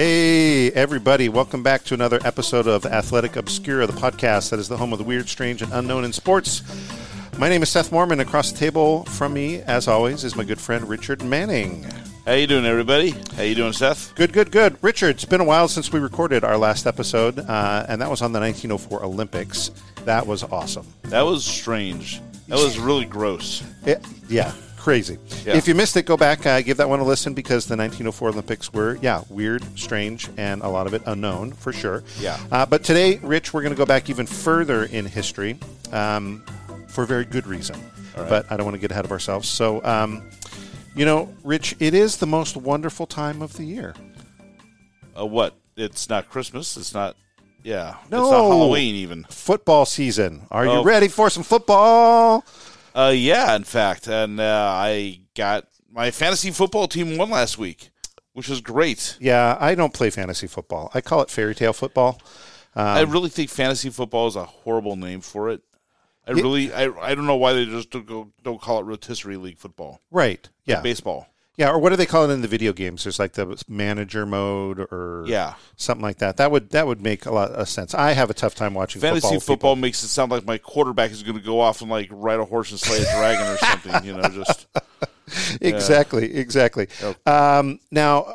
Hey, 0.00 0.70
everybody, 0.74 1.28
welcome 1.28 1.64
back 1.64 1.82
to 1.86 1.94
another 1.94 2.20
episode 2.24 2.68
of 2.68 2.86
Athletic 2.86 3.34
Obscura, 3.34 3.84
the 3.84 3.92
podcast 3.92 4.50
that 4.50 4.60
is 4.60 4.68
the 4.68 4.76
home 4.76 4.92
of 4.92 5.00
the 5.00 5.04
weird, 5.04 5.28
strange, 5.28 5.60
and 5.60 5.72
unknown 5.72 6.04
in 6.04 6.12
sports. 6.12 6.62
My 7.36 7.48
name 7.48 7.64
is 7.64 7.68
Seth 7.68 7.90
Mormon. 7.90 8.20
Across 8.20 8.52
the 8.52 8.58
table 8.58 9.02
from 9.06 9.34
me, 9.34 9.60
as 9.62 9.88
always, 9.88 10.22
is 10.22 10.36
my 10.36 10.44
good 10.44 10.60
friend 10.60 10.88
Richard 10.88 11.24
Manning. 11.24 11.84
How 12.24 12.34
you 12.34 12.46
doing, 12.46 12.64
everybody? 12.64 13.12
How 13.36 13.42
you 13.42 13.56
doing, 13.56 13.72
Seth? 13.72 14.14
Good, 14.14 14.32
good, 14.32 14.52
good. 14.52 14.78
Richard, 14.82 15.16
it's 15.16 15.24
been 15.24 15.40
a 15.40 15.44
while 15.44 15.66
since 15.66 15.92
we 15.92 15.98
recorded 15.98 16.44
our 16.44 16.56
last 16.56 16.86
episode, 16.86 17.40
uh, 17.40 17.86
and 17.88 18.00
that 18.00 18.08
was 18.08 18.22
on 18.22 18.30
the 18.30 18.38
1904 18.38 19.02
Olympics. 19.02 19.72
That 20.04 20.28
was 20.28 20.44
awesome. 20.44 20.86
That 21.06 21.22
was 21.22 21.44
strange. 21.44 22.20
That 22.46 22.58
was 22.58 22.78
really 22.78 23.04
gross. 23.04 23.64
It- 23.84 24.06
yeah, 24.28 24.52
crazy. 24.88 25.18
Yeah. 25.44 25.54
If 25.54 25.68
you 25.68 25.74
missed 25.74 25.98
it, 25.98 26.06
go 26.06 26.16
back, 26.16 26.46
uh, 26.46 26.62
give 26.62 26.78
that 26.78 26.88
one 26.88 26.98
a 26.98 27.04
listen 27.04 27.34
because 27.34 27.66
the 27.66 27.76
1904 27.76 28.30
Olympics 28.30 28.72
were, 28.72 28.96
yeah, 29.02 29.22
weird, 29.28 29.62
strange, 29.78 30.30
and 30.38 30.62
a 30.62 30.68
lot 30.68 30.86
of 30.86 30.94
it 30.94 31.02
unknown 31.04 31.52
for 31.52 31.74
sure. 31.74 32.02
Yeah. 32.18 32.38
Uh, 32.50 32.64
but 32.64 32.84
today, 32.84 33.18
Rich, 33.18 33.52
we're 33.52 33.60
going 33.60 33.74
to 33.74 33.76
go 33.76 33.84
back 33.84 34.08
even 34.08 34.24
further 34.24 34.84
in 34.84 35.04
history 35.04 35.58
um, 35.92 36.42
for 36.86 37.04
a 37.04 37.06
very 37.06 37.26
good 37.26 37.46
reason. 37.46 37.76
But 38.16 38.50
I 38.50 38.56
don't 38.56 38.64
want 38.64 38.76
to 38.76 38.80
get 38.80 38.90
ahead 38.90 39.04
of 39.04 39.12
ourselves. 39.12 39.46
So, 39.46 39.84
um, 39.84 40.22
you 40.96 41.04
know, 41.04 41.32
Rich, 41.44 41.76
it 41.80 41.92
is 41.92 42.16
the 42.16 42.26
most 42.26 42.56
wonderful 42.56 43.06
time 43.06 43.42
of 43.42 43.52
the 43.58 43.64
year. 43.64 43.94
Uh, 45.18 45.26
what? 45.26 45.54
It's 45.76 46.08
not 46.08 46.30
Christmas. 46.30 46.78
It's 46.78 46.94
not. 46.94 47.14
Yeah. 47.62 47.96
No. 48.10 48.22
It's 48.22 48.30
not 48.32 48.40
Halloween 48.40 48.94
even. 48.94 49.24
Football 49.24 49.84
season. 49.84 50.46
Are 50.50 50.64
you 50.64 50.70
Oh. 50.72 50.82
ready 50.82 51.08
for 51.08 51.28
some 51.28 51.42
football? 51.42 52.42
Uh, 52.98 53.10
yeah. 53.10 53.54
In 53.54 53.64
fact, 53.64 54.08
and 54.08 54.40
uh, 54.40 54.72
I 54.74 55.20
got 55.34 55.66
my 55.90 56.10
fantasy 56.10 56.50
football 56.50 56.88
team 56.88 57.16
won 57.16 57.30
last 57.30 57.56
week, 57.58 57.90
which 58.32 58.48
was 58.48 58.60
great. 58.60 59.16
Yeah, 59.20 59.56
I 59.60 59.74
don't 59.74 59.94
play 59.94 60.10
fantasy 60.10 60.46
football. 60.46 60.90
I 60.94 61.00
call 61.00 61.22
it 61.22 61.30
fairy 61.30 61.54
tale 61.54 61.72
football. 61.72 62.20
I 62.74 63.02
Um, 63.02 63.10
really 63.10 63.28
think 63.30 63.50
fantasy 63.50 63.90
football 63.90 64.26
is 64.28 64.36
a 64.36 64.44
horrible 64.44 64.96
name 64.96 65.20
for 65.20 65.50
it. 65.50 65.62
I 66.26 66.32
really, 66.32 66.72
I, 66.72 66.90
I 67.00 67.14
don't 67.14 67.26
know 67.26 67.36
why 67.36 67.54
they 67.54 67.64
just 67.64 67.90
don't, 67.90 68.04
go, 68.06 68.30
don't 68.42 68.60
call 68.60 68.80
it 68.80 68.84
rotisserie 68.84 69.36
league 69.38 69.58
football. 69.58 70.00
Right. 70.10 70.42
Like 70.42 70.50
Yeah. 70.76 70.80
baseball. 70.82 71.26
Yeah, 71.58 71.70
or 71.70 71.78
what 71.80 71.90
do 71.90 71.96
they 71.96 72.06
call 72.06 72.30
it 72.30 72.32
in 72.32 72.40
the 72.40 72.48
video 72.48 72.72
games? 72.72 73.02
There's 73.04 73.18
like 73.18 73.32
the 73.32 73.62
manager 73.68 74.24
mode 74.24 74.78
or 74.78 75.24
Yeah. 75.26 75.54
something 75.76 76.02
like 76.02 76.18
that. 76.18 76.36
That 76.38 76.50
would 76.52 76.70
that 76.70 76.86
would 76.86 77.02
make 77.02 77.26
a 77.26 77.32
lot 77.32 77.50
of 77.50 77.68
sense. 77.68 77.94
I 77.94 78.12
have 78.12 78.30
a 78.30 78.34
tough 78.34 78.54
time 78.54 78.74
watching 78.74 79.00
Fantasy 79.02 79.22
football. 79.22 79.40
football, 79.40 79.76
makes 79.76 80.02
it 80.04 80.08
sound 80.08 80.30
like 80.30 80.46
my 80.46 80.56
quarterback 80.56 81.10
is 81.10 81.22
going 81.24 81.36
to 81.36 81.42
go 81.44 81.60
off 81.60 81.80
and 81.82 81.90
like 81.90 82.08
ride 82.12 82.38
a 82.38 82.44
horse 82.44 82.70
and 82.70 82.78
slay 82.80 82.98
a 82.98 83.12
dragon 83.16 83.46
or 83.46 83.56
something. 83.58 84.04
You 84.04 84.16
know, 84.16 84.28
just 84.28 84.66
Exactly, 85.60 86.34
exactly. 86.36 86.88
Um, 87.26 87.80
now, 87.90 88.32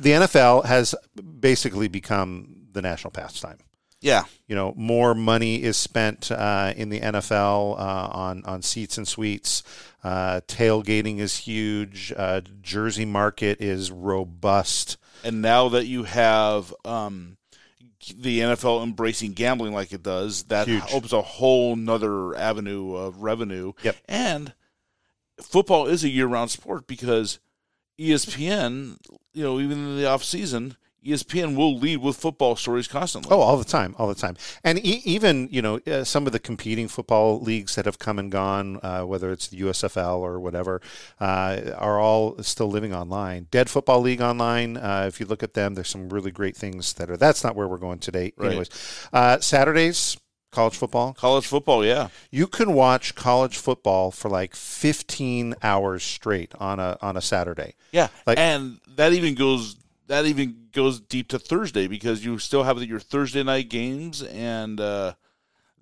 the 0.00 0.10
NFL 0.12 0.64
has 0.64 0.94
basically 1.40 1.88
become 1.88 2.66
the 2.72 2.80
national 2.80 3.10
pastime. 3.10 3.58
Yeah, 4.02 4.24
You 4.48 4.54
know, 4.56 4.74
more 4.76 5.14
money 5.14 5.62
is 5.62 5.76
spent 5.76 6.30
uh, 6.30 6.74
in 6.76 6.88
the 6.90 7.00
NFL 7.00 7.78
uh, 7.78 8.08
on 8.12 8.44
on 8.44 8.60
seats 8.62 8.98
and 8.98 9.06
suites. 9.08 9.62
Uh, 10.04 10.40
tailgating 10.48 11.18
is 11.20 11.38
huge. 11.38 12.12
Uh, 12.16 12.40
jersey 12.60 13.04
market 13.06 13.60
is 13.60 13.90
robust. 13.92 14.96
and 15.24 15.40
now 15.40 15.68
that 15.70 15.86
you 15.86 16.02
have 16.02 16.74
um, 16.84 17.36
the 18.16 18.40
NFL 18.40 18.82
embracing 18.82 19.32
gambling 19.32 19.72
like 19.72 19.92
it 19.92 20.02
does, 20.02 20.42
that 20.44 20.66
Huge. 20.66 20.82
opens 20.92 21.12
a 21.12 21.22
whole 21.22 21.76
nother 21.76 22.34
avenue 22.34 22.96
of 22.96 23.22
revenue. 23.22 23.72
Yep. 23.84 23.96
and 24.08 24.52
football 25.40 25.86
is 25.86 26.02
a 26.02 26.08
year-round 26.08 26.50
sport 26.50 26.86
because 26.88 27.38
ESPN, 28.00 28.96
you 29.32 29.44
know, 29.44 29.60
even 29.60 29.78
in 29.78 29.96
the 29.96 30.06
off 30.08 30.24
season, 30.24 30.76
ESPN 31.04 31.56
will 31.56 31.76
lead 31.78 31.98
with 31.98 32.16
football 32.16 32.56
stories 32.56 32.86
constantly. 32.88 33.30
Oh, 33.32 33.40
all 33.40 33.56
the 33.56 33.64
time, 33.64 33.94
all 33.98 34.08
the 34.08 34.14
time, 34.14 34.36
and 34.62 34.78
e- 34.78 35.02
even 35.04 35.48
you 35.50 35.60
know 35.62 35.80
uh, 35.86 36.04
some 36.04 36.26
of 36.26 36.32
the 36.32 36.38
competing 36.38 36.88
football 36.88 37.40
leagues 37.40 37.74
that 37.74 37.84
have 37.86 37.98
come 37.98 38.18
and 38.18 38.30
gone, 38.30 38.78
uh, 38.82 39.02
whether 39.02 39.30
it's 39.32 39.48
the 39.48 39.60
USFL 39.60 40.18
or 40.18 40.38
whatever, 40.40 40.80
uh, 41.20 41.60
are 41.76 41.98
all 42.00 42.42
still 42.42 42.68
living 42.68 42.94
online. 42.94 43.48
Dead 43.50 43.68
Football 43.68 44.00
League 44.00 44.20
online. 44.20 44.76
Uh, 44.76 45.04
if 45.08 45.18
you 45.20 45.26
look 45.26 45.42
at 45.42 45.54
them, 45.54 45.74
there's 45.74 45.88
some 45.88 46.08
really 46.08 46.30
great 46.30 46.56
things 46.56 46.92
that 46.94 47.10
are. 47.10 47.16
That's 47.16 47.42
not 47.44 47.56
where 47.56 47.66
we're 47.68 47.78
going 47.78 47.98
today. 47.98 48.32
Right. 48.36 48.48
Anyways, 48.48 48.70
uh, 49.12 49.38
Saturdays 49.40 50.16
college 50.52 50.76
football. 50.76 51.14
College 51.14 51.46
football, 51.46 51.82
yeah. 51.84 52.08
You 52.30 52.46
can 52.46 52.74
watch 52.74 53.14
college 53.14 53.56
football 53.56 54.10
for 54.10 54.28
like 54.28 54.54
15 54.54 55.54
hours 55.62 56.02
straight 56.02 56.52
on 56.60 56.78
a 56.78 56.98
on 57.00 57.16
a 57.16 57.20
Saturday. 57.22 57.74
Yeah, 57.90 58.08
Like- 58.26 58.38
and 58.38 58.78
that 58.96 59.12
even 59.14 59.34
goes 59.34 59.76
that 60.12 60.26
even 60.26 60.68
goes 60.72 61.00
deep 61.00 61.28
to 61.28 61.38
Thursday 61.38 61.86
because 61.86 62.22
you 62.22 62.38
still 62.38 62.64
have 62.64 62.82
your 62.82 63.00
Thursday 63.00 63.42
night 63.42 63.70
games, 63.70 64.22
and 64.22 64.78
uh, 64.78 65.14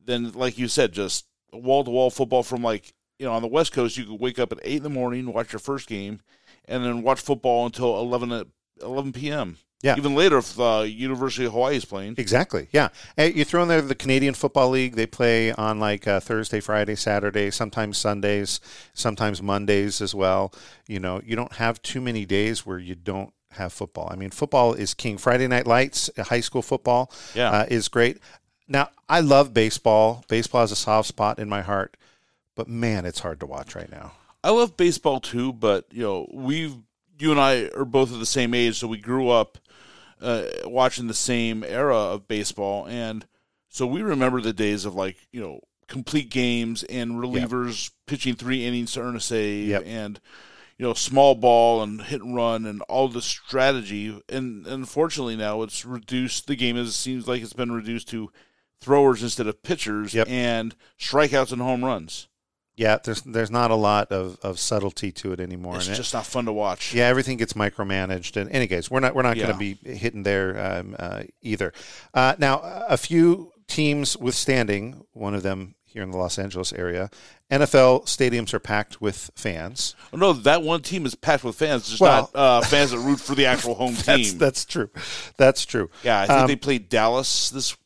then 0.05 0.31
like 0.33 0.57
you 0.57 0.69
said, 0.69 0.93
just 0.93 1.27
wall 1.53 1.83
to 1.83 1.91
wall 1.91 2.11
football 2.11 2.45
from 2.45 2.63
like 2.63 2.95
you 3.19 3.27
know 3.27 3.33
on 3.33 3.43
the 3.43 3.49
West 3.49 3.73
Coast, 3.73 3.97
you 3.97 4.05
could 4.05 4.21
wake 4.21 4.39
up 4.39 4.53
at 4.53 4.61
eight 4.63 4.77
in 4.77 4.83
the 4.85 4.89
morning, 4.89 5.33
watch 5.33 5.53
your 5.53 5.59
first 5.59 5.89
game, 5.89 6.21
and 6.67 6.85
then 6.85 7.03
watch 7.03 7.21
football 7.21 7.67
until 7.67 7.99
11, 7.99 8.31
at 8.31 8.47
11 8.81 9.13
p.m. 9.13 9.57
Yeah. 9.83 9.97
even 9.97 10.15
later 10.15 10.39
if 10.39 10.61
uh, 10.61 10.85
University 10.87 11.47
of 11.47 11.53
Hawaii 11.53 11.75
is 11.75 11.87
playing. 11.87 12.15
Exactly. 12.19 12.69
Yeah. 12.71 12.91
And 13.17 13.35
you 13.35 13.47
throw 13.47 13.63
in 13.63 13.69
there 13.69 13.81
the 13.81 13.95
Canadian 13.95 14.35
Football 14.35 14.69
League. 14.69 14.95
They 14.95 15.07
play 15.07 15.53
on 15.53 15.81
like 15.81 16.07
uh, 16.07 16.21
Thursday, 16.21 16.61
Friday, 16.61 16.95
Saturday, 16.95 17.51
sometimes 17.51 17.97
Sundays, 17.97 18.61
sometimes 18.93 19.43
Mondays 19.43 20.03
as 20.03 20.15
well. 20.15 20.53
You 20.87 21.01
know, 21.01 21.23
you 21.25 21.35
don't 21.35 21.55
have 21.55 21.81
too 21.81 22.03
many 22.03 22.27
days 22.27 22.67
where 22.67 22.79
you 22.79 22.95
don't 22.95 23.33
have 23.53 23.73
football. 23.73 24.09
I 24.11 24.17
mean, 24.17 24.31
football 24.31 24.75
is 24.75 24.95
king. 24.95 25.19
Friday 25.19 25.49
Night 25.49 25.67
Lights, 25.67 26.11
uh, 26.17 26.25
high 26.25 26.41
school 26.41 26.63
football, 26.63 27.13
Yeah. 27.35 27.51
uh, 27.51 27.67
is 27.69 27.89
great. 27.89 28.19
Now, 28.69 28.91
I 29.09 29.21
love 29.21 29.53
baseball. 29.53 30.25
Baseball 30.29 30.61
has 30.63 30.73
a 30.73 30.77
soft 30.77 31.09
spot 31.09 31.39
in 31.39 31.49
my 31.49 31.63
heart, 31.63 31.97
but 32.55 32.69
man, 32.69 33.05
it's 33.05 33.21
hard 33.21 33.41
to 33.41 33.47
watch 33.47 33.75
right 33.75 33.91
now. 33.91 34.13
I 34.45 34.51
love 34.51 34.77
baseball 34.77 35.21
too, 35.21 35.53
but 35.53 35.87
you 35.91 36.03
know, 36.03 36.29
we've 36.33 36.77
you 37.19 37.31
and 37.31 37.41
I 37.41 37.69
are 37.77 37.85
both 37.85 38.11
of 38.13 38.19
the 38.21 38.27
same 38.27 38.55
age, 38.55 38.79
so 38.79 38.87
we 38.89 38.97
grew 38.99 39.29
up 39.29 39.59
uh, 40.23 40.45
watching 40.65 41.07
the 41.07 41.13
same 41.15 41.63
era 41.65 41.97
of 41.97 42.27
baseball, 42.29 42.87
and 42.87 43.27
so 43.69 43.87
we 43.87 44.01
remember 44.03 44.41
the 44.41 44.53
days 44.55 44.85
of 44.85 44.95
like 44.95 45.17
you 45.33 45.41
know 45.41 45.61
complete 45.89 46.31
games 46.31 46.83
and 46.85 47.13
relievers 47.13 47.91
pitching 48.07 48.35
three 48.37 48.65
innings 48.65 48.93
to 48.93 49.01
earn 49.01 49.17
a 49.17 49.21
save, 49.21 49.69
Yep. 49.69 49.83
and 49.85 50.21
you 50.81 50.87
know 50.87 50.95
small 50.95 51.35
ball 51.35 51.83
and 51.83 52.01
hit 52.01 52.23
and 52.23 52.35
run 52.35 52.65
and 52.65 52.81
all 52.89 53.07
the 53.07 53.21
strategy. 53.21 54.19
And 54.31 54.67
unfortunately 54.67 55.37
now 55.37 55.61
it's 55.61 55.85
reduced. 55.85 56.47
The 56.47 56.57
game 56.57 56.79
is 56.79 56.89
it 56.89 56.93
seems 56.93 57.29
like 57.29 57.43
it's 57.43 57.53
been 57.53 57.71
reduced 57.71 58.09
to 58.09 58.31
throwers 58.81 59.23
instead 59.23 59.47
of 59.47 59.63
pitchers 59.63 60.15
Yep. 60.15 60.27
and 60.31 60.75
strikeouts 60.99 61.53
and 61.53 61.61
home 61.61 61.85
runs. 61.85 62.29
Yeah, 62.77 62.97
there's 63.05 63.21
there's 63.21 63.51
not 63.51 63.71
a 63.71 63.75
lot 63.75 64.11
of, 64.11 64.39
of 64.43 64.59
subtlety 64.59 65.13
to 65.13 65.33
it 65.35 65.41
anymore. 65.41 65.77
It's 65.77 65.87
and 65.87 65.93
it- 65.95 65.99
just 65.99 66.15
not 66.15 66.25
fun 66.25 66.47
to 66.47 66.53
watch. 66.53 66.95
Yeah, 66.95 67.09
everything 67.09 67.37
gets 67.37 67.53
micromanaged, 67.53 68.41
and 68.41 68.51
anyways, 68.51 68.91
we're 68.91 69.01
not 69.01 69.15
we're 69.15 69.21
not 69.21 69.37
going 69.37 69.53
to 69.53 69.59
be 69.59 69.75
hitting 69.85 70.23
there 70.23 70.79
um, 70.79 70.97
uh, 70.99 71.25
either. 71.43 71.75
Uh, 72.15 72.37
now, 72.39 72.61
a 72.89 72.97
few 72.97 73.53
teams 73.69 74.17
withstanding, 74.17 75.05
one 75.13 75.35
of 75.35 75.43
them 75.43 75.75
here 75.93 76.03
in 76.03 76.11
the 76.11 76.17
Los 76.19 76.39
Angeles 76.39 76.73
area. 76.73 77.11
NFL 77.51 78.05
stadiums 78.07 78.55
are 78.55 78.61
packed 78.61 79.01
with 79.01 79.31
fans. 79.35 79.97
Oh, 80.13 80.17
no, 80.17 80.33
that 80.33 80.63
one 80.63 80.83
team 80.83 81.05
is 81.05 81.15
packed 81.15 81.43
with 81.45 81.57
fans, 81.57 81.89
just 81.89 82.01
Well- 82.01 82.31
not 82.35 82.41
uh, 82.41 82.61
fans 82.63 82.93
that 82.93 82.99
root 82.99 83.19
for 83.21 83.35
the 83.35 83.47
actual 83.47 83.75
home 83.75 83.95
That's 84.05 84.31
team. 84.31 84.39
that's 84.39 84.65
true. 84.65 84.89
That's 85.37 85.65
true. 85.67 85.91
yeah, 86.05 86.21
I 86.21 86.27
think 86.27 86.39
Um, 86.41 86.47
they 86.47 86.57
played 86.57 86.89
Dallas 86.89 87.51
this 87.51 87.77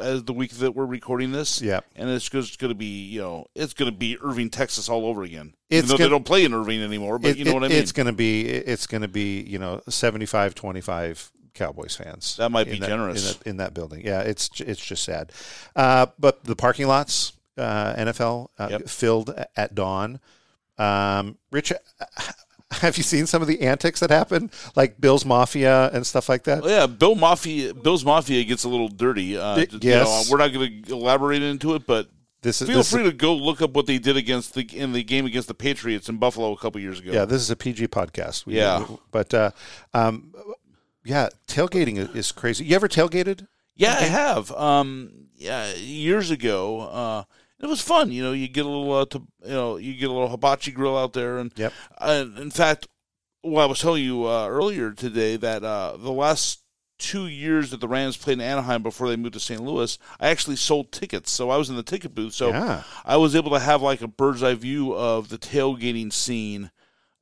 as 0.00 0.24
the 0.24 0.32
week 0.32 0.50
that 0.54 0.72
we're 0.74 0.84
recording 0.86 1.32
this. 1.32 1.62
Yeah. 1.62 1.80
and 1.96 2.10
it's 2.10 2.28
just 2.28 2.58
going 2.58 2.70
to 2.70 2.74
be 2.76 3.02
you 3.04 3.20
know 3.20 3.46
it's 3.54 3.72
going 3.72 3.90
to 3.90 3.96
be 3.96 4.16
Irving, 4.22 4.50
Texas, 4.50 4.88
all 4.88 5.06
over 5.06 5.22
again. 5.22 5.54
It's 5.68 5.78
Even 5.78 5.88
though 5.88 5.94
gonna- 5.96 6.04
they 6.08 6.10
don't 6.10 6.24
play 6.26 6.44
in 6.44 6.52
Irving 6.54 6.82
anymore, 6.82 7.18
but 7.18 7.32
It- 7.32 7.38
you 7.38 7.44
know 7.44 7.52
it- 7.52 7.54
what 7.54 7.64
I 7.64 7.68
mean. 7.68 7.78
It's 7.78 7.92
going 7.92 8.06
to 8.08 8.12
be 8.12 8.46
it's 8.48 8.86
going 8.86 9.02
to 9.02 9.08
be 9.08 9.40
you 9.42 9.58
know 9.58 9.80
75 9.88 10.54
25 10.54 11.32
Cowboys 11.54 11.96
fans. 11.96 12.36
That 12.36 12.50
might 12.50 12.64
be 12.68 12.76
in 12.76 12.82
generous. 12.82 13.22
in 13.22 13.38
that, 13.38 13.46
in 13.48 13.56
that 13.58 13.74
building. 13.74 14.02
Yeah, 14.04 14.20
it's 14.20 14.50
it's 14.60 14.84
just 14.84 15.02
sad. 15.04 15.32
Uh, 15.76 16.06
but 16.18 16.44
the 16.44 16.56
parking 16.56 16.86
lots, 16.86 17.32
uh, 17.60 17.94
NFL 17.96 18.48
uh, 18.58 18.68
Yep. 18.70 18.88
filled 18.88 19.34
at 19.56 19.74
dawn. 19.74 20.18
Um, 20.78 21.36
Rich, 21.52 21.72
have 22.70 22.96
you 22.96 23.02
seen 23.02 23.26
some 23.26 23.42
of 23.42 23.48
the 23.48 23.60
antics 23.62 24.00
that 24.00 24.10
happen, 24.10 24.50
like 24.76 25.00
Bills 25.00 25.24
Mafia 25.24 25.90
and 25.92 26.06
stuff 26.06 26.28
like 26.28 26.44
that? 26.44 26.64
Oh, 26.64 26.68
yeah, 26.68 26.86
Bill 26.86 27.14
Mafia, 27.14 27.74
Bills 27.74 28.04
Mafia 28.04 28.44
gets 28.44 28.64
a 28.64 28.68
little 28.68 28.88
dirty. 28.88 29.36
Uh, 29.36 29.58
you 29.58 29.78
yes. 29.82 30.06
know, 30.28 30.32
we're 30.32 30.38
not 30.38 30.52
going 30.52 30.82
to 30.84 30.92
elaborate 30.92 31.42
into 31.42 31.74
it, 31.74 31.86
but 31.86 32.08
This 32.42 32.62
is 32.62 32.68
feel 32.68 32.78
this 32.78 32.90
free 32.90 33.02
is, 33.02 33.10
to 33.10 33.16
go 33.16 33.34
look 33.34 33.60
up 33.60 33.72
what 33.72 33.86
they 33.86 33.98
did 33.98 34.16
against 34.16 34.54
the 34.54 34.62
in 34.74 34.92
the 34.92 35.02
game 35.02 35.26
against 35.26 35.48
the 35.48 35.54
Patriots 35.54 36.08
in 36.08 36.16
Buffalo 36.16 36.52
a 36.52 36.56
couple 36.56 36.80
years 36.80 36.98
ago. 37.00 37.12
yeah. 37.12 37.24
This 37.26 37.42
is 37.42 37.50
a 37.50 37.56
PG 37.56 37.88
podcast. 37.88 38.46
We- 38.46 38.56
Yeah. 38.56 38.86
but 39.10 39.34
uh, 39.34 39.50
um, 39.92 40.32
yeah, 41.04 41.28
tailgating 41.48 41.96
is, 41.98 42.08
is 42.14 42.32
crazy. 42.32 42.64
You 42.64 42.76
ever 42.76 42.88
tailgated? 42.88 43.46
Yeah, 43.74 43.92
I 43.98 44.02
have. 44.04 44.50
Um, 44.52 45.26
yeah, 45.36 45.72
years 45.74 46.30
ago, 46.30 46.80
uh, 46.80 47.24
it 47.60 47.66
was 47.66 47.80
fun. 47.80 48.10
You 48.12 48.22
know, 48.22 48.32
you 48.32 48.48
get 48.48 48.64
a 48.64 48.68
little, 48.68 48.92
uh, 48.92 49.04
to, 49.06 49.18
you 49.44 49.50
know, 49.52 49.76
you 49.76 49.94
get 49.94 50.08
a 50.10 50.12
little 50.12 50.28
hibachi 50.28 50.72
grill 50.72 50.96
out 50.96 51.12
there, 51.12 51.38
and 51.38 51.52
Yep. 51.56 51.72
uh, 51.98 52.24
in 52.38 52.50
fact, 52.50 52.88
well, 53.42 53.62
I 53.64 53.66
was 53.68 53.80
telling 53.80 54.04
you 54.04 54.26
uh, 54.26 54.46
earlier 54.48 54.92
today 54.92 55.36
that 55.36 55.62
uh, 55.64 55.96
the 55.96 56.12
last 56.12 56.60
two 56.98 57.26
years 57.26 57.70
that 57.70 57.80
the 57.80 57.88
Rams 57.88 58.18
played 58.18 58.34
in 58.34 58.40
Anaheim 58.42 58.82
before 58.82 59.08
they 59.08 59.16
moved 59.16 59.32
to 59.32 59.40
St. 59.40 59.62
Louis, 59.62 59.98
I 60.20 60.28
actually 60.28 60.56
sold 60.56 60.92
tickets. 60.92 61.30
So 61.30 61.48
I 61.48 61.56
was 61.56 61.70
in 61.70 61.76
the 61.76 61.82
ticket 61.82 62.14
booth. 62.14 62.34
So 62.34 62.50
Yeah. 62.50 62.82
I 63.06 63.16
was 63.16 63.34
able 63.34 63.50
to 63.52 63.58
have 63.58 63.80
like 63.80 64.02
a 64.02 64.08
bird's 64.08 64.42
eye 64.42 64.52
view 64.54 64.92
of 64.94 65.30
the 65.30 65.38
tailgating 65.38 66.12
scene 66.12 66.70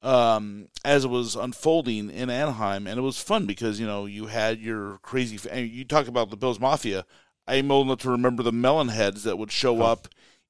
um, 0.03 0.69
as 0.85 1.05
it 1.05 1.09
was 1.11 1.35
unfolding 1.37 2.11
in 2.11 2.31
Anaheim, 2.31 2.87
and 2.87 2.99
it 2.99 3.03
was 3.03 3.21
fun 3.21 3.47
because 3.47 3.81
you 3.81 3.87
know 3.87 4.07
you 4.07 4.27
had 4.27 4.61
your 4.61 4.99
crazy. 4.99 5.39
and 5.51 5.69
You 5.69 5.85
talk 5.85 6.07
about 6.09 6.31
the 6.31 6.37
Bills 6.37 6.61
Mafia. 6.61 7.05
I'm 7.47 7.71
old 7.71 7.87
enough 7.87 8.01
to 8.01 8.11
remember 8.11 8.43
the 8.43 8.53
melon 8.53 8.89
heads 8.89 9.25
that 9.25 9.39
would 9.39 9.51
show 9.51 9.83
up 9.83 10.07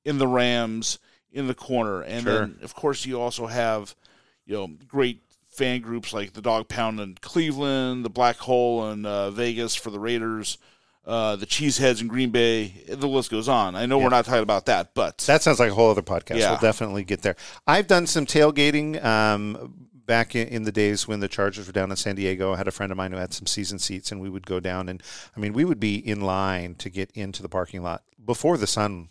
in 0.09 0.19
the 0.19 0.27
Rams 0.29 0.99
in 1.33 1.47
the 1.47 1.55
corner, 1.55 2.01
and 2.03 2.23
Sure. 2.25 2.39
then 2.41 2.59
of 2.63 2.75
course 2.75 3.05
you 3.07 3.21
also 3.21 3.47
have 3.47 3.95
you 4.47 4.55
know 4.55 4.67
great 4.89 5.21
fan 5.49 5.81
groups 5.81 6.13
like 6.13 6.33
the 6.33 6.41
Dog 6.43 6.69
Pound 6.69 7.01
in 7.01 7.17
Cleveland, 7.21 8.05
the 8.05 8.11
Black 8.11 8.37
Hole 8.37 8.91
in 8.91 9.05
uh, 9.05 9.31
Vegas 9.31 9.75
for 9.75 9.91
the 9.91 10.01
Raiders. 10.01 10.59
Uh, 11.07 11.37
the 11.37 11.47
Cheeseheads 11.47 12.03
in 12.03 12.07
Green 12.07 12.29
Bay, 12.31 12.85
the 12.87 13.09
list 13.09 13.31
goes 13.31 13.49
on. 13.49 13.75
I 13.75 13.87
know 13.87 13.97
we're 13.99 14.11
not 14.11 14.27
talking 14.27 14.43
about 14.43 14.67
that, 14.67 14.93
but 14.93 15.17
That 15.27 15.43
sounds 15.43 15.59
like 15.59 15.71
a 15.71 15.75
whole 15.75 15.91
other 15.91 16.03
podcast. 16.03 16.37
Yeah. 16.39 16.51
We'll 16.51 16.61
definitely 16.61 17.03
get 17.03 17.23
there. 17.23 17.35
I've 17.67 17.87
done 17.87 18.07
some 18.07 18.27
tailgating 18.27 19.03
um, 19.03 19.73
back 20.05 20.37
in, 20.37 20.49
in 20.49 20.63
the 20.65 20.73
days 20.73 21.09
when 21.09 21.21
the 21.21 21.29
Chargers 21.29 21.67
were 21.67 21.73
down 21.73 21.91
in 21.91 21.97
San 21.97 22.15
Diego. 22.17 22.53
I 22.53 22.59
had 22.59 22.69
a 22.69 22.73
friend 22.73 22.93
of 22.93 22.99
mine 22.99 23.13
who 23.13 23.17
had 23.19 23.33
some 23.33 23.47
season 23.47 23.79
seats, 23.79 24.13
and 24.13 24.21
we 24.21 24.29
would 24.29 24.45
go 24.47 24.61
down. 24.61 24.91
And 24.91 25.03
I 25.35 25.41
mean, 25.41 25.55
we 25.55 25.65
would 25.65 25.81
be 25.81 25.97
in 25.97 26.21
line 26.21 26.75
to 26.75 26.91
get 26.91 27.11
into 27.13 27.41
the 27.41 27.49
parking 27.49 27.83
lot 27.83 28.03
before 28.23 28.59
the 28.59 28.67
sun 28.67 29.09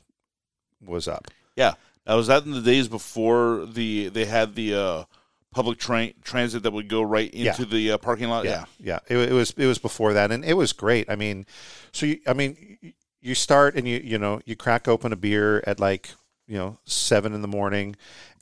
was 0.86 1.08
up. 1.08 1.28
Yeah, 1.56 1.74
now 2.06 2.18
was 2.18 2.28
that 2.28 2.46
in 2.46 2.52
the 2.52 2.62
days 2.62 2.88
before 2.88 3.66
the 3.66 4.10
they 4.10 4.26
had 4.26 4.56
the 4.56 4.74
uh, 4.76 5.04
public 5.54 5.80
train 5.80 6.14
transit 6.24 6.64
that 6.64 6.72
would 6.72 6.88
go 6.88 7.02
right 7.02 7.34
Yeah. 7.34 7.52
into 7.52 7.66
the 7.66 7.92
uh, 7.94 7.98
parking 7.98 8.30
lot? 8.30 8.46
Yeah. 8.46 8.66
yeah. 8.80 9.00
It, 9.08 9.18
it 9.18 9.34
was 9.34 9.52
it 9.58 9.66
was 9.66 9.80
before 9.80 10.14
that, 10.14 10.32
and 10.32 10.46
it 10.46 10.54
was 10.54 10.74
great. 10.74 11.10
I 11.10 11.16
mean, 11.16 11.46
so 11.92 12.06
you, 12.06 12.20
I 12.28 12.34
mean, 12.34 12.78
you 13.22 13.36
start 13.36 13.76
and 13.76 13.88
you 13.88 14.00
you 14.04 14.18
know 14.20 14.40
you 14.46 14.56
crack 14.56 14.88
open 14.88 15.12
a 15.12 15.18
beer 15.18 15.64
at 15.66 15.80
like 15.80 16.10
you 16.48 16.58
know 16.58 16.78
seven 16.86 17.34
in 17.34 17.42
the 17.42 17.48
morning, 17.48 17.96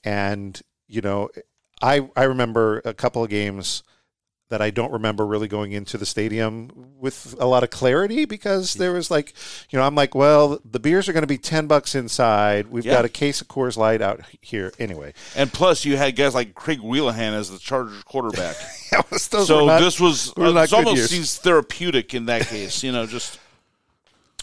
and 0.03 0.61
you 0.87 1.01
know, 1.01 1.29
I 1.81 2.09
I 2.15 2.23
remember 2.23 2.81
a 2.85 2.93
couple 2.93 3.23
of 3.23 3.29
games 3.29 3.81
that 4.50 4.62
I 4.62 4.69
don't 4.69 4.92
remember 4.92 5.25
really 5.25 5.47
going 5.47 5.71
into 5.71 5.97
the 5.97 6.06
stadium 6.06 6.69
with 7.00 7.36
a 7.39 7.47
lot 7.47 7.63
of 7.63 7.71
clarity 7.71 8.25
because 8.25 8.75
there 8.75 8.94
was 8.94 9.09
like, 9.09 9.33
you 9.71 9.80
know, 9.80 9.86
I'm 9.86 9.95
like, 9.95 10.13
well, 10.13 10.59
the 10.63 10.80
beers 10.80 11.09
are 11.09 11.13
going 11.13 11.24
to 11.24 11.27
be 11.27 11.38
ten 11.39 11.65
bucks 11.65 11.95
inside. 11.95 12.68
We've 12.68 12.86
Yeah. 12.86 12.94
got 12.94 13.06
a 13.06 13.09
case 13.09 13.42
of 13.42 13.47
Coors 13.47 13.75
Light 13.75 14.01
out 14.03 14.21
here 14.42 14.71
anyway. 14.77 15.13
And 15.36 15.51
plus, 15.51 15.83
you 15.83 15.97
had 15.97 16.15
guys 16.15 16.36
like 16.36 16.53
Craig 16.53 16.80
Whelihan 16.80 17.33
as 17.33 17.50
the 17.50 17.57
Chargers 17.59 18.03
quarterback. 18.03 18.56
So 19.18 19.65
not- 19.65 19.81
this 19.81 20.00
was 20.00 20.31
uh, 20.38 20.51
not 20.51 20.63
it's 20.63 20.71
good 20.71 20.86
almost 20.88 21.09
seems 21.09 21.38
therapeutic 21.38 22.13
in 22.13 22.27
that 22.27 22.44
case. 22.47 22.81
You 22.81 22.94
know, 22.94 23.06
just 23.06 23.39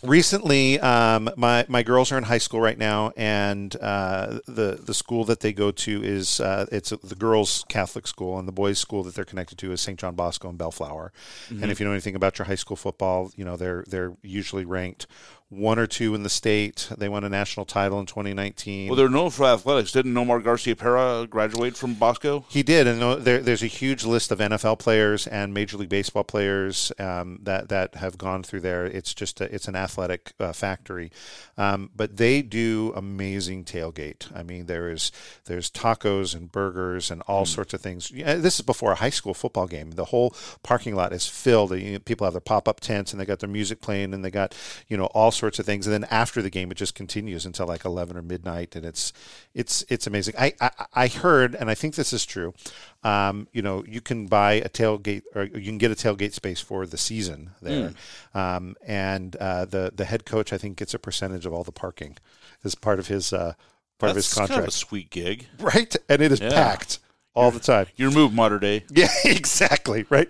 recently 0.02 0.80
um, 0.80 1.30
my 1.36 1.64
my 1.68 1.82
girls 1.82 2.10
are 2.12 2.18
in 2.18 2.24
high 2.24 2.38
school 2.38 2.60
right 2.60 2.78
now 2.78 3.12
and 3.16 3.76
uh, 3.80 4.40
the 4.46 4.80
the 4.82 4.94
school 4.94 5.24
that 5.24 5.40
they 5.40 5.52
go 5.52 5.70
to 5.70 6.02
is 6.02 6.40
uh, 6.40 6.66
it's 6.72 6.90
the 6.90 7.14
girls 7.14 7.64
Catholic 7.68 8.06
school 8.06 8.38
and 8.38 8.48
the 8.48 8.52
boys 8.52 8.78
school 8.78 9.02
that 9.04 9.14
they're 9.14 9.24
connected 9.24 9.58
to 9.58 9.72
is 9.72 9.80
St. 9.80 9.98
John 9.98 10.14
Bosco 10.14 10.48
and 10.48 10.58
Bellflower 10.58 11.12
and 11.50 11.70
if 11.70 11.80
you 11.80 11.86
know 11.86 11.92
anything 11.92 12.16
about 12.16 12.38
your 12.38 12.46
high 12.46 12.56
school 12.56 12.76
football 12.76 13.30
you 13.36 13.44
know 13.44 13.56
they're 13.56 13.84
they're 13.88 14.14
usually 14.22 14.64
ranked 14.64 15.06
one 15.52 15.78
or 15.78 15.86
two 15.86 16.14
in 16.14 16.22
the 16.22 16.30
state 16.30 16.88
they 16.96 17.08
won 17.08 17.24
a 17.24 17.28
national 17.28 17.66
title 17.66 18.00
in 18.00 18.06
2019 18.06 18.92
well, 18.92 18.96
they're 18.96 19.08
known 19.08 19.30
for 19.30 19.46
athletics. 19.46 19.92
Didn't 19.92 20.14
Nomar 20.14 20.42
Garciaparra 20.42 21.28
graduate 21.28 21.76
from 21.76 21.94
Bosco? 21.94 22.44
He 22.48 22.62
did, 22.62 22.86
and 22.86 23.24
there, 23.24 23.40
there's 23.40 23.62
a 23.62 23.68
huge 23.68 24.04
list 24.04 24.30
of 24.30 24.38
NFL 24.38 24.78
players 24.78 25.26
and 25.26 25.54
Major 25.54 25.76
League 25.76 25.88
Baseball 25.88 26.24
players 26.24 26.92
um, 26.98 27.38
that 27.42 27.68
that 27.68 27.94
have 27.96 28.18
gone 28.18 28.42
through 28.42 28.60
there. 28.60 28.84
It's 28.84 29.14
just 29.14 29.40
a, 29.40 29.52
it's 29.54 29.68
an 29.68 29.76
athletic 29.76 30.32
uh, 30.38 30.52
factory, 30.52 31.10
um, 31.56 31.90
but 31.94 32.16
they 32.16 32.42
do 32.42 32.92
amazing 32.96 33.64
tailgate. 33.64 34.34
I 34.34 34.42
mean, 34.42 34.66
there 34.66 34.90
is 34.90 35.12
there's 35.46 35.70
tacos 35.70 36.34
and 36.34 36.50
burgers 36.50 37.10
and 37.10 37.22
all 37.22 37.44
sorts 37.44 37.74
of 37.74 37.80
things. 37.80 38.10
This 38.10 38.56
is 38.56 38.62
before 38.62 38.92
a 38.92 38.96
high 38.96 39.10
school 39.10 39.34
football 39.34 39.66
game. 39.66 39.92
The 39.92 40.06
whole 40.06 40.34
parking 40.62 40.94
lot 40.94 41.12
is 41.12 41.26
filled. 41.26 41.72
You 41.72 41.92
know, 41.94 41.98
people 41.98 42.26
have 42.26 42.34
their 42.34 42.40
pop 42.40 42.68
up 42.68 42.80
tents 42.80 43.12
and 43.12 43.20
they 43.20 43.24
got 43.24 43.40
their 43.40 43.48
music 43.48 43.80
playing 43.80 44.14
and 44.14 44.24
they 44.24 44.30
got 44.30 44.54
you 44.88 44.96
know 44.96 45.06
all 45.06 45.30
sorts 45.42 45.58
of 45.58 45.66
things. 45.66 45.88
And 45.88 45.92
then 45.92 46.04
after 46.08 46.40
the 46.40 46.50
game, 46.50 46.70
it 46.70 46.76
just 46.76 46.94
continues 46.94 47.44
until 47.44 47.66
like 47.66 47.84
eleven 47.84 48.16
or 48.16 48.22
midnight, 48.22 48.76
and 48.76 48.86
it's 48.86 49.12
it's 49.54 49.84
it's 49.88 50.06
amazing. 50.06 50.34
I 50.38 50.54
I, 50.60 50.70
I 50.94 51.06
heard, 51.08 51.56
and 51.56 51.68
I 51.68 51.74
think 51.74 51.96
this 51.96 52.12
is 52.12 52.24
true. 52.24 52.54
Um, 53.02 53.48
you 53.52 53.60
know, 53.60 53.84
you 53.88 54.00
can 54.00 54.28
buy 54.28 54.52
a 54.52 54.68
tailgate, 54.68 55.22
or 55.34 55.42
you 55.44 55.64
can 55.64 55.78
get 55.78 55.90
a 55.90 55.96
tailgate 55.96 56.32
space 56.32 56.60
for 56.60 56.86
the 56.86 56.96
season 56.96 57.50
there, 57.60 57.92
um, 58.34 58.76
and 58.86 59.34
uh, 59.36 59.64
the 59.64 59.90
the 59.92 60.04
head 60.04 60.24
coach 60.24 60.52
I 60.52 60.58
think 60.58 60.76
gets 60.76 60.94
a 60.94 60.98
percentage 61.00 61.44
of 61.44 61.52
all 61.52 61.64
the 61.64 61.72
parking 61.72 62.16
as 62.62 62.76
part 62.76 63.00
of 63.00 63.08
his 63.08 63.32
uh, 63.32 63.54
part 63.98 64.10
of 64.10 64.16
his 64.16 64.32
contract, 64.32 64.50
kind 64.52 64.62
of 64.62 64.68
a 64.68 64.70
sweet 64.70 65.10
gig. 65.10 65.46
right? 65.58 65.96
And 66.08 66.22
it 66.22 66.30
is 66.30 66.38
Yeah. 66.40 66.50
packed 66.50 67.00
all 67.34 67.50
the 67.50 67.60
time. 67.60 67.86
Your 67.96 68.10
move, 68.10 68.32
modern 68.34 68.60
day. 68.60 68.84
Yeah, 68.90 69.08
exactly. 69.24 70.04
Right. 70.10 70.28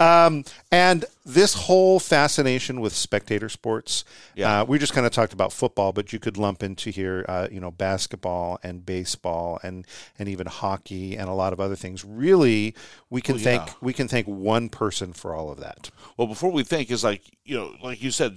Um, 0.00 0.44
and 0.70 1.04
this 1.26 1.54
whole 1.54 1.98
fascination 1.98 2.80
with 2.80 2.94
spectator 2.94 3.48
sports, 3.48 4.04
Yeah. 4.36 4.60
uh, 4.60 4.64
we 4.64 4.78
just 4.78 4.92
kind 4.92 5.06
of 5.06 5.12
talked 5.12 5.32
about 5.32 5.52
football, 5.52 5.92
but 5.92 6.12
you 6.12 6.18
could 6.18 6.36
lump 6.36 6.62
into 6.62 6.90
here, 6.90 7.24
uh, 7.28 7.48
you 7.50 7.58
know, 7.60 7.70
basketball 7.70 8.58
and 8.62 8.84
baseball 8.86 9.58
and 9.62 9.86
and 10.18 10.28
even 10.28 10.46
hockey 10.46 11.16
and 11.16 11.28
a 11.28 11.32
lot 11.34 11.52
of 11.52 11.60
other 11.60 11.76
things. 11.76 12.04
Really, 12.04 12.74
we 13.10 13.20
can 13.20 13.34
Oh, 13.36 13.38
yeah. 13.38 13.44
thank 13.64 13.82
we 13.82 13.92
can 13.92 14.06
thank 14.06 14.26
one 14.28 14.68
person 14.68 15.12
for 15.12 15.34
all 15.34 15.50
of 15.50 15.58
that. 15.60 15.90
Well, 16.16 16.28
before 16.28 16.50
we 16.52 16.62
think, 16.62 16.90
is 16.90 17.02
like 17.02 17.22
you 17.44 17.56
know, 17.56 17.74
like 17.82 18.02
you 18.02 18.10
said, 18.10 18.36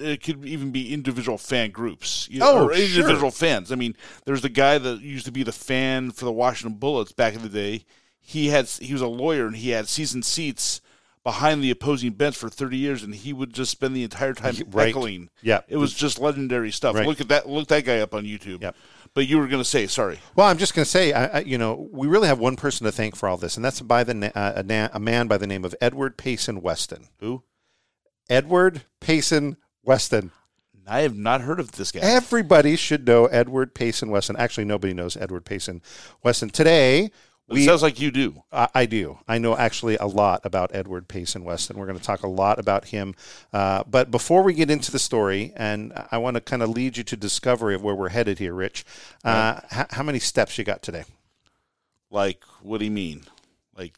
it 0.00 0.22
could 0.22 0.44
even 0.44 0.70
be 0.70 0.92
individual 0.92 1.38
fan 1.38 1.70
groups. 1.70 2.28
You 2.30 2.40
know, 2.40 2.50
Oh, 2.52 2.66
or 2.66 2.74
sure. 2.74 2.84
individual 2.84 3.30
fans. 3.30 3.70
I 3.72 3.74
mean, 3.74 3.96
there's 4.24 4.42
the 4.42 4.48
guy 4.48 4.78
that 4.78 5.00
used 5.00 5.26
to 5.26 5.32
be 5.32 5.42
the 5.42 5.52
fan 5.52 6.10
for 6.10 6.24
the 6.24 6.32
Washington 6.32 6.78
Bullets 6.78 7.12
back 7.12 7.34
in 7.34 7.42
the 7.42 7.48
day. 7.48 7.84
He 8.20 8.48
had 8.48 8.66
he 8.68 8.92
was 8.92 9.02
a 9.02 9.06
lawyer 9.06 9.46
and 9.46 9.56
he 9.56 9.70
had 9.70 9.88
season 9.88 10.22
seats 10.22 10.80
behind 11.22 11.62
the 11.62 11.70
opposing 11.70 12.12
bench 12.12 12.36
for 12.36 12.50
30 12.50 12.76
years, 12.76 13.02
and 13.02 13.14
he 13.14 13.32
would 13.32 13.52
just 13.54 13.70
spend 13.70 13.96
the 13.96 14.02
entire 14.02 14.34
time 14.34 14.54
Right. 14.70 14.88
heckling. 14.88 15.30
Yeah. 15.42 15.60
it 15.68 15.76
was 15.78 15.94
just 15.94 16.18
legendary 16.18 16.70
stuff. 16.70 16.94
Right. 16.96 17.06
Look 17.06 17.20
at 17.20 17.28
that! 17.28 17.48
Look 17.48 17.68
that 17.68 17.84
guy 17.84 17.98
up 18.00 18.14
on 18.14 18.24
YouTube. 18.24 18.60
Yep. 18.62 18.76
But 19.14 19.26
you 19.28 19.38
were 19.38 19.46
going 19.46 19.62
to 19.62 19.68
say, 19.68 19.86
sorry. 19.86 20.18
Well, 20.34 20.48
I'm 20.48 20.58
just 20.58 20.74
going 20.74 20.84
to 20.84 20.90
say, 20.90 21.12
I, 21.12 21.26
I, 21.26 21.38
you 21.40 21.56
know, 21.56 21.88
we 21.92 22.08
really 22.08 22.26
have 22.26 22.40
one 22.40 22.56
person 22.56 22.84
to 22.84 22.90
thank 22.92 23.14
for 23.14 23.28
all 23.28 23.36
this, 23.36 23.54
and 23.56 23.64
that's 23.64 23.80
by 23.80 24.02
the 24.04 24.32
uh, 24.36 24.52
a, 24.56 24.62
na- 24.64 24.88
a 24.92 24.98
man 24.98 25.28
by 25.28 25.38
the 25.38 25.46
name 25.46 25.64
of 25.64 25.72
Edward 25.80 26.16
Payson 26.18 26.60
Weston. 26.60 27.06
Who? 27.20 27.44
Edward 28.28 28.82
Payson 29.00 29.56
Weston. 29.84 30.30
I 30.86 31.00
have 31.00 31.16
not 31.16 31.40
heard 31.40 31.60
of 31.60 31.72
this 31.72 31.92
guy. 31.92 32.00
Everybody 32.02 32.76
should 32.76 33.06
know 33.06 33.26
Edward 33.26 33.74
Payson 33.74 34.10
Weston. 34.10 34.36
Actually, 34.36 34.66
nobody 34.66 34.92
knows 34.92 35.16
Edward 35.16 35.46
Payson 35.46 35.80
Weston. 36.22 36.50
Today, 36.50 37.10
But 37.48 37.56
it 37.56 37.64
sounds 37.64 37.80
like 37.80 37.98
you 38.00 38.10
do. 38.10 38.42
I, 38.52 38.68
I 38.74 38.86
do. 38.86 39.18
I 39.26 39.38
know 39.38 39.56
actually 39.56 39.96
a 39.96 40.04
lot 40.04 40.42
about 40.44 40.74
Edward 40.74 41.08
Payson 41.08 41.42
Weston. 41.42 41.78
We're 41.78 41.86
going 41.86 41.98
to 41.98 42.04
talk 42.04 42.22
a 42.22 42.28
lot 42.28 42.58
about 42.58 42.86
him. 42.86 43.14
Uh, 43.50 43.82
but 43.86 44.10
before 44.10 44.42
we 44.42 44.52
get 44.52 44.70
into 44.70 44.92
the 44.92 44.98
story, 44.98 45.54
and 45.56 45.92
I 46.10 46.18
want 46.18 46.34
to 46.34 46.42
kind 46.42 46.62
of 46.62 46.68
lead 46.68 46.98
you 46.98 47.04
to 47.04 47.16
discovery 47.16 47.74
of 47.74 47.82
where 47.82 47.94
we're 47.94 48.10
headed 48.10 48.38
here, 48.38 48.52
Rich. 48.52 48.84
Uh, 49.24 49.60
h- 49.74 49.86
how 49.90 50.02
many 50.02 50.18
steps 50.18 50.58
you 50.58 50.64
got 50.64 50.82
today? 50.82 51.04
Like, 52.10 52.44
what 52.60 52.78
do 52.78 52.84
you 52.84 52.90
mean? 52.90 53.22
Like, 53.76 53.94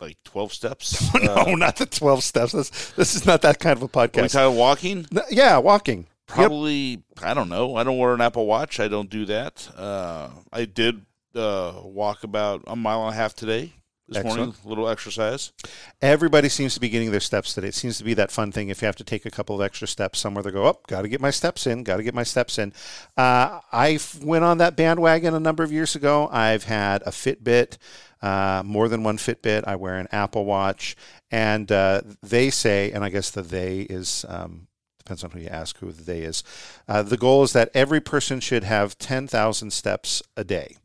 like 0.00 0.18
twelve 0.24 0.52
steps? 0.52 1.12
no, 1.22 1.54
not 1.54 1.76
the 1.76 1.86
twelve 1.86 2.22
steps. 2.24 2.52
This, 2.52 2.70
this 2.92 3.14
is 3.14 3.26
not 3.26 3.42
that 3.42 3.58
kind 3.58 3.76
of 3.76 3.82
a 3.82 3.84
Are 3.86 4.02
we 4.02 4.08
podcast. 4.08 4.32
talking 4.32 4.56
walking? 4.58 5.06
No, 5.10 5.22
yeah, 5.30 5.58
walking. 5.58 5.98
Yep. 6.00 6.36
Probably. 6.36 7.02
I 7.22 7.34
don't 7.34 7.48
know. 7.48 7.76
I 7.76 7.84
don't 7.84 7.98
wear 7.98 8.14
an 8.14 8.20
Apple 8.20 8.46
Watch. 8.46 8.80
I 8.80 8.88
don't 8.88 9.08
do 9.08 9.24
that. 9.26 9.68
Uh, 9.76 10.28
I 10.52 10.66
did 10.66 11.06
uh, 11.34 11.72
walk 11.82 12.22
about 12.24 12.62
a 12.66 12.76
mile 12.76 13.06
and 13.06 13.14
a 13.14 13.16
half 13.16 13.34
today. 13.34 13.72
This 14.10 14.24
morning, 14.24 14.54
a 14.64 14.68
little 14.68 14.88
exercise. 14.88 15.52
Everybody 16.00 16.48
seems 16.48 16.72
to 16.72 16.80
be 16.80 16.88
getting 16.88 17.10
their 17.10 17.20
steps 17.20 17.52
today. 17.52 17.68
It 17.68 17.74
seems 17.74 17.98
to 17.98 18.04
be 18.04 18.14
that 18.14 18.30
fun 18.30 18.52
thing. 18.52 18.70
If 18.70 18.80
you 18.80 18.86
have 18.86 18.96
to 18.96 19.04
take 19.04 19.26
a 19.26 19.30
couple 19.30 19.54
of 19.54 19.60
extra 19.60 19.86
steps 19.86 20.18
somewhere, 20.18 20.42
they 20.42 20.50
go, 20.50 20.66
"Oh, 20.66 20.80
got 20.86 21.02
to 21.02 21.08
get 21.08 21.20
my 21.20 21.30
steps 21.30 21.66
in. 21.66 21.82
Got 21.82 21.98
to 21.98 22.02
get 22.02 22.14
my 22.14 22.22
steps 22.22 22.58
in." 22.58 22.72
Uh, 23.18 23.60
I 23.70 23.98
went 24.22 24.44
on 24.44 24.58
that 24.58 24.76
bandwagon 24.76 25.34
a 25.34 25.40
number 25.40 25.62
of 25.62 25.70
years 25.70 25.94
ago. 25.94 26.26
I've 26.32 26.64
had 26.64 27.02
a 27.02 27.10
Fitbit, 27.10 27.76
uh, 28.22 28.62
more 28.64 28.88
than 28.88 29.02
one 29.02 29.18
Fitbit. 29.18 29.64
I 29.66 29.76
wear 29.76 29.98
an 29.98 30.08
Apple 30.10 30.46
Watch, 30.46 30.96
and 31.30 31.70
uh, 31.70 32.00
they 32.22 32.48
say, 32.48 32.90
and 32.92 33.04
I 33.04 33.10
guess 33.10 33.30
the 33.30 33.42
they 33.42 33.80
is. 33.80 34.24
Um, 34.26 34.68
Depends 34.98 35.24
on 35.24 35.30
who 35.30 35.40
you 35.40 35.48
ask 35.48 35.78
who 35.78 35.90
the 35.90 36.02
they 36.02 36.20
is. 36.20 36.44
Uh, 36.86 37.02
the 37.02 37.16
goal 37.16 37.42
is 37.42 37.54
that 37.54 37.70
every 37.72 37.98
person 37.98 38.40
should 38.40 38.62
have 38.62 38.98
10,000 38.98 39.72
steps 39.72 40.22
a 40.36 40.44
day. 40.44 40.76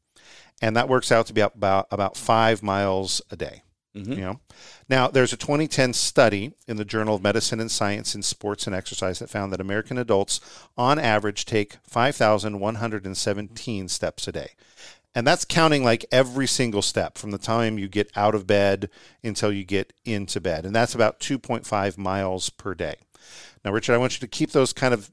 And 0.63 0.75
that 0.77 0.87
works 0.87 1.11
out 1.11 1.25
to 1.25 1.33
be 1.33 1.41
about, 1.41 1.87
about 1.91 2.15
five 2.15 2.63
miles 2.63 3.21
a 3.29 3.35
day. 3.35 3.63
Mm-hmm. 3.97 4.13
You 4.13 4.21
know, 4.21 4.39
now 4.87 5.09
there's 5.09 5.33
a 5.33 5.37
2010 5.37 5.91
study 5.91 6.53
in 6.69 6.77
the 6.77 6.85
Journal 6.85 7.15
of 7.15 7.21
Medicine 7.21 7.59
and 7.59 7.69
Science 7.69 8.15
in 8.15 8.23
Sports 8.23 8.65
and 8.65 8.73
Exercise 8.73 9.19
that 9.19 9.29
found 9.29 9.51
that 9.51 9.59
American 9.59 9.97
adults, 9.97 10.39
on 10.77 10.97
average, 10.97 11.43
take 11.43 11.79
5,117 11.83 13.89
steps 13.89 14.25
a 14.25 14.31
day, 14.31 14.51
and 15.13 15.27
that's 15.27 15.43
counting 15.43 15.83
like 15.83 16.05
every 16.13 16.47
single 16.47 16.81
step 16.81 17.17
from 17.17 17.31
the 17.31 17.37
time 17.37 17.77
you 17.77 17.89
get 17.89 18.09
out 18.15 18.33
of 18.33 18.47
bed 18.47 18.89
until 19.21 19.51
you 19.51 19.65
get 19.65 19.91
into 20.05 20.39
bed, 20.39 20.65
and 20.65 20.73
that's 20.73 20.95
about 20.95 21.19
2.5 21.19 21.97
miles 21.97 22.49
per 22.49 22.73
day. 22.73 22.95
Now, 23.65 23.73
Richard, 23.73 23.95
I 23.95 23.97
want 23.97 24.13
you 24.13 24.21
to 24.21 24.27
keep 24.27 24.51
those 24.51 24.71
kind 24.71 24.93
of 24.93 25.11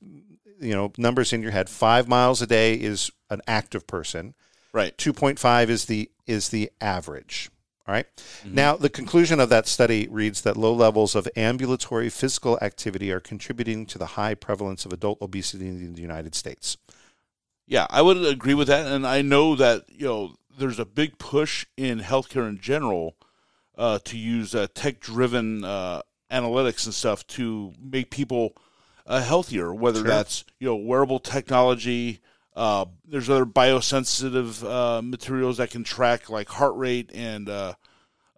you 0.60 0.74
know 0.74 0.92
numbers 0.96 1.32
in 1.32 1.42
your 1.42 1.50
head. 1.50 1.68
Five 1.68 2.06
miles 2.06 2.40
a 2.40 2.46
day 2.46 2.74
is 2.74 3.10
an 3.30 3.40
active 3.48 3.88
person. 3.88 4.34
Right. 4.72 4.96
2.5 4.96 5.68
is 5.68 5.86
the 5.86 6.10
is 6.26 6.50
the 6.50 6.70
average. 6.80 7.50
All 7.88 7.94
right? 7.94 8.06
Now, 8.44 8.76
the 8.76 8.88
conclusion 8.90 9.40
of 9.40 9.48
that 9.48 9.66
study 9.66 10.06
reads 10.08 10.42
that 10.42 10.56
low 10.56 10.72
levels 10.72 11.16
of 11.16 11.26
ambulatory 11.34 12.08
physical 12.08 12.56
activity 12.62 13.10
are 13.10 13.18
contributing 13.18 13.84
to 13.86 13.98
the 13.98 14.06
high 14.06 14.34
prevalence 14.34 14.84
of 14.84 14.92
adult 14.92 15.18
obesity 15.20 15.66
in 15.66 15.94
the 15.94 16.00
United 16.02 16.36
States. 16.36 16.76
Yeah, 17.66 17.86
I 17.90 18.02
would 18.02 18.24
agree 18.24 18.54
with 18.54 18.68
that, 18.68 18.86
and 18.86 19.04
I 19.06 19.22
know 19.22 19.56
that 19.56 19.84
you 19.88 20.06
know 20.06 20.36
there's 20.56 20.78
a 20.78 20.84
big 20.84 21.18
push 21.18 21.66
in 21.76 21.98
healthcare 22.00 22.48
in 22.48 22.60
general 22.60 23.16
uh, 23.76 23.98
to 24.04 24.16
use 24.16 24.54
uh, 24.54 24.66
tech-driven 24.74 25.64
uh, 25.64 26.02
analytics 26.30 26.84
and 26.84 26.94
stuff 26.94 27.26
to 27.28 27.72
make 27.80 28.10
people 28.10 28.54
uh, 29.06 29.20
healthier. 29.20 29.74
Whether 29.74 30.00
Sure. 30.00 30.08
that's 30.08 30.44
you 30.60 30.66
know 30.68 30.76
wearable 30.76 31.18
technology, 31.18 32.20
uh, 32.60 32.84
there's 33.08 33.30
other 33.30 33.46
biosensitive 33.46 34.62
uh, 34.68 35.00
materials 35.00 35.56
that 35.56 35.70
can 35.70 35.82
track 35.82 36.28
like 36.28 36.46
heart 36.50 36.76
rate 36.76 37.10
and 37.14 37.48
uh, 37.48 37.72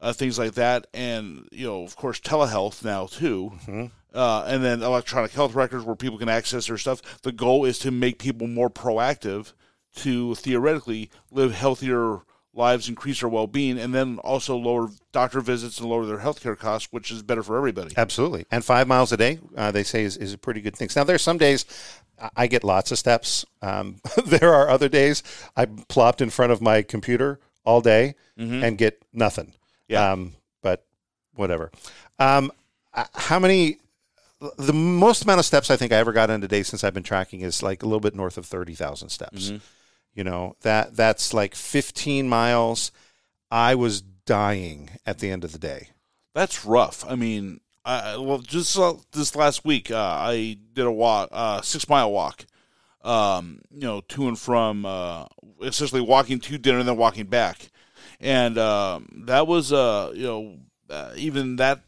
uh, 0.01 0.13
things 0.13 0.39
like 0.39 0.55
that, 0.55 0.87
and 0.95 1.49
you 1.51 1.67
know 1.67 1.83
of 1.83 1.97
course 1.97 2.21
telehealth 2.21 2.85
now 2.85 3.07
too. 3.07 3.53
Uh, 4.15 4.45
and 4.47 4.63
then 4.63 4.81
electronic 4.81 5.33
health 5.33 5.55
records 5.55 5.85
where 5.85 5.97
people 5.97 6.19
can 6.19 6.29
access 6.29 6.69
their 6.69 6.79
stuff. 6.79 7.23
The 7.23 7.33
goal 7.33 7.65
is 7.65 7.81
to 7.81 7.91
make 7.91 8.21
people 8.21 8.47
more 8.47 8.71
proactive 8.71 9.55
to 9.97 10.37
theoretically 10.37 11.11
live 11.33 11.53
healthier 11.55 12.21
lives, 12.55 12.89
increase 12.89 13.23
our 13.23 13.29
well 13.29 13.47
being, 13.47 13.79
and 13.79 13.95
then 13.95 14.19
also 14.19 14.57
lower 14.57 14.89
doctor 15.13 15.41
visits 15.41 15.81
and 15.81 15.89
lower 15.89 16.05
their 16.07 16.19
healthcare 16.19 16.57
costs, 16.59 16.89
which 16.93 17.11
is 17.11 17.23
better 17.23 17.43
for 17.43 17.57
everybody. 17.57 17.95
Absolutely. 17.97 18.45
And 18.51 18.65
five 18.65 18.87
miles 18.87 19.13
a 19.13 19.17
day, 19.17 19.39
uh, 19.57 19.71
they 19.71 19.83
say, 19.83 20.05
is, 20.05 20.17
is 20.17 20.33
a 20.35 20.39
pretty 20.39 20.61
good 20.61 20.77
thing. 20.77 20.89
Now, 20.95 21.05
there 21.05 21.17
are 21.17 21.19
some 21.19 21.39
days 21.39 21.65
I- 22.37 22.47
get 22.47 22.63
lots 22.65 22.93
of 22.93 22.99
steps. 22.99 23.45
Um, 23.63 23.97
there 24.27 24.53
are 24.53 24.69
other 24.69 24.89
days 24.89 25.23
I'm 25.57 25.79
plopped 25.89 26.21
in 26.21 26.31
front 26.31 26.53
of 26.53 26.61
my 26.61 26.83
computer 26.83 27.41
all 27.65 27.81
day 27.81 28.15
and 28.37 28.77
get 28.77 29.03
nothing. 29.13 29.53
Yeah. 29.89 30.13
Um, 30.13 30.33
but 30.63 30.85
whatever. 31.35 31.71
Um, 32.19 32.51
uh, 32.93 33.05
how 33.15 33.39
many? 33.39 33.79
The 34.59 34.73
most 34.73 35.23
amount 35.23 35.39
of 35.39 35.45
steps 35.47 35.71
I 35.71 35.77
think 35.77 35.93
I 35.93 35.97
ever 35.99 36.13
got 36.13 36.29
in 36.29 36.43
a 36.43 36.49
day 36.49 36.65
since 36.65 36.83
I've 36.83 36.93
been 36.95 37.05
tracking 37.05 37.43
is 37.43 37.63
like 37.63 37.83
a 37.85 37.87
little 37.87 38.01
bit 38.01 38.17
north 38.17 38.37
of 38.37 38.45
thirty 38.45 38.75
thousand 38.75 39.11
steps. 39.11 39.53
You 40.15 40.25
know 40.25 40.57
that 40.63 40.97
that's 40.97 41.33
like 41.33 41.55
fifteen 41.55 42.29
miles. 42.29 42.93
I 43.51 43.75
was 43.75 44.03
dying 44.03 44.91
at 45.05 45.19
the 45.19 45.31
end 45.31 45.45
of 45.45 45.53
the 45.53 45.59
day. 45.59 45.89
That's 46.35 46.65
rough. 46.65 47.05
I 47.07 47.17
mean, 47.17 47.61
I, 47.85 48.17
well, 48.17 48.39
just 48.39 48.79
uh, 48.79 48.95
this 49.13 49.37
last 49.37 49.65
week, 49.65 49.91
uh, 49.91 49.97
I 49.97 50.57
did 50.73 50.87
a 50.87 50.93
walk, 50.93 51.29
uh, 51.33 51.61
six 51.61 51.89
mile 51.89 52.11
walk. 52.13 52.47
Um, 53.05 53.61
you 53.73 53.81
know, 53.81 54.01
to 54.01 54.29
and 54.29 54.39
from, 54.39 54.87
uh, 54.87 55.27
essentially 55.61 56.01
walking 56.01 56.39
to 56.39 56.57
dinner 56.57 56.79
and 56.79 56.87
then 56.87 56.97
walking 56.97 57.27
back, 57.27 57.69
and 58.21 58.57
um, 58.57 59.25
that 59.27 59.49
was, 59.49 59.73
uh, 59.73 60.13
you 60.15 60.23
know, 60.23 60.59
uh, 60.89 61.13
even 61.17 61.57
that 61.57 61.81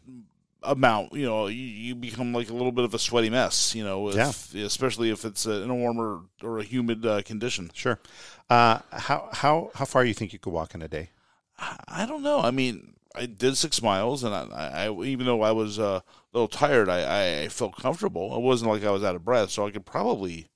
amount, 0.65 1.13
you 1.13 1.27
know, 1.27 1.47
you, 1.47 1.65
you 1.65 1.95
become 1.95 2.33
like 2.33 2.51
a 2.51 2.53
little 2.53 2.73
bit 2.73 2.85
of 2.85 2.95
a 2.95 2.99
sweaty 2.99 3.31
mess. 3.31 3.75
You 3.75 3.85
know, 3.85 4.09
if, 4.11 4.55
especially 4.55 5.11
if 5.11 5.25
it's 5.25 5.47
in 5.47 5.71
a 5.71 5.75
warmer 5.75 6.21
or 6.43 6.59
a 6.59 6.65
humid 6.65 7.05
uh, 7.05 7.23
condition. 7.23 7.71
Sure. 7.75 7.99
Uh, 8.51 8.81
how 8.91 9.29
how 9.33 9.71
how 9.75 9.85
far 9.85 10.05
you 10.05 10.15
think 10.15 10.33
you 10.33 10.39
could 10.39 10.53
walk 10.53 10.75
in 10.75 10.83
a 10.83 10.89
day? 10.89 11.11
I 11.59 12.05
don't 12.07 12.23
know. 12.23 12.41
I 12.41 12.51
mean, 12.51 12.95
I 13.15 13.27
did 13.27 13.57
six 13.57 13.81
miles, 13.81 14.25
and 14.25 14.35
I, 14.35 14.87
I 14.87 15.03
even 15.05 15.27
though 15.27 15.43
I 15.43 15.53
was 15.53 15.79
uh, 15.79 16.01
a 16.03 16.03
little 16.33 16.49
tired, 16.49 16.89
I, 16.89 17.43
I 17.43 17.49
felt 17.49 17.77
comfortable. 17.77 18.35
It 18.37 18.43
wasn't 18.43 18.71
like 18.71 18.85
I 18.85 18.91
was 18.91 19.05
out 19.05 19.15
of 19.15 19.25
breath, 19.25 19.51
so 19.51 19.67
I 19.67 19.71
could 19.71 19.87
probably 19.87 20.49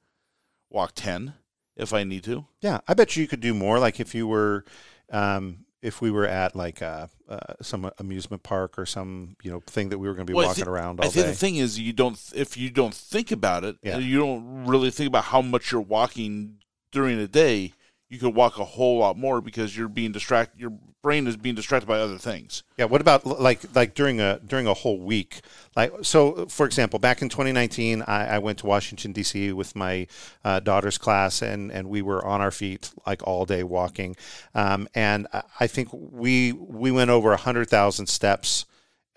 walk 0.68 0.92
ten 0.94 1.34
if 1.76 1.92
I 1.92 2.04
need 2.04 2.24
to. 2.24 2.46
Yeah, 2.60 2.80
I 2.88 2.94
bet 2.94 3.16
you 3.16 3.28
could 3.28 3.40
do 3.40 3.54
more. 3.54 3.78
Like 3.78 4.00
if 4.00 4.14
you 4.14 4.26
were, 4.26 4.64
um, 5.10 5.64
if 5.82 6.00
we 6.00 6.10
were 6.10 6.26
at 6.26 6.56
like 6.56 6.82
uh, 6.82 7.06
uh, 7.28 7.38
some 7.62 7.90
amusement 7.98 8.42
park 8.42 8.78
or 8.78 8.86
some 8.86 9.36
you 9.42 9.50
know 9.50 9.60
thing 9.66 9.90
that 9.90 9.98
we 9.98 10.08
were 10.08 10.14
going 10.14 10.26
to 10.26 10.30
be 10.30 10.34
Well, 10.34 10.48
walking 10.48 10.66
around 10.66 11.00
I 11.00 11.04
think 11.08 11.26
day. 11.26 11.30
the 11.30 11.36
thing 11.36 11.56
is, 11.56 11.78
you 11.78 11.92
don't 11.92 12.18
if 12.34 12.56
you 12.56 12.70
don't 12.70 12.94
think 12.94 13.30
about 13.30 13.64
it, 13.64 13.76
Yeah. 13.82 13.98
you 13.98 14.18
don't 14.18 14.64
really 14.66 14.90
think 14.90 15.08
about 15.08 15.24
how 15.24 15.40
much 15.42 15.70
you're 15.72 15.80
walking 15.80 16.56
during 16.90 17.18
the 17.18 17.28
day. 17.28 17.72
You 18.08 18.18
could 18.18 18.34
walk 18.34 18.58
a 18.58 18.64
whole 18.64 18.98
lot 18.98 19.18
more 19.18 19.40
because 19.40 19.76
you're 19.76 19.88
being 19.88 20.12
distracted. 20.12 20.58
Your 20.60 20.72
brain 21.02 21.26
is 21.26 21.36
being 21.36 21.54
distracted 21.54 21.86
by 21.86 21.98
other 22.00 22.18
things. 22.18 22.62
Yeah. 22.78 22.86
What 22.86 23.00
about 23.00 23.26
like 23.26 23.60
like 23.74 23.94
during 23.94 24.18
a 24.20 24.40
during 24.46 24.66
a 24.66 24.72
whole 24.74 24.98
week? 24.98 25.42
Like 25.76 25.92
so, 26.02 26.46
for 26.46 26.64
example, 26.64 26.98
back 26.98 27.20
in 27.22 27.28
2019, 27.28 28.02
I, 28.02 28.36
I 28.36 28.38
went 28.38 28.58
to 28.60 28.66
Washington 28.66 29.12
D.C. 29.12 29.52
with 29.52 29.76
my 29.76 30.06
uh, 30.44 30.60
daughter's 30.60 30.96
class, 30.96 31.42
and 31.42 31.70
and 31.70 31.88
we 31.88 32.00
were 32.00 32.24
on 32.24 32.40
our 32.40 32.50
feet 32.50 32.90
like 33.06 33.22
all 33.26 33.44
day 33.44 33.62
walking. 33.62 34.16
Um, 34.54 34.88
and 34.94 35.26
I- 35.60 35.66
think 35.66 35.90
we 35.92 36.52
we 36.52 36.90
went 36.90 37.10
over 37.10 37.36
hundred 37.36 37.68
thousand 37.68 38.06
steps 38.06 38.64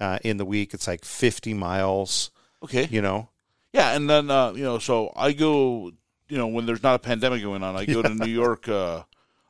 uh, 0.02 0.20
in 0.24 0.36
the 0.36 0.46
week. 0.46 0.74
It's 0.74 0.88
like 0.88 1.06
50 1.06 1.54
miles. 1.54 2.30
Okay. 2.62 2.88
You 2.92 3.02
know. 3.02 3.30
Yeah, 3.74 3.96
and 3.96 4.10
then 4.10 4.30
uh, 4.30 4.52
you 4.52 4.64
know, 4.64 4.80
so 4.80 5.14
I 5.16 5.32
go, 5.32 5.92
you 6.32 6.38
know, 6.38 6.48
when 6.48 6.66
there's 6.66 6.82
not 6.84 6.96
a 6.96 7.00
pandemic 7.00 7.42
going 7.42 7.62
on, 7.64 7.76
I 7.76 7.86
go 7.86 8.02
to 8.02 8.10
New 8.16 8.26
York 8.32 8.70
uh, 8.70 9.04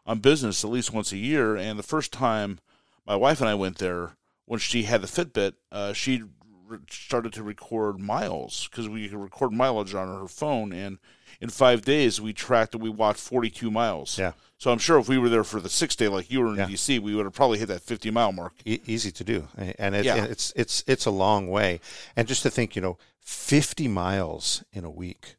on 0.06 0.20
business 0.20 0.64
at 0.64 0.72
least 0.72 0.92
once 0.94 1.12
a 1.12 1.18
year. 1.18 1.56
And 1.56 1.78
the 1.78 1.84
first 1.84 2.12
time 2.12 2.60
my 3.06 3.16
wife 3.16 3.40
and 3.40 3.50
I 3.50 3.54
went 3.56 3.78
there, 3.78 4.16
when 4.46 4.60
she 4.60 4.84
had 4.84 5.02
the 5.02 5.08
Fitbit, 5.08 5.54
uh, 5.72 5.94
she 5.94 6.24
re- 6.68 6.80
started 6.90 7.34
to 7.34 7.44
record 7.44 8.00
miles 8.00 8.68
because 8.70 8.90
we 8.90 9.08
could 9.08 9.20
record 9.20 9.54
mileage 9.54 9.94
on 9.94 10.08
her 10.08 10.28
phone. 10.28 10.74
And 10.74 10.98
in 11.40 11.50
five 11.50 11.84
days, 11.84 12.20
we 12.20 12.34
tracked 12.34 12.74
and 12.74 12.82
we 12.84 12.90
walked 12.90 13.20
42 13.20 13.70
miles. 13.70 14.18
Yeah. 14.18 14.32
So 14.58 14.72
I'm 14.72 14.80
sure 14.80 14.98
if 15.00 15.08
we 15.08 15.18
were 15.20 15.30
there 15.30 15.44
for 15.44 15.60
the 15.60 15.70
sixth 15.70 15.98
day, 16.00 16.08
like 16.08 16.32
you 16.32 16.42
were 16.42 16.50
in 16.50 16.56
Yeah. 16.56 16.66
DC, 16.68 17.00
we 17.00 17.14
would 17.16 17.26
have 17.26 17.34
probably 17.34 17.60
hit 17.60 17.68
that 17.68 17.82
50 17.82 18.10
mile 18.12 18.32
mark. 18.32 18.54
e- 18.66 18.80
easy 18.88 19.12
to 19.12 19.24
do, 19.24 19.48
and 19.58 19.96
it, 19.96 20.06
Yeah. 20.06 20.16
and 20.16 20.26
it's 20.32 20.52
it's 20.56 20.84
it's 20.88 21.06
a 21.06 21.12
long 21.12 21.48
way. 21.48 21.80
And 22.16 22.28
just 22.28 22.42
to 22.44 22.50
think, 22.50 22.76
you 22.76 22.82
know, 22.82 22.98
fifty 23.20 23.88
miles 23.88 24.64
in 24.74 24.84
a 24.84 24.90
week, 24.92 25.36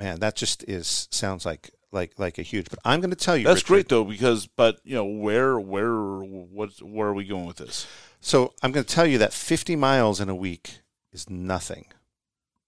man, 0.00 0.18
that 0.20 0.34
just 0.34 0.64
is 0.64 1.06
sounds 1.12 1.46
like 1.46 1.70
like 1.92 2.18
like 2.18 2.38
a 2.38 2.42
huge. 2.42 2.68
But 2.70 2.80
I'm 2.84 3.00
going 3.00 3.10
to 3.10 3.16
tell 3.16 3.36
you, 3.36 3.44
That's 3.44 3.58
Richard, 3.58 3.68
great 3.68 3.88
though, 3.88 4.04
because 4.04 4.46
but 4.48 4.80
you 4.82 4.94
know 4.94 5.04
where 5.04 5.60
where 5.60 5.92
what 5.92 6.70
where 6.82 7.08
are 7.08 7.14
we 7.14 7.24
going 7.24 7.46
with 7.46 7.58
this? 7.58 7.86
So 8.20 8.54
I'm 8.62 8.72
going 8.72 8.84
to 8.84 8.94
tell 8.94 9.06
you 9.06 9.18
that 9.18 9.32
fifty 9.32 9.76
miles 9.76 10.20
in 10.20 10.28
a 10.28 10.34
week 10.34 10.80
is 11.12 11.28
nothing 11.30 11.86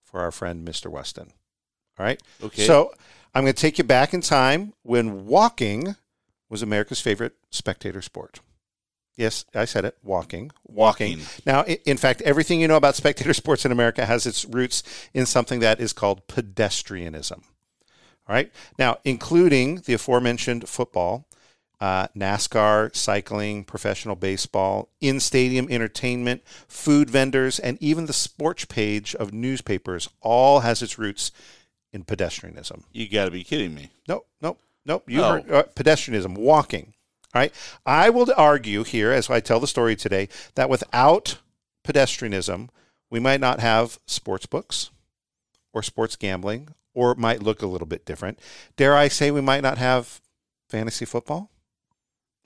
for 0.05 0.21
our 0.21 0.31
friend 0.31 0.67
Mr. 0.67 0.89
Weston. 0.91 1.33
All 1.99 2.07
right. 2.07 2.23
Okay. 2.43 2.67
So 2.67 2.93
I'm 3.35 3.45
going 3.45 3.55
to 3.55 3.61
take 3.61 3.79
you 3.79 3.85
back 3.85 4.13
in 4.13 4.21
time 4.21 4.75
when 4.83 5.27
walking 5.27 5.97
was 6.51 6.63
America's 6.63 7.01
favorite 7.01 7.35
spectator 7.51 8.03
sport. 8.03 8.41
Yes, 9.17 9.45
I 9.55 9.67
said 9.67 9.85
it. 9.85 9.97
Walking. 10.03 10.51
Walking. 10.67 11.21
Now, 11.45 11.65
in 11.65 11.97
fact, 11.99 12.23
everything 12.23 12.61
you 12.61 12.69
know 12.69 12.77
about 12.77 12.97
spectator 12.97 13.35
sports 13.43 13.65
in 13.65 13.73
America 13.73 14.07
has 14.07 14.27
its 14.27 14.45
roots 14.47 14.83
in 15.13 15.27
something 15.27 15.61
that 15.61 15.81
is 15.81 15.93
called 15.93 16.27
pedestrianism. 16.29 17.43
All 18.29 18.35
right. 18.37 18.51
Now, 18.79 18.99
including 19.05 19.77
the 19.85 19.93
aforementioned 19.95 20.69
football, 20.69 21.27
uh, 21.81 22.07
NASCAR, 22.17 22.95
cycling, 22.95 23.65
professional 23.65 24.15
baseball, 24.17 24.89
in 25.01 25.19
stadium 25.21 25.67
entertainment, 25.69 26.43
food 26.69 27.11
vendors, 27.11 27.59
and 27.59 27.77
even 27.83 28.07
the 28.07 28.13
sports 28.13 28.65
page 28.65 29.15
of 29.17 29.33
newspapers 29.35 30.09
all 30.21 30.61
has 30.61 30.81
its 30.81 30.99
roots 30.99 31.33
in 31.93 32.05
pedestrianism. 32.05 32.85
You 32.93 33.09
got 33.11 33.27
to 33.27 33.31
be 33.31 33.45
kidding 33.45 33.75
me. 33.75 33.91
Nope, 34.09 34.27
nope, 34.41 34.61
nope. 34.87 35.05
You 35.09 35.23
Oh. 35.23 35.33
heard 35.33 35.51
uh, 35.51 35.63
pedestrianism, 35.75 36.39
walking. 36.39 36.95
All 37.35 37.41
right. 37.41 37.53
I 37.87 38.11
will 38.11 38.33
argue 38.37 38.85
here, 38.85 39.11
as 39.11 39.31
I 39.31 39.41
tell 39.41 39.61
the 39.61 39.67
story 39.67 39.97
today, 39.97 40.29
that 40.55 40.69
without 40.69 41.39
pedestrianism, 41.85 42.69
we 43.11 43.21
might 43.21 43.41
not 43.41 43.61
have 43.61 43.99
sports 44.07 44.47
books 44.47 44.91
or 45.73 45.83
sports 45.83 46.17
gambling, 46.17 46.69
or 46.95 47.13
it 47.13 47.19
might 47.19 47.43
look 47.43 47.63
a 47.63 47.67
little 47.67 47.87
bit 47.87 48.05
different. 48.05 48.39
Dare 48.77 48.97
I 48.97 49.09
say 49.09 49.31
we 49.31 49.41
might 49.41 49.63
not 49.63 49.79
have 49.79 50.21
fantasy 50.69 51.05
football? 51.05 51.51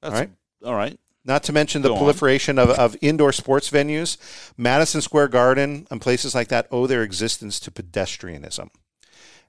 That's, 0.00 0.14
All 0.14 0.20
right. 0.20 0.30
All 0.64 0.74
right. 0.74 0.98
Not 1.24 1.42
to 1.44 1.52
mention 1.52 1.82
the 1.82 1.88
Go 1.88 1.96
proliferation 1.96 2.56
of, 2.56 2.70
of 2.70 2.96
indoor 3.00 3.32
sports 3.32 3.68
venues. 3.68 4.16
Madison 4.56 5.00
Square 5.00 5.28
Garden 5.28 5.86
and 5.90 6.00
places 6.00 6.36
like 6.36 6.48
that 6.48 6.68
owe 6.70 6.86
their 6.86 7.02
existence 7.02 7.58
to 7.60 7.72
pedestrianism. 7.72 8.70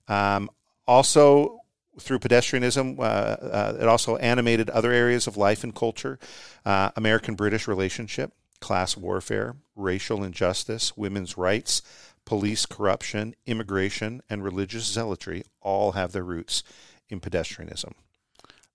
Um, 0.07 0.49
also, 0.87 1.59
through 1.99 2.19
pedestrianism, 2.19 2.99
uh, 2.99 3.01
uh, 3.01 3.77
it 3.79 3.87
also 3.87 4.17
animated 4.17 4.69
other 4.69 4.91
areas 4.91 5.27
of 5.27 5.37
life 5.37 5.63
and 5.63 5.73
culture 5.75 6.19
uh, 6.65 6.91
American 6.95 7.35
British 7.35 7.67
relationship, 7.67 8.33
class 8.59 8.97
warfare, 8.97 9.55
racial 9.75 10.23
injustice, 10.23 10.95
women's 10.95 11.37
rights, 11.37 11.81
police 12.25 12.65
corruption, 12.65 13.35
immigration, 13.45 14.21
and 14.29 14.43
religious 14.43 14.85
zealotry 14.85 15.43
all 15.61 15.93
have 15.93 16.11
their 16.11 16.23
roots 16.23 16.63
in 17.09 17.19
pedestrianism. 17.19 17.93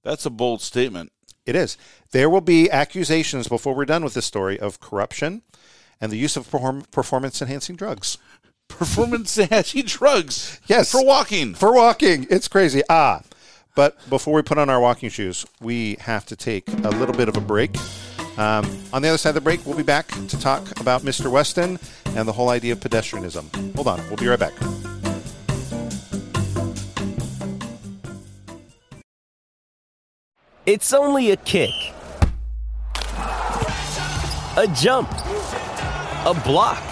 That's 0.02 0.26
a 0.26 0.30
bold 0.30 0.62
statement. 0.62 1.12
It 1.44 1.56
is. 1.56 1.76
There 2.12 2.30
will 2.30 2.40
be 2.40 2.70
accusations 2.70 3.48
before 3.48 3.74
we're 3.74 3.84
done 3.84 4.04
with 4.04 4.14
this 4.14 4.26
story 4.26 4.58
of 4.58 4.80
corruption 4.80 5.42
and 6.00 6.10
the 6.10 6.16
use 6.16 6.36
of 6.36 6.50
perform- 6.50 6.84
performance 6.90 7.42
enhancing 7.42 7.76
drugs. 7.76 8.18
Performance 8.78 9.38
enhancing 9.38 9.84
drugs. 9.86 10.60
Yes. 10.66 10.90
For 10.90 11.04
walking. 11.04 11.54
For 11.54 11.72
walking. 11.72 12.26
It's 12.30 12.48
crazy. 12.48 12.82
Ah. 12.88 13.22
But 13.74 13.96
before 14.10 14.34
we 14.34 14.42
put 14.42 14.58
on 14.58 14.68
our 14.68 14.80
walking 14.80 15.08
shoes, 15.08 15.46
we 15.60 15.96
have 16.00 16.26
to 16.26 16.36
take 16.36 16.68
a 16.68 16.90
little 16.90 17.14
bit 17.14 17.28
of 17.28 17.36
a 17.36 17.40
break. 17.40 17.74
Um, 18.36 18.66
on 18.92 19.02
the 19.02 19.08
other 19.08 19.18
side 19.18 19.30
of 19.30 19.34
the 19.36 19.40
break, 19.40 19.64
we'll 19.64 19.76
be 19.76 19.82
back 19.82 20.08
to 20.08 20.38
talk 20.38 20.78
about 20.80 21.02
Mr. 21.02 21.30
Weston 21.30 21.78
and 22.06 22.28
the 22.28 22.32
whole 22.32 22.50
idea 22.50 22.72
of 22.72 22.80
pedestrianism. 22.80 23.74
Hold 23.74 23.88
on. 23.88 23.98
We'll 24.08 24.16
be 24.16 24.26
right 24.26 24.38
back. 24.38 24.52
It's 30.64 30.92
only 30.92 31.32
a 31.32 31.36
kick, 31.36 31.74
a 34.56 34.72
jump, 34.74 35.10
a 36.24 36.40
block. 36.44 36.91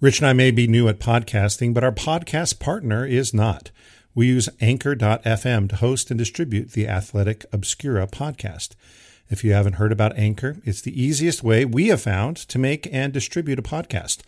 Rich 0.00 0.20
and 0.20 0.28
I 0.28 0.32
may 0.32 0.52
be 0.52 0.68
new 0.68 0.86
at 0.86 1.00
podcasting, 1.00 1.74
but 1.74 1.82
our 1.82 1.90
podcast 1.90 2.60
partner 2.60 3.04
is 3.04 3.34
not. 3.34 3.72
We 4.14 4.28
use 4.28 4.48
Anchor.fm 4.60 5.68
to 5.70 5.74
host 5.74 6.12
and 6.12 6.16
distribute 6.16 6.70
the 6.70 6.86
Athletic 6.86 7.44
Obscura 7.52 8.06
podcast. 8.06 8.76
If 9.28 9.42
you 9.42 9.54
haven't 9.54 9.72
heard 9.72 9.90
about 9.90 10.16
Anchor, 10.16 10.58
it's 10.64 10.82
the 10.82 11.02
easiest 11.02 11.42
way 11.42 11.64
we 11.64 11.88
have 11.88 12.00
found 12.00 12.36
to 12.36 12.60
make 12.60 12.88
and 12.92 13.12
distribute 13.12 13.58
a 13.58 13.62
podcast. 13.62 14.20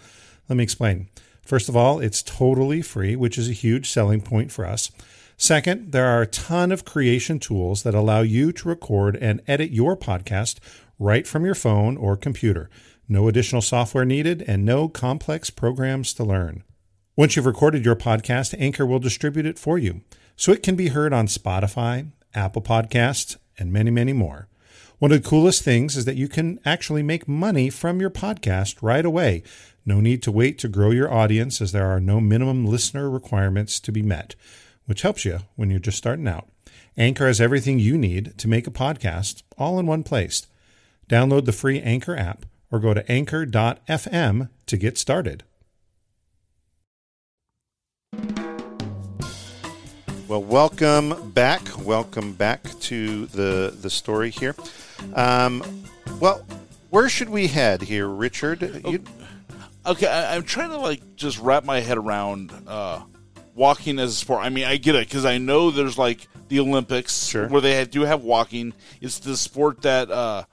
Let 0.48 0.56
me 0.56 0.64
explain. 0.64 1.06
First 1.46 1.68
of 1.68 1.76
all, 1.76 2.00
it's 2.00 2.24
totally 2.24 2.82
free, 2.82 3.14
which 3.14 3.38
is 3.38 3.48
a 3.48 3.52
huge 3.52 3.88
selling 3.88 4.22
point 4.22 4.50
for 4.50 4.66
us. 4.66 4.90
Second, 5.36 5.92
there 5.92 6.08
are 6.08 6.22
a 6.22 6.26
ton 6.26 6.72
of 6.72 6.84
creation 6.84 7.38
tools 7.38 7.84
that 7.84 7.94
allow 7.94 8.22
you 8.22 8.50
to 8.54 8.68
record 8.68 9.14
and 9.20 9.40
edit 9.46 9.70
your 9.70 9.96
podcast 9.96 10.58
right 10.98 11.28
from 11.28 11.44
your 11.44 11.54
phone 11.54 11.96
or 11.96 12.16
computer. 12.16 12.68
No 13.12 13.26
additional 13.26 13.60
software 13.60 14.04
needed 14.04 14.44
and 14.46 14.64
no 14.64 14.88
complex 14.88 15.50
programs 15.50 16.14
to 16.14 16.22
learn. 16.22 16.62
Once 17.16 17.34
you've 17.34 17.44
recorded 17.44 17.84
your 17.84 17.96
podcast, 17.96 18.54
Anchor 18.56 18.86
will 18.86 19.00
distribute 19.00 19.46
it 19.46 19.58
for 19.58 19.78
you 19.78 20.02
so 20.36 20.52
it 20.52 20.62
can 20.62 20.76
be 20.76 20.90
heard 20.90 21.12
on 21.12 21.26
Spotify, 21.26 22.12
Apple 22.34 22.62
Podcasts, 22.62 23.36
and 23.58 23.72
many, 23.72 23.90
many 23.90 24.12
more. 24.12 24.46
One 25.00 25.10
of 25.10 25.20
the 25.20 25.28
coolest 25.28 25.64
things 25.64 25.96
is 25.96 26.04
that 26.04 26.14
you 26.14 26.28
can 26.28 26.60
actually 26.64 27.02
make 27.02 27.26
money 27.26 27.68
from 27.68 28.00
your 28.00 28.10
podcast 28.10 28.76
right 28.80 29.04
away. 29.04 29.42
No 29.84 30.00
need 30.00 30.22
to 30.22 30.30
wait 30.30 30.56
to 30.58 30.68
grow 30.68 30.92
your 30.92 31.12
audience 31.12 31.60
as 31.60 31.72
there 31.72 31.90
are 31.90 31.98
no 31.98 32.20
minimum 32.20 32.64
listener 32.64 33.10
requirements 33.10 33.80
to 33.80 33.90
be 33.90 34.02
met, 34.02 34.36
which 34.86 35.02
helps 35.02 35.24
you 35.24 35.40
when 35.56 35.68
you're 35.68 35.80
just 35.80 35.98
starting 35.98 36.28
out. 36.28 36.48
Anchor 36.96 37.26
has 37.26 37.40
everything 37.40 37.80
you 37.80 37.98
need 37.98 38.38
to 38.38 38.46
make 38.46 38.68
a 38.68 38.70
podcast 38.70 39.42
all 39.58 39.80
in 39.80 39.86
one 39.86 40.04
place. 40.04 40.46
Download 41.08 41.44
the 41.44 41.50
free 41.50 41.80
Anchor 41.80 42.16
app 42.16 42.46
or 42.70 42.78
go 42.78 42.94
to 42.94 43.10
anchor.fm 43.10 44.48
to 44.66 44.76
get 44.76 44.98
started. 44.98 45.44
Well, 50.28 50.44
welcome 50.44 51.30
back. 51.32 51.62
Welcome 51.84 52.34
back 52.34 52.62
to 52.82 53.26
the 53.26 53.76
the 53.80 53.90
story 53.90 54.30
here. 54.30 54.54
Um, 55.14 55.84
well, 56.20 56.46
where 56.90 57.08
should 57.08 57.30
we 57.30 57.48
head 57.48 57.82
here, 57.82 58.06
Richard? 58.06 58.82
You, 58.86 59.02
Okay, 59.86 60.06
I, 60.06 60.36
I'm 60.36 60.42
trying 60.44 60.70
to 60.70 60.76
like 60.76 61.16
just 61.16 61.38
wrap 61.40 61.64
my 61.64 61.80
head 61.80 61.96
around 61.98 62.52
uh, 62.68 63.00
walking 63.54 63.98
as 63.98 64.12
a 64.12 64.14
sport. 64.14 64.44
I 64.44 64.50
mean, 64.50 64.64
I 64.66 64.76
get 64.76 64.94
it 64.94 65.08
because 65.08 65.24
I 65.24 65.38
know 65.38 65.70
there's 65.70 65.96
like 65.98 66.28
the 66.48 66.60
Olympics 66.60 67.26
Sure. 67.26 67.48
where 67.48 67.60
they 67.62 67.84
do 67.86 68.02
have 68.02 68.22
walking. 68.22 68.74
It's 69.00 69.18
the 69.20 69.36
sport 69.36 69.82
that 69.82 70.10
uh, 70.10 70.44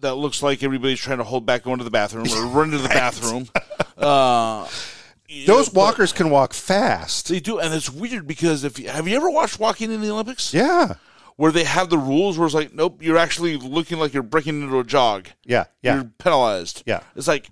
that 0.00 0.14
looks 0.16 0.42
like 0.42 0.62
everybody's 0.62 1.00
trying 1.00 1.18
to 1.18 1.24
hold 1.24 1.46
back 1.46 1.62
going 1.64 1.78
to 1.78 1.84
the 1.84 1.90
bathroom 1.90 2.26
or 2.32 2.46
run 2.46 2.70
to 2.70 2.78
the 2.78 2.88
bathroom. 2.88 3.48
Uh, 3.96 4.68
those 5.46 5.72
know, 5.72 5.80
walkers 5.80 6.12
can 6.12 6.28
walk 6.28 6.52
fast. 6.52 7.28
they 7.28 7.40
do, 7.40 7.58
and 7.58 7.72
it's 7.72 7.88
weird 7.88 8.26
because 8.26 8.62
if 8.62 8.78
you, 8.78 8.90
have 8.90 9.08
you 9.08 9.16
ever 9.16 9.30
watched 9.30 9.58
walking 9.58 9.90
in 9.90 10.02
the 10.02 10.10
Olympics? 10.10 10.52
Yeah, 10.52 10.96
where 11.36 11.50
they 11.50 11.64
have 11.64 11.88
the 11.88 11.96
rules 11.96 12.36
where 12.36 12.44
it's 12.44 12.54
like, 12.54 12.74
nope, 12.74 13.02
you're 13.02 13.16
actually 13.16 13.56
looking 13.56 13.98
like 13.98 14.12
you're 14.12 14.22
breaking 14.22 14.62
into 14.62 14.78
a 14.78 14.84
jog. 14.84 15.28
yeah, 15.44 15.64
yeah. 15.82 15.94
You're 15.94 16.12
penalized. 16.18 16.82
Yeah. 16.84 17.00
It's 17.16 17.26
like 17.26 17.48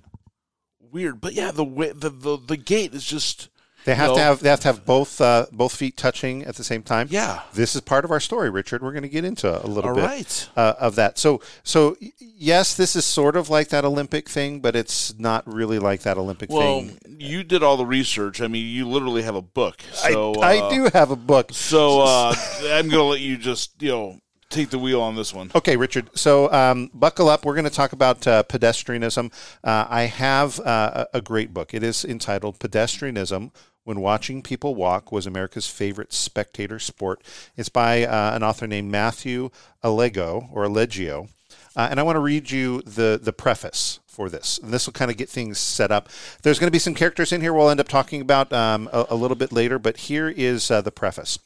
weird, 0.92 1.20
but 1.20 1.32
yeah, 1.32 1.50
the 1.50 1.64
way 1.64 1.92
the 1.92 2.10
the, 2.10 2.36
the 2.36 2.58
gate 2.58 2.92
is 2.92 3.04
just 3.04 3.48
They 3.84 3.94
have 3.94 4.10
you 4.10 4.16
to 4.16 4.20
have 4.22 4.40
they 4.40 4.48
have 4.48 4.60
to 4.60 4.68
have 4.68 4.84
both 4.86 5.20
uh, 5.20 5.46
both 5.52 5.76
feet 5.76 5.96
touching 5.96 6.44
at 6.44 6.56
the 6.56 6.64
same 6.64 6.82
time. 6.82 7.08
Yeah. 7.10 7.42
this 7.52 7.74
is 7.74 7.82
part 7.82 8.04
of 8.04 8.10
our 8.10 8.20
story, 8.20 8.48
Richard. 8.50 8.82
We're 8.82 8.92
going 8.92 9.02
to 9.02 9.08
get 9.08 9.24
into 9.24 9.48
a 9.48 9.66
little 9.66 9.90
All 9.90 9.96
bit 9.96 10.04
right. 10.04 10.48
uh, 10.56 10.74
of 10.78 10.94
that. 10.96 11.18
So, 11.18 11.40
so 11.62 11.96
yes, 12.18 12.74
this 12.74 12.96
is 12.96 13.04
sort 13.04 13.36
of 13.36 13.50
like 13.50 13.68
that 13.68 13.84
Olympic 13.84 14.28
thing, 14.28 14.60
but 14.60 14.74
it's 14.74 15.18
not 15.18 15.46
really 15.52 15.78
like 15.78 16.00
that 16.02 16.16
Olympic 16.16 16.50
Well, 16.50 16.80
thing. 16.80 16.98
Well, 17.04 17.14
you 17.18 17.44
did 17.44 17.62
all 17.62 17.76
the 17.76 17.86
research. 17.86 18.40
I 18.40 18.48
mean, 18.48 18.66
you 18.66 18.88
literally 18.88 19.22
have 19.22 19.36
a 19.36 19.42
book. 19.42 19.82
So 19.92 20.34
I, 20.34 20.58
uh, 20.58 20.68
I 20.68 20.74
do 20.74 20.88
have 20.92 21.10
a 21.10 21.16
book. 21.16 21.50
So 21.52 22.00
uh, 22.00 22.34
I'm 22.62 22.88
going 22.88 22.90
to 22.90 23.02
let 23.02 23.20
you 23.20 23.36
just 23.36 23.82
you 23.82 23.90
know 23.90 24.20
take 24.50 24.70
the 24.70 24.78
wheel 24.78 25.00
on 25.00 25.16
this 25.16 25.34
one. 25.34 25.50
Okay, 25.54 25.76
Richard. 25.76 26.10
So 26.14 26.50
um, 26.52 26.90
buckle 26.94 27.28
up. 27.28 27.44
We're 27.44 27.54
going 27.54 27.64
to 27.64 27.70
talk 27.70 27.92
about 27.92 28.26
uh, 28.26 28.44
pedestrianism. 28.44 29.32
Uh, 29.62 29.86
I 29.88 30.02
have 30.04 30.58
uh, 30.60 31.06
a 31.12 31.18
a 31.18 31.20
great 31.20 31.52
book. 31.52 31.74
It 31.74 31.82
is 31.82 32.04
entitled 32.04 32.58
Pedestrianism 32.58 33.50
When 33.84 34.00
Watching 34.00 34.42
People 34.42 34.74
Walk 34.74 35.12
was 35.12 35.26
America's 35.26 35.68
favorite 35.68 36.12
spectator 36.12 36.78
sport. 36.78 37.22
It's 37.56 37.68
by 37.68 38.04
uh, 38.04 38.34
an 38.34 38.42
author 38.42 38.66
named 38.66 38.90
Matthew 38.90 39.50
Allego 39.82 40.48
or 40.52 40.64
Allegio. 40.64 41.28
Uh, 41.76 41.88
and 41.90 42.00
I 42.00 42.02
want 42.02 42.16
to 42.16 42.20
read 42.20 42.50
you 42.50 42.82
the, 42.82 43.20
the 43.22 43.32
preface 43.32 44.00
for 44.06 44.28
this. 44.28 44.58
And 44.58 44.72
this 44.72 44.86
will 44.86 44.92
kind 44.92 45.10
of 45.10 45.16
get 45.16 45.28
things 45.28 45.58
set 45.58 45.90
up. 45.90 46.08
There's 46.42 46.58
going 46.58 46.68
to 46.68 46.72
be 46.72 46.78
some 46.78 46.94
characters 46.94 47.32
in 47.32 47.40
here 47.40 47.52
we'll 47.52 47.68
end 47.68 47.80
up 47.80 47.88
talking 47.88 48.20
about 48.20 48.52
um, 48.52 48.88
a, 48.92 49.06
a, 49.10 49.16
little 49.16 49.36
bit 49.36 49.52
later, 49.52 49.78
but 49.78 49.98
here 49.98 50.28
is 50.28 50.70
uh, 50.70 50.80
the 50.80 50.92
preface. 50.92 51.38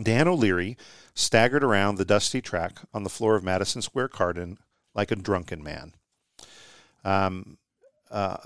Dan 0.00 0.28
O'Leary 0.28 0.76
staggered 1.14 1.64
around 1.64 1.96
the 1.96 2.04
dusty 2.04 2.42
track 2.42 2.80
on 2.92 3.02
the 3.02 3.10
floor 3.10 3.34
of 3.34 3.42
Madison 3.42 3.80
Square 3.80 4.08
Garden 4.08 4.58
like 4.94 5.10
a 5.10 5.16
drunken 5.16 5.62
man. 5.62 5.94
Um, 7.04 7.56
uh, 8.10 8.36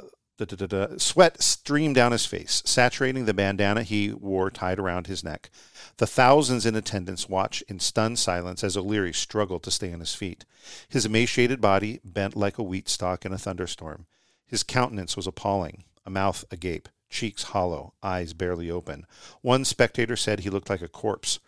Da, 0.40 0.56
da, 0.56 0.66
da, 0.66 0.96
Sweat 0.96 1.42
streamed 1.42 1.96
down 1.96 2.12
his 2.12 2.24
face, 2.24 2.62
saturating 2.64 3.26
the 3.26 3.34
bandana 3.34 3.82
he 3.82 4.10
wore 4.10 4.50
tied 4.50 4.78
around 4.78 5.06
his 5.06 5.22
neck. 5.22 5.50
The 5.98 6.06
thousands 6.06 6.64
in 6.64 6.74
attendance 6.74 7.28
watched 7.28 7.62
in 7.68 7.78
stunned 7.78 8.18
silence 8.18 8.64
as 8.64 8.74
O'Leary 8.74 9.12
struggled 9.12 9.62
to 9.64 9.70
stay 9.70 9.92
on 9.92 10.00
his 10.00 10.14
feet. 10.14 10.46
His 10.88 11.04
emaciated 11.04 11.60
body 11.60 12.00
bent 12.02 12.36
like 12.36 12.56
a 12.56 12.62
wheat 12.62 12.88
stalk 12.88 13.26
in 13.26 13.34
a 13.34 13.38
thunderstorm. 13.38 14.06
His 14.46 14.62
countenance 14.62 15.14
was 15.14 15.26
appalling, 15.26 15.84
a 16.06 16.10
mouth 16.10 16.42
agape, 16.50 16.88
cheeks 17.10 17.42
hollow, 17.42 17.92
eyes 18.02 18.32
barely 18.32 18.70
open. 18.70 19.04
One 19.42 19.66
spectator 19.66 20.16
said 20.16 20.40
he 20.40 20.48
looked 20.48 20.70
like 20.70 20.80
a 20.80 20.88
corpse, 20.88 21.38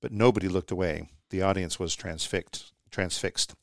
but 0.00 0.12
nobody 0.12 0.46
looked 0.46 0.70
away. 0.70 1.08
The 1.30 1.42
audience 1.42 1.80
was 1.80 1.96
transfixed. 1.96 2.70
transfixed. 2.92 3.56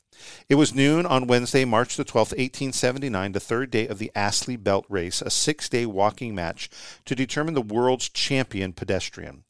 It 0.50 0.56
was 0.56 0.74
noon 0.74 1.06
on 1.06 1.28
Wednesday, 1.28 1.66
March 1.66 1.96
the 1.96 2.06
12th, 2.06 2.38
1879, 2.38 3.32
the 3.32 3.40
third 3.40 3.72
day 3.72 3.88
of 3.88 4.00
the 4.00 4.12
Astley 4.16 4.56
Belt 4.56 4.86
Race, 4.90 5.22
a 5.22 5.30
six 5.30 5.70
day 5.70 5.86
walking 5.86 6.36
match 6.36 6.70
to 7.06 7.16
determine 7.16 7.54
the 7.54 7.62
world's 7.62 8.10
champion 8.10 8.74
pedestrian. 8.74 9.44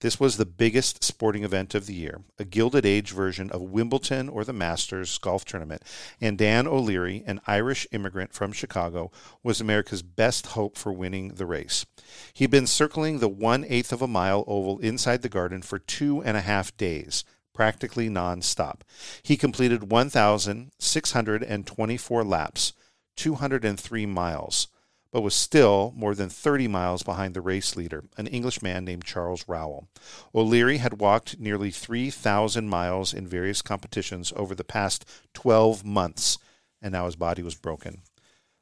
This 0.00 0.18
was 0.18 0.38
the 0.38 0.46
biggest 0.46 1.04
sporting 1.04 1.44
event 1.44 1.74
of 1.74 1.84
the 1.84 1.92
year, 1.92 2.22
a 2.38 2.46
Gilded 2.46 2.86
Age 2.86 3.10
version 3.10 3.50
of 3.50 3.60
Wimbledon 3.60 4.30
or 4.30 4.44
the 4.44 4.52
Masters 4.54 5.18
golf 5.18 5.44
tournament, 5.44 5.82
and 6.22 6.38
Dan 6.38 6.66
O'Leary, 6.66 7.22
an 7.26 7.42
Irish 7.46 7.86
immigrant 7.92 8.32
from 8.32 8.52
Chicago, 8.52 9.10
was 9.42 9.60
America's 9.60 10.00
best 10.00 10.46
hope 10.48 10.78
for 10.78 10.90
winning 10.90 11.34
the 11.34 11.44
race. 11.44 11.84
He'd 12.32 12.50
been 12.50 12.66
circling 12.66 13.18
the 13.18 13.28
one 13.28 13.62
eighth 13.68 13.92
of 13.92 14.00
a 14.00 14.06
mile 14.06 14.42
oval 14.46 14.78
inside 14.78 15.20
the 15.20 15.28
garden 15.28 15.60
for 15.60 15.78
two 15.78 16.22
and 16.22 16.34
a 16.34 16.40
half 16.40 16.74
days, 16.78 17.22
practically 17.52 18.08
nonstop. 18.08 18.80
He 19.22 19.36
completed 19.36 19.90
1,624 19.90 22.24
laps, 22.24 22.72
203 23.16 24.06
miles, 24.06 24.68
but 25.12 25.22
was 25.22 25.34
still 25.34 25.92
more 25.96 26.14
than 26.14 26.28
30 26.28 26.68
miles 26.68 27.02
behind 27.02 27.34
the 27.34 27.40
race 27.40 27.76
leader, 27.76 28.04
an 28.16 28.28
Englishman 28.28 28.84
named 28.84 29.04
Charles 29.04 29.44
Rowell. 29.48 29.88
O'Leary 30.34 30.78
had 30.78 31.00
walked 31.00 31.38
nearly 31.38 31.70
3,000 31.70 32.68
miles 32.68 33.12
in 33.12 33.26
various 33.26 33.62
competitions 33.62 34.32
over 34.36 34.54
the 34.54 34.64
past 34.64 35.04
12 35.34 35.84
months, 35.84 36.38
and 36.80 36.92
now 36.92 37.06
his 37.06 37.16
body 37.16 37.42
was 37.42 37.56
broken. 37.56 38.02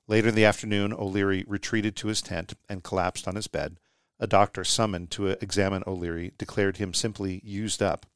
Later 0.06 0.28
in 0.28 0.34
the 0.34 0.46
afternoon, 0.46 0.94
O'Leary 0.94 1.44
retreated 1.46 1.94
to 1.96 2.08
his 2.08 2.22
tent 2.22 2.54
and 2.68 2.82
collapsed 2.82 3.28
on 3.28 3.36
his 3.36 3.46
bed. 3.46 3.76
A 4.18 4.26
doctor 4.26 4.64
summoned 4.64 5.10
to 5.12 5.28
examine 5.28 5.84
O'Leary 5.86 6.32
declared 6.38 6.78
him 6.78 6.94
simply 6.94 7.42
used 7.44 7.82
up. 7.82 8.06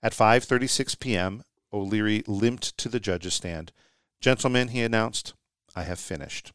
At 0.00 0.12
5:36 0.12 1.00
p.m., 1.00 1.42
O'Leary 1.72 2.22
limped 2.28 2.78
to 2.78 2.88
the 2.88 3.00
judge's 3.00 3.34
stand. 3.34 3.72
"Gentlemen," 4.20 4.68
he 4.68 4.80
announced, 4.80 5.34
"I 5.74 5.82
have 5.82 5.98
finished." 5.98 6.52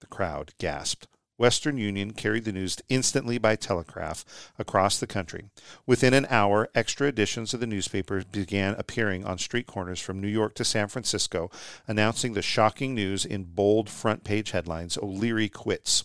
The 0.00 0.06
crowd 0.06 0.54
gasped. 0.58 1.08
Western 1.36 1.78
Union 1.78 2.12
carried 2.12 2.44
the 2.44 2.52
news 2.52 2.78
instantly 2.88 3.38
by 3.38 3.56
telegraph 3.56 4.24
across 4.56 4.98
the 4.98 5.06
country. 5.08 5.50
Within 5.84 6.14
an 6.14 6.26
hour, 6.30 6.68
extra 6.76 7.08
editions 7.08 7.52
of 7.52 7.58
the 7.58 7.66
newspaper 7.66 8.22
began 8.24 8.76
appearing 8.78 9.24
on 9.24 9.36
street 9.38 9.66
corners 9.66 10.00
from 10.00 10.20
New 10.20 10.28
York 10.28 10.54
to 10.54 10.64
San 10.64 10.86
Francisco, 10.86 11.50
announcing 11.88 12.34
the 12.34 12.40
shocking 12.40 12.94
news 12.94 13.24
in 13.24 13.42
bold 13.42 13.90
front 13.90 14.22
page 14.22 14.52
headlines 14.52 14.96
O'Leary 14.96 15.48
quits. 15.48 16.04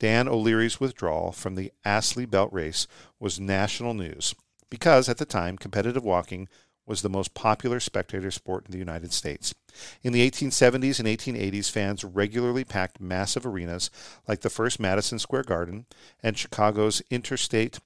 Dan 0.00 0.26
O'Leary's 0.26 0.80
withdrawal 0.80 1.30
from 1.30 1.54
the 1.54 1.72
Astley 1.84 2.26
Belt 2.26 2.52
Race 2.52 2.88
was 3.20 3.38
national 3.38 3.94
news 3.94 4.34
because 4.70 5.08
at 5.08 5.18
the 5.18 5.24
time 5.24 5.58
competitive 5.58 6.04
walking 6.04 6.48
was 6.86 7.02
the 7.02 7.08
most 7.08 7.34
popular 7.34 7.78
spectator 7.78 8.30
sport 8.30 8.66
in 8.66 8.72
the 8.72 8.78
United 8.78 9.12
States. 9.12 9.54
In 10.02 10.12
the 10.12 10.28
1870s 10.28 10.98
and 10.98 11.08
1880s, 11.08 11.70
fans 11.70 12.04
regularly 12.04 12.64
packed 12.64 13.00
massive 13.00 13.46
arenas 13.46 13.90
like 14.26 14.40
the 14.40 14.50
first 14.50 14.80
Madison 14.80 15.18
Square 15.18 15.44
Garden 15.44 15.86
and 16.22 16.36
Chicago's 16.36 17.00
Interstate 17.10 17.78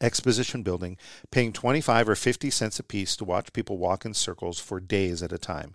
Exposition 0.00 0.62
Building, 0.62 0.96
paying 1.30 1.52
25 1.52 2.08
or 2.08 2.14
50 2.14 2.50
cents 2.50 2.78
apiece 2.78 3.16
to 3.16 3.24
watch 3.24 3.52
people 3.52 3.78
walk 3.78 4.04
in 4.04 4.14
circles 4.14 4.58
for 4.58 4.80
days 4.80 5.22
at 5.22 5.32
a 5.32 5.38
time. 5.38 5.74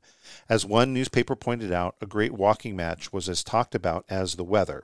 As 0.49 0.65
one 0.65 0.93
newspaper 0.93 1.35
pointed 1.35 1.71
out, 1.71 1.95
a 2.01 2.05
great 2.05 2.33
walking 2.33 2.75
match 2.75 3.11
was 3.13 3.29
as 3.29 3.43
talked 3.43 3.73
about 3.73 4.05
as 4.09 4.35
the 4.35 4.43
weather. 4.43 4.83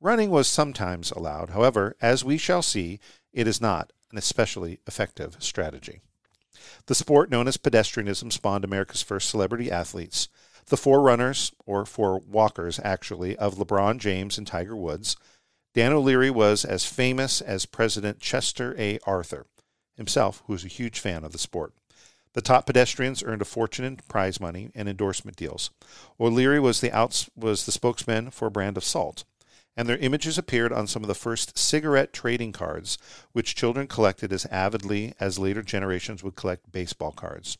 Running 0.00 0.30
was 0.30 0.48
sometimes 0.48 1.10
allowed. 1.10 1.50
However, 1.50 1.94
as 2.00 2.24
we 2.24 2.38
shall 2.38 2.62
see, 2.62 3.00
it 3.32 3.46
is 3.46 3.60
not 3.60 3.92
an 4.10 4.18
especially 4.18 4.80
effective 4.86 5.36
strategy. 5.38 6.00
The 6.86 6.94
sport 6.94 7.30
known 7.30 7.48
as 7.48 7.56
pedestrianism 7.56 8.32
spawned 8.32 8.64
America's 8.64 9.02
first 9.02 9.30
celebrity 9.30 9.70
athletes. 9.70 10.28
The 10.66 10.76
forerunners, 10.76 11.52
or 11.66 11.84
four 11.84 12.18
walkers 12.18 12.80
actually, 12.82 13.36
of 13.36 13.56
LeBron 13.56 13.98
James 13.98 14.38
and 14.38 14.46
Tiger 14.46 14.76
Woods. 14.76 15.16
Dan 15.74 15.92
O'Leary 15.92 16.30
was 16.30 16.64
as 16.64 16.84
famous 16.84 17.40
as 17.40 17.66
President 17.66 18.20
Chester 18.20 18.74
A. 18.78 18.98
Arthur, 19.06 19.46
himself, 19.96 20.42
who 20.46 20.52
was 20.52 20.64
a 20.64 20.68
huge 20.68 20.98
fan 20.98 21.24
of 21.24 21.32
the 21.32 21.38
sport. 21.38 21.72
The 22.32 22.40
top 22.40 22.66
pedestrians 22.66 23.22
earned 23.22 23.42
a 23.42 23.44
fortune 23.46 23.84
in 23.84 23.96
prize 23.96 24.40
money 24.40 24.70
and 24.74 24.88
endorsement 24.88 25.36
deals. 25.36 25.70
O'Leary 26.18 26.60
was 26.60 26.80
the 26.80 26.92
outs- 26.92 27.28
was 27.34 27.66
the 27.66 27.72
spokesman 27.72 28.30
for 28.30 28.46
a 28.46 28.50
brand 28.50 28.76
of 28.76 28.84
salt 28.84 29.24
and 29.80 29.88
their 29.88 29.96
images 29.96 30.36
appeared 30.36 30.74
on 30.74 30.86
some 30.86 31.02
of 31.02 31.08
the 31.08 31.14
first 31.14 31.56
cigarette 31.56 32.12
trading 32.12 32.52
cards, 32.52 32.98
which 33.32 33.54
children 33.54 33.86
collected 33.86 34.30
as 34.30 34.44
avidly 34.50 35.14
as 35.18 35.38
later 35.38 35.62
generations 35.62 36.22
would 36.22 36.36
collect 36.36 36.70
baseball 36.70 37.12
cards. 37.12 37.56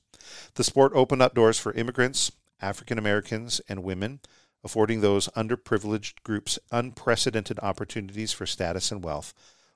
The 0.56 0.62
sport 0.62 0.92
opened 0.94 1.22
up 1.22 1.35
doors 1.35 1.59
for 1.59 1.72
immigrants, 1.72 2.30
African 2.61 2.98
Americans, 2.98 3.62
and 3.70 3.83
women, 3.83 4.20
affording 4.62 5.00
those 5.00 5.28
underprivileged 5.28 6.22
groups 6.22 6.59
unprecedented 6.70 7.59
opportunities 7.61 8.33
for 8.33 8.44
status 8.44 8.92
and 8.92 9.02
wealth. 9.02 9.33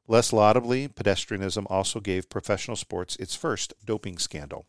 Less 0.07 0.31
laudably, 0.31 0.87
pedestrianism 0.87 1.65
also 1.71 1.99
gave 1.99 2.29
professional 2.29 2.77
sports 2.77 3.17
its 3.17 3.35
first 3.35 3.73
doping 3.87 4.19
scandal. 4.19 4.67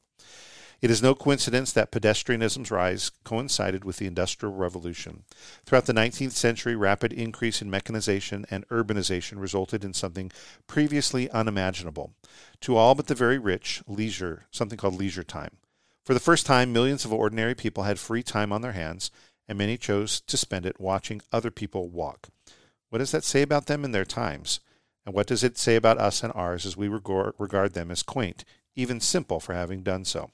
It 0.82 0.92
is 0.92 1.02
no 1.02 1.16
coincidence 1.16 1.72
that 1.72 1.92
pedestrianism's 1.92 2.70
rise 2.70 3.10
coincided 3.24 3.86
with 3.86 3.98
the 3.98 4.08
Industrial 4.08 4.54
Revolution. 4.54 5.24
Throughout 5.66 5.86
the 5.86 5.94
19th 5.94 6.34
century, 6.34 6.76
rapid 6.76 7.14
increase 7.14 7.62
in 7.62 7.70
mechanization 7.70 8.46
and 8.52 8.68
urbanization 8.68 9.40
resulted 9.40 9.84
in 9.84 9.94
something 9.94 10.32
previously 10.68 11.30
unimaginable. 11.32 12.14
To 12.62 12.76
all 12.76 12.94
but 12.94 13.08
the 13.08 13.16
very 13.16 13.38
rich, 13.38 13.82
leisure, 13.88 14.46
something 14.52 14.78
called 14.78 14.96
leisure 14.96 15.24
time. 15.24 15.58
For 16.04 16.14
the 16.14 16.20
first 16.20 16.46
time, 16.46 16.72
millions 16.72 17.06
of 17.06 17.14
ordinary 17.14 17.56
people 17.56 17.84
had 17.84 17.98
free 17.98 18.22
time 18.22 18.52
on 18.52 18.62
their 18.62 18.74
hands, 18.74 19.10
and 19.48 19.58
many 19.58 19.78
chose 19.78 20.22
to 20.22 20.38
spend 20.38 20.66
it 20.66 20.80
watching 20.80 21.22
other 21.32 21.52
people 21.52 21.90
walk. 21.90 22.30
What 22.90 23.00
does 23.00 23.12
that 23.12 23.24
say 23.24 23.42
about 23.42 23.66
them 23.66 23.84
and 23.84 23.94
their 23.94 24.06
times? 24.06 24.60
And 25.06 25.16
what 25.16 25.28
does 25.28 25.44
it 25.44 25.58
say 25.58 25.76
about 25.76 26.00
us 26.00 26.24
and 26.24 26.34
ours 26.36 26.66
as 26.66 26.78
we 26.78 26.88
regard 26.88 27.74
them 27.74 27.92
as 27.92 28.04
quaint, 28.04 28.44
even 28.76 29.00
simple 29.00 29.40
for 29.40 29.54
having 29.54 29.82
done 29.82 30.04
so? 30.06 30.32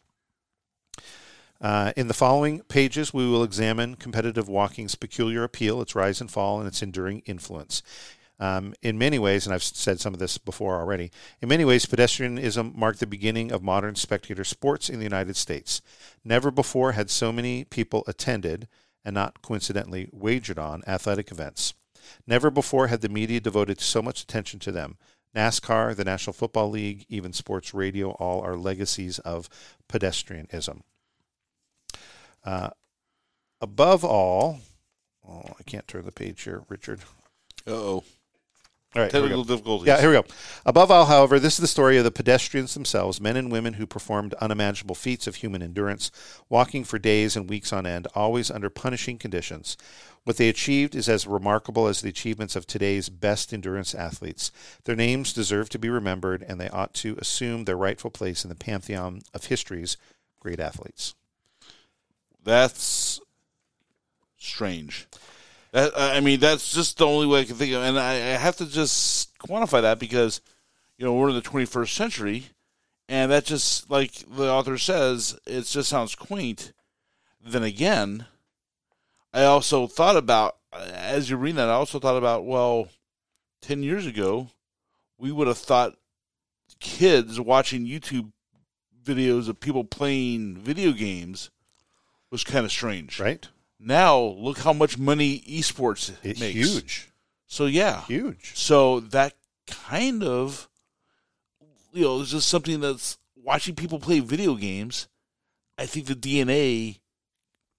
Uh, 1.62 1.94
in 1.96 2.08
the 2.08 2.14
following 2.14 2.62
pages, 2.62 3.14
we 3.14 3.30
will 3.30 3.44
examine 3.44 3.96
competitive 3.96 4.50
walking's 4.50 4.96
peculiar 4.96 5.44
appeal, 5.44 5.80
its 5.82 5.94
rise 5.94 6.20
and 6.20 6.32
fall, 6.32 6.58
and 6.60 6.68
its 6.68 6.82
enduring 6.82 7.22
influence. 7.28 7.84
Um, 8.40 8.74
in 8.82 8.98
many 8.98 9.20
ways, 9.20 9.46
and 9.46 9.54
I've 9.54 9.62
said 9.62 10.00
some 10.00 10.16
of 10.16 10.20
this 10.20 10.40
before 10.40 10.80
already, 10.80 11.12
in 11.40 11.50
many 11.50 11.64
ways, 11.64 11.86
pedestrianism 11.86 12.74
marked 12.74 13.00
the 13.00 13.06
beginning 13.06 13.52
of 13.52 13.62
modern 13.62 13.94
spectator 13.94 14.44
sports 14.44 14.90
in 14.90 14.98
the 14.98 15.04
United 15.04 15.36
States. 15.36 15.84
Never 16.26 16.50
before 16.50 16.94
had 16.94 17.12
so 17.12 17.32
many 17.32 17.64
people 17.66 18.04
attended, 18.08 18.68
and 19.06 19.14
not 19.14 19.44
coincidentally 19.44 20.10
wagered 20.12 20.58
on, 20.58 20.82
athletic 20.88 21.32
events. 21.32 21.76
Never 22.26 22.50
before 22.50 22.88
had 22.88 23.02
the 23.02 23.10
media 23.10 23.40
devoted 23.40 23.80
so 23.80 24.02
much 24.02 24.24
attention 24.24 24.60
to 24.62 24.72
them. 24.72 24.98
NASCAR, 25.36 25.96
the 25.96 26.04
National 26.04 26.34
Football 26.34 26.72
League, 26.72 27.06
even 27.10 27.34
sports 27.34 27.76
radio, 27.76 28.12
all 28.12 28.42
are 28.42 28.58
legacies 28.58 29.20
of 29.20 29.50
pedestrianism. 29.88 30.82
Uh, 32.44 32.70
above 33.60 34.04
all, 34.04 34.60
oh, 35.28 35.44
I 35.60 35.64
can't 35.66 35.88
turn 35.88 36.06
the 36.06 36.12
page 36.12 36.44
here, 36.44 36.64
Richard. 36.70 37.02
oh. 37.68 38.04
All 38.94 39.02
right, 39.02 39.10
Technical 39.10 39.46
difficulties. 39.46 39.88
Yeah, 39.88 40.02
here 40.02 40.10
we 40.10 40.16
go. 40.16 40.26
Above 40.66 40.92
all, 40.92 41.06
however, 41.06 41.40
this 41.40 41.54
is 41.54 41.60
the 41.60 41.68
story 41.68 41.98
of 41.98 42.04
the 42.04 42.12
pedestrians 42.12 42.74
themselves, 42.74 43.22
men 43.22 43.38
and 43.38 43.50
women 43.50 43.76
who 43.76 43.88
performed 43.88 44.34
unimaginable 44.42 44.96
feats 44.96 45.28
of 45.28 45.36
human 45.36 45.64
endurance, 45.64 46.12
walking 46.50 46.84
for 46.84 47.00
days 47.00 47.38
and 47.38 47.50
weeks 47.50 47.72
on 47.72 47.86
end, 47.86 48.06
always 48.16 48.52
under 48.52 48.70
punishing 48.70 49.18
conditions. 49.18 49.78
What 50.26 50.36
they 50.36 50.50
achieved 50.50 50.94
is 50.94 51.08
as 51.08 51.26
remarkable 51.26 51.88
as 51.88 52.02
the 52.02 52.10
achievements 52.10 52.58
of 52.58 52.68
today's 52.68 53.08
best 53.08 53.54
endurance 53.54 53.96
athletes. 53.96 54.52
Their 54.84 54.98
names 54.98 55.32
deserve 55.32 55.70
to 55.70 55.80
be 55.80 55.90
remembered, 55.90 56.44
and 56.46 56.60
they 56.60 56.70
ought 56.70 56.94
to 56.96 57.16
assume 57.18 57.64
their 57.64 57.78
rightful 57.78 58.12
place 58.12 58.44
in 58.44 58.50
the 58.50 58.56
pantheon 58.56 59.22
of 59.34 59.46
history's 59.46 59.96
great 60.42 60.60
athletes. 60.60 61.16
That's 62.44 63.20
strange. 64.38 65.08
That, 65.72 65.94
I 65.96 66.20
mean, 66.20 66.40
that's 66.40 66.74
just 66.74 66.98
the 66.98 67.08
only 67.08 67.28
way 67.28 67.42
I 67.42 67.46
can 67.46 67.56
think 67.56 67.74
of, 67.74 67.84
and 67.84 67.98
I, 67.98 68.14
I 68.14 68.38
have 68.38 68.58
to 68.58 68.66
just 68.66 69.38
quantify 69.40 69.82
that 69.82 70.00
because 70.00 70.42
you 70.98 71.06
know 71.06 71.14
we're 71.14 71.30
in 71.30 71.36
the 71.36 71.42
21st 71.42 71.96
century, 71.96 72.46
and 73.08 73.32
that 73.32 73.46
just 73.46 73.90
like 73.90 74.12
the 74.30 74.50
author 74.50 74.78
says, 74.78 75.40
it 75.48 75.64
just 75.64 75.90
sounds 75.90 76.16
quaint. 76.16 76.74
Then 77.44 77.64
again, 77.64 78.26
I 79.34 79.44
also 79.44 79.88
thought 79.88 80.18
about 80.18 80.58
as 80.74 81.30
you 81.30 81.38
read 81.38 81.56
that, 81.56 81.70
I 81.70 81.74
also 81.74 82.00
thought 82.00 82.18
about 82.18 82.46
well, 82.46 82.90
ten 83.62 83.84
years 83.84 84.06
ago, 84.06 84.50
we 85.18 85.32
would 85.32 85.48
have 85.48 85.58
thought 85.58 85.96
kids 86.80 87.40
watching 87.40 87.86
YouTube 87.86 88.32
videos 89.04 89.48
of 89.48 89.60
people 89.60 89.84
playing 89.84 90.58
video 90.58 90.92
games 90.92 91.50
was 92.32 92.44
kind 92.44 92.66
of 92.66 92.72
strange. 92.72 93.20
Right? 93.20 93.48
Now, 93.80 94.20
look 94.20 94.60
how 94.60 94.74
much 94.74 94.98
money 94.98 95.42
esports 95.42 96.14
It's 96.24 96.40
makes. 96.40 96.54
huge. 96.56 97.12
So 97.48 97.66
yeah, 97.66 98.02
Huge. 98.06 98.52
So 98.56 99.00
that 99.02 99.34
kind 99.68 100.24
of, 100.24 100.70
you 101.92 102.04
know, 102.04 102.22
is 102.22 102.32
just 102.32 102.48
something 102.48 102.80
that's 102.80 103.18
watching 103.36 103.76
people 103.76 104.00
play 104.00 104.20
video 104.22 104.56
games. 104.56 105.08
I 105.78 105.86
think 105.86 106.06
the 106.06 106.16
DNA, 106.16 107.00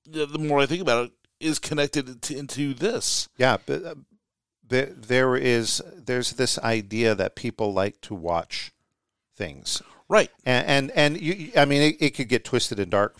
the 0.07 0.27
more 0.39 0.61
I 0.61 0.67
think 0.67 0.83
about 0.83 1.07
it, 1.07 1.13
is 1.41 1.59
connected 1.59 2.21
to, 2.23 2.37
into 2.37 2.75
this. 2.75 3.29
Yeah, 3.39 3.57
but 3.65 3.85
uh, 3.85 3.95
there 4.67 4.87
there 4.87 5.37
is 5.37 5.81
there's 5.97 6.33
this 6.33 6.59
idea 6.59 7.15
that 7.15 7.35
people 7.37 7.73
like 7.73 8.01
to 8.03 8.15
watch 8.15 8.73
things, 9.37 9.81
Right. 10.09 10.31
and 10.45 10.67
and, 10.67 10.91
and 10.93 11.21
you, 11.21 11.33
you- 11.35 11.53
I 11.57 11.65
mean, 11.65 11.83
it, 11.83 11.97
it 12.01 12.11
could 12.11 12.29
get 12.29 12.45
twisted 12.45 12.79
and 12.79 12.91
dark 12.91 13.17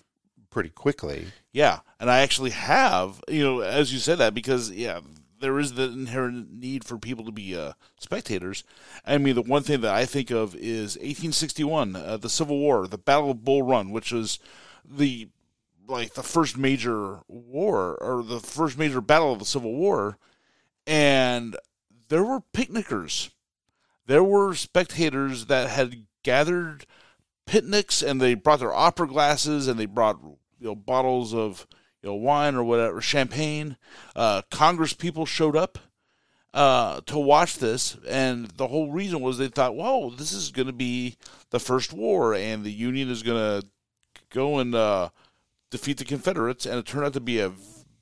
pretty 0.53 0.69
quickly. 0.69 1.27
Yeah, 1.51 1.81
and 1.99 2.09
I 2.09 2.21
actually 2.21 2.51
have, 2.51 3.21
you 3.27 3.43
know, 3.43 3.61
as 3.61 3.93
you 3.93 3.99
said 3.99 4.19
that 4.19 4.35
because 4.35 4.71
yeah, 4.71 5.01
there 5.41 5.59
is 5.59 5.73
the 5.73 5.85
inherent 5.85 6.53
need 6.53 6.85
for 6.85 6.97
people 6.99 7.25
to 7.25 7.33
be 7.33 7.57
uh, 7.57 7.73
spectators. 7.99 8.63
I 9.05 9.19
mean, 9.19 9.35
the 9.35 9.43
one 9.43 9.65
thing 9.65 9.81
that 9.81 9.93
I 9.93 10.05
think 10.05 10.31
of 10.31 10.55
is 10.55 10.97
1861, 10.97 11.97
uh, 11.97 12.17
the 12.19 12.31
Civil 12.31 12.59
War, 12.59 12.87
the 12.87 12.99
Battle 12.99 13.33
of 13.33 13.45
Bull 13.45 13.65
Run, 13.65 13.91
which 13.91 14.13
was 14.13 14.39
the 14.89 15.29
like 15.89 16.15
the 16.15 16.23
first 16.23 16.57
major 16.57 17.21
war 17.27 17.97
or 18.01 18.23
the 18.23 18.39
first 18.39 18.79
major 18.79 19.01
battle 19.01 19.33
of 19.33 19.41
the 19.41 19.45
Civil 19.45 19.73
War, 19.73 20.17
and 20.87 21.57
there 22.09 22.23
were 22.23 22.41
picnickers, 22.53 23.31
there 24.07 24.23
were 24.23 24.55
spectators 24.55 25.47
that 25.47 25.71
had 25.71 26.07
gathered 26.23 26.87
picnics 27.47 28.01
and 28.03 28.21
they 28.21 28.35
brought 28.35 28.61
their 28.61 28.73
opera 28.73 29.09
glasses 29.09 29.67
and 29.67 29.79
they 29.79 29.87
brought 29.87 30.21
you 30.63 30.69
know 30.69 30.77
bottles 30.77 31.35
of 31.35 31.67
you 32.03 32.09
know 32.09 32.15
wine 32.15 32.55
or 32.55 32.63
whatever 32.63 33.01
champagne 33.01 33.77
uh, 34.15 34.43
congress 34.51 34.93
people 34.93 35.27
showed 35.27 35.57
up 35.57 35.79
uh, 36.55 37.01
to 37.07 37.19
watch 37.19 37.57
this 37.57 37.97
and 38.09 38.49
the 38.53 38.69
whole 38.69 38.93
reason 38.93 39.21
was 39.21 39.39
they 39.39 39.49
thought 39.49 39.75
whoa 39.75 40.11
this 40.11 40.33
is 40.33 40.53
going 40.53 40.67
to 40.67 40.73
be 40.73 41.17
the 41.51 41.61
first 41.61 41.93
war 41.93 42.35
and 42.35 42.63
the 42.63 42.73
union 42.73 43.11
is 43.11 43.23
going 43.23 43.61
to 43.61 43.67
go 44.31 44.59
and 44.59 44.75
uh, 44.75 45.09
defeat 45.71 45.99
the 45.99 46.05
confederates 46.05 46.65
and 46.65 46.79
it 46.79 46.87
turned 46.87 47.05
out 47.05 47.13
to 47.13 47.21
be 47.21 47.41
a 47.41 47.53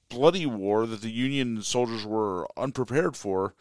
bloody 0.09 0.45
war 0.45 0.87
that 0.87 1.01
the 1.01 1.11
union 1.11 1.63
soldiers 1.63 2.05
were 2.05 2.47
unprepared 2.59 3.17
for 3.17 3.55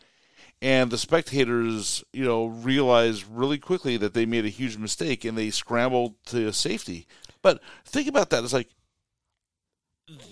and 0.62 0.92
the 0.92 0.98
spectators, 0.98 2.04
you 2.12 2.26
know, 2.26 2.48
realized 2.48 3.24
really 3.30 3.58
quickly 3.58 3.96
that 3.98 4.14
they 4.14 4.26
made 4.26 4.46
a 4.46 4.50
huge 4.50 4.78
mistake 4.78 5.24
and 5.24 5.38
they 5.38 5.50
scrambled 5.52 6.16
to 6.26 6.52
safety. 6.52 7.08
But 7.42 7.62
think 7.86 8.08
about 8.08 8.30
that. 8.30 8.44
It's 8.44 8.52
like 8.52 8.70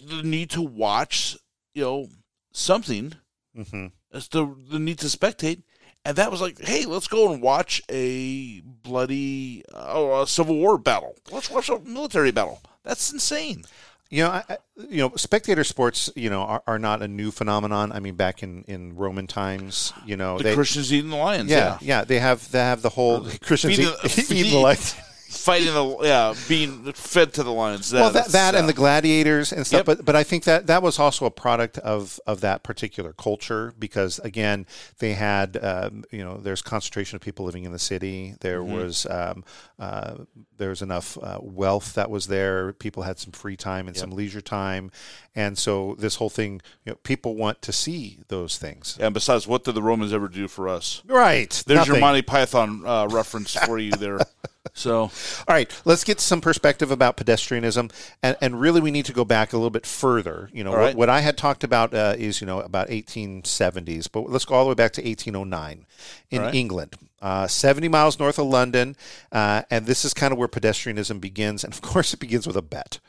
the 0.05 0.23
need 0.23 0.49
to 0.51 0.61
watch, 0.61 1.37
you 1.73 1.83
know, 1.83 2.07
something. 2.51 3.13
Mm-hmm. 3.57 3.87
It's 4.11 4.27
the 4.29 4.53
the 4.69 4.79
need 4.79 4.99
to 4.99 5.07
spectate, 5.07 5.63
and 6.05 6.17
that 6.17 6.31
was 6.31 6.41
like, 6.41 6.59
hey, 6.59 6.85
let's 6.85 7.07
go 7.07 7.31
and 7.31 7.41
watch 7.41 7.81
a 7.89 8.61
bloody 8.61 9.63
uh, 9.73 10.21
a 10.23 10.27
Civil 10.27 10.55
War 10.57 10.77
battle. 10.77 11.15
Let's 11.31 11.49
watch 11.49 11.69
a 11.69 11.79
military 11.79 12.31
battle. 12.31 12.61
That's 12.83 13.11
insane. 13.11 13.65
You 14.09 14.23
know, 14.23 14.29
I, 14.29 14.57
you 14.89 14.99
know, 14.99 15.11
spectator 15.17 15.65
sports, 15.65 16.09
you 16.15 16.29
know, 16.29 16.43
are, 16.43 16.63
are 16.65 16.79
not 16.79 17.01
a 17.01 17.09
new 17.09 17.29
phenomenon. 17.29 17.91
I 17.91 17.99
mean, 17.99 18.15
back 18.15 18.41
in, 18.41 18.63
in 18.63 18.95
Roman 18.95 19.27
times, 19.27 19.91
you 20.05 20.15
know, 20.15 20.37
The 20.37 20.45
they, 20.45 20.55
Christians 20.55 20.93
eating 20.93 21.09
the 21.09 21.17
lions. 21.17 21.49
yeah, 21.51 21.57
Yeah. 21.57 21.77
yeah, 21.81 22.03
they 22.05 22.19
have 22.19 22.49
they 22.51 22.59
have 22.59 22.81
the 22.81 22.87
whole 22.89 23.27
Christians 23.41 23.75
Feeding 23.75 23.93
eat, 24.05 24.27
the- 24.27 24.27
eating 24.35 24.51
the 24.53 24.59
lights. 24.59 24.95
Fighting 25.37 25.73
the 25.73 25.97
yeah, 26.03 26.33
being 26.47 26.91
fed 26.93 27.33
to 27.33 27.43
the 27.43 27.51
lions. 27.51 27.93
well, 27.93 28.11
that, 28.11 28.27
that 28.29 28.55
and 28.55 28.67
the 28.67 28.73
gladiators 28.73 29.51
and 29.51 29.65
stuff. 29.65 29.79
Yep. 29.79 29.85
But 29.85 30.05
but 30.05 30.15
I 30.15 30.23
think 30.23 30.43
that 30.43 30.67
that 30.67 30.81
was 30.83 30.99
also 30.99 31.25
a 31.25 31.31
product 31.31 31.77
of 31.79 32.19
of 32.27 32.41
that 32.41 32.63
particular 32.63 33.13
culture 33.13 33.73
because 33.79 34.19
again 34.19 34.65
they 34.99 35.13
had 35.13 35.57
um, 35.63 36.03
you 36.11 36.23
know 36.23 36.37
there's 36.37 36.61
concentration 36.61 37.15
of 37.15 37.21
people 37.21 37.45
living 37.45 37.63
in 37.63 37.71
the 37.71 37.79
city. 37.79 38.35
There 38.41 38.57
Mm-hmm. 38.57 38.73
was 38.73 39.05
um, 39.09 39.43
uh, 39.79 40.15
there 40.57 40.69
was 40.69 40.81
enough 40.81 41.17
uh, 41.21 41.39
wealth 41.41 41.93
that 41.93 42.09
was 42.09 42.27
there. 42.27 42.73
People 42.73 43.03
had 43.03 43.19
some 43.19 43.31
free 43.31 43.55
time 43.55 43.87
and 43.87 43.95
some 43.95 44.09
leisure 44.09 44.41
time, 44.41 44.91
and 45.35 45.57
so 45.57 45.95
this 45.99 46.15
whole 46.15 46.29
thing, 46.29 46.61
you 46.85 46.91
know, 46.91 46.95
people 47.03 47.35
want 47.35 47.61
to 47.61 47.71
see 47.71 48.19
those 48.27 48.57
things. 48.57 48.97
And 48.99 49.13
besides, 49.13 49.47
what 49.47 49.63
did 49.63 49.75
the 49.75 49.81
Romans 49.83 50.11
ever 50.11 50.27
do 50.27 50.47
for 50.47 50.67
us? 50.67 51.03
Right. 51.05 51.63
There's 51.67 51.87
your 51.87 51.99
Monty 51.99 52.23
Python 52.23 52.83
uh, 52.85 53.07
reference 53.11 53.53
for 53.53 53.77
you 53.77 53.91
there. 53.91 54.19
So, 54.73 55.01
All 55.01 55.11
right, 55.49 55.71
let's 55.85 56.03
get 56.03 56.19
some 56.19 56.41
perspective 56.41 56.91
about 56.91 57.17
pedestrianism, 57.17 57.91
and, 58.21 58.37
and 58.41 58.59
really 58.59 58.81
we 58.81 58.91
need 58.91 59.05
to 59.05 59.13
go 59.13 59.25
back 59.25 59.53
a 59.53 59.57
little 59.57 59.69
bit 59.69 59.85
further. 59.85 60.49
You 60.53 60.63
know, 60.63 60.71
what, 60.71 60.79
right. 60.79 60.95
what 60.95 61.09
I 61.09 61.21
had 61.21 61.37
talked 61.37 61.63
about 61.63 61.93
uh, 61.93 62.15
is 62.17 62.41
you 62.41 62.47
know 62.47 62.59
about 62.59 62.89
1870s, 62.89 64.07
but 64.11 64.29
let's 64.29 64.45
go 64.45 64.55
all 64.55 64.63
the 64.65 64.69
way 64.69 64.75
back 64.75 64.93
to 64.93 65.01
1809 65.01 65.85
in 66.29 66.41
right. 66.41 66.55
England, 66.55 66.95
uh, 67.21 67.47
70 67.47 67.87
miles 67.87 68.19
north 68.19 68.39
of 68.39 68.47
London, 68.47 68.95
uh, 69.31 69.63
and 69.69 69.85
this 69.85 70.05
is 70.05 70.13
kind 70.13 70.31
of 70.31 70.37
where 70.37 70.47
pedestrianism 70.47 71.19
begins, 71.19 71.63
and 71.63 71.73
of 71.73 71.81
course 71.83 72.13
it 72.13 72.19
begins 72.19 72.47
with 72.47 72.57
a 72.57 72.61
bet. 72.61 72.99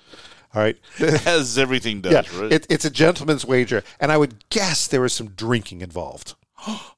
All 0.55 0.63
right. 0.63 0.79
as 1.27 1.59
everything 1.59 2.01
does, 2.01 2.13
yeah, 2.13 2.41
right? 2.41 2.53
it, 2.53 2.67
it's 2.71 2.85
a 2.85 2.91
gentleman's 2.91 3.45
wager, 3.45 3.85
and 4.01 4.11
I 4.11 4.17
would 4.17 4.49
guess 4.49 4.87
there 4.87 5.03
was 5.03 5.13
some 5.13 5.29
drinking 5.29 5.83
involved. 5.83 6.35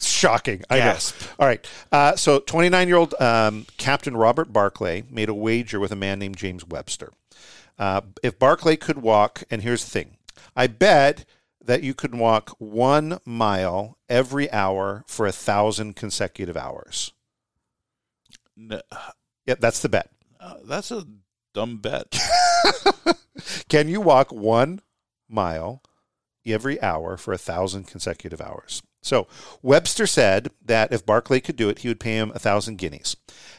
Shocking. 0.00 0.62
I 0.70 0.78
Gasp. 0.78 1.20
know. 1.20 1.26
All 1.40 1.46
right. 1.46 1.66
Uh, 1.92 2.16
so, 2.16 2.40
29 2.40 2.88
year 2.88 2.96
old 2.96 3.14
um, 3.20 3.66
Captain 3.76 4.16
Robert 4.16 4.52
Barclay 4.52 5.04
made 5.10 5.28
a 5.28 5.34
wager 5.34 5.78
with 5.78 5.92
a 5.92 5.96
man 5.96 6.18
named 6.18 6.36
James 6.36 6.66
Webster. 6.66 7.12
Uh, 7.78 8.00
if 8.22 8.38
Barclay 8.38 8.76
could 8.76 8.98
walk, 8.98 9.42
and 9.50 9.62
here's 9.62 9.84
the 9.84 9.90
thing 9.90 10.16
I 10.56 10.66
bet 10.66 11.24
that 11.62 11.82
you 11.82 11.92
could 11.94 12.14
walk 12.14 12.50
one 12.58 13.18
mile 13.26 13.98
every 14.08 14.50
hour 14.50 15.04
for 15.06 15.26
a 15.26 15.32
thousand 15.32 15.96
consecutive 15.96 16.56
hours. 16.56 17.12
N- 18.58 18.80
Yeah, 19.46 19.54
that's 19.58 19.80
the 19.80 19.88
bet. 19.88 20.10
uh, 20.38 20.54
that's 20.64 20.90
a 20.90 21.06
dumb 21.54 21.78
bet. 21.78 22.18
Can 23.68 23.88
you 23.88 24.00
walk 24.00 24.32
one 24.32 24.80
mile 25.28 25.82
every 26.46 26.80
hour 26.82 27.16
for 27.16 27.32
a 27.32 27.38
thousand 27.38 27.86
consecutive 27.86 28.40
hours? 28.40 28.82
So 29.02 29.26
Webster 29.62 30.06
said 30.06 30.50
that 30.64 30.92
if 30.92 31.06
Barclay 31.06 31.40
could 31.40 31.56
do 31.56 31.68
it, 31.68 31.80
he 31.80 31.88
would 31.88 32.00
pay 32.00 32.16
him 32.16 32.32
a 32.34 32.38
thousand 32.38 32.76
guineas. 32.76 33.16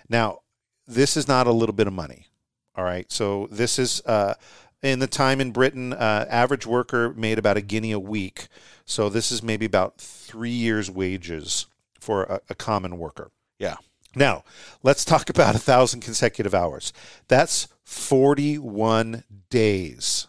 Now, 0.08 0.40
this 0.88 1.18
is 1.18 1.28
not 1.28 1.48
a 1.48 1.52
little 1.52 1.74
bit 1.74 1.88
of 1.88 1.94
money. 1.94 2.28
All 2.76 2.84
right. 2.84 3.12
So 3.12 3.48
this 3.52 3.80
is 3.80 4.02
uh, 4.06 4.36
in 4.82 5.00
the 5.00 5.08
time 5.08 5.42
in 5.42 5.52
Britain, 5.52 5.94
uh, 5.94 6.26
average 6.30 6.66
worker 6.66 7.14
made 7.14 7.38
about 7.38 7.58
a 7.58 7.62
guinea 7.62 7.92
a 7.92 8.00
week. 8.00 8.48
So 8.86 9.10
this 9.10 9.32
is 9.32 9.44
maybe 9.44 9.66
about 9.66 9.98
three 9.98 10.50
years' 10.52 10.90
wages 10.90 11.68
for 12.00 12.24
a, 12.24 12.42
a 12.50 12.56
common 12.56 12.98
worker. 12.98 13.32
Yeah. 13.60 13.78
Now, 14.16 14.44
let's 14.84 15.06
talk 15.06 15.30
about 15.30 15.56
a 15.56 15.60
thousand 15.60 16.02
consecutive 16.02 16.54
hours. 16.54 16.92
That's 17.28 17.68
41 17.86 19.24
days 19.50 20.28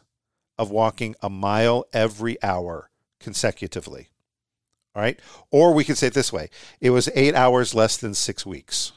of 0.59 0.70
walking 0.70 1.16
a 1.20 1.31
mile 1.31 1.87
every 1.92 2.40
hour 2.42 2.90
consecutively. 3.18 4.12
All 4.94 5.02
right. 5.02 5.18
Or 5.50 5.72
we 5.72 5.85
could 5.85 5.96
say 5.96 6.09
it 6.09 6.14
this 6.14 6.33
way 6.33 6.48
it 6.81 6.90
was 6.90 7.09
eight 7.14 7.35
hours 7.35 7.74
less 7.74 7.96
than 7.96 8.14
six 8.14 8.44
weeks. 8.46 8.92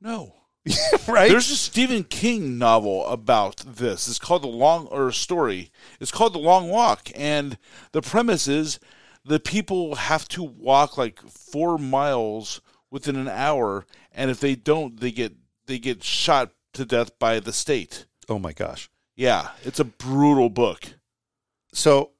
No. 0.00 0.34
right? 1.08 1.30
There's 1.30 1.50
a 1.50 1.56
Stephen 1.56 2.04
King 2.04 2.56
novel 2.56 3.06
about 3.06 3.56
this. 3.66 4.08
It's 4.08 4.18
called 4.18 4.42
The 4.42 4.48
Long 4.48 4.86
or 4.86 5.12
story. 5.12 5.70
It's 6.00 6.10
called 6.10 6.32
The 6.32 6.38
Long 6.38 6.70
Walk 6.70 7.10
and 7.14 7.58
the 7.92 8.00
premise 8.00 8.48
is 8.48 8.80
the 9.24 9.40
people 9.40 9.94
have 9.94 10.28
to 10.28 10.42
walk 10.42 10.98
like 10.98 11.20
four 11.28 11.78
miles 11.78 12.60
within 12.90 13.16
an 13.16 13.28
hour, 13.28 13.86
and 14.12 14.30
if 14.30 14.38
they 14.38 14.54
don't, 14.54 15.00
they 15.00 15.10
get 15.10 15.34
they 15.66 15.78
get 15.78 16.04
shot 16.04 16.52
to 16.74 16.84
death 16.84 17.18
by 17.18 17.40
the 17.40 17.52
state. 17.52 18.06
Oh 18.28 18.38
my 18.38 18.52
gosh. 18.52 18.90
Yeah, 19.16 19.50
it's 19.62 19.80
a 19.80 19.84
brutal 19.84 20.50
book. 20.50 20.94
So 21.72 22.10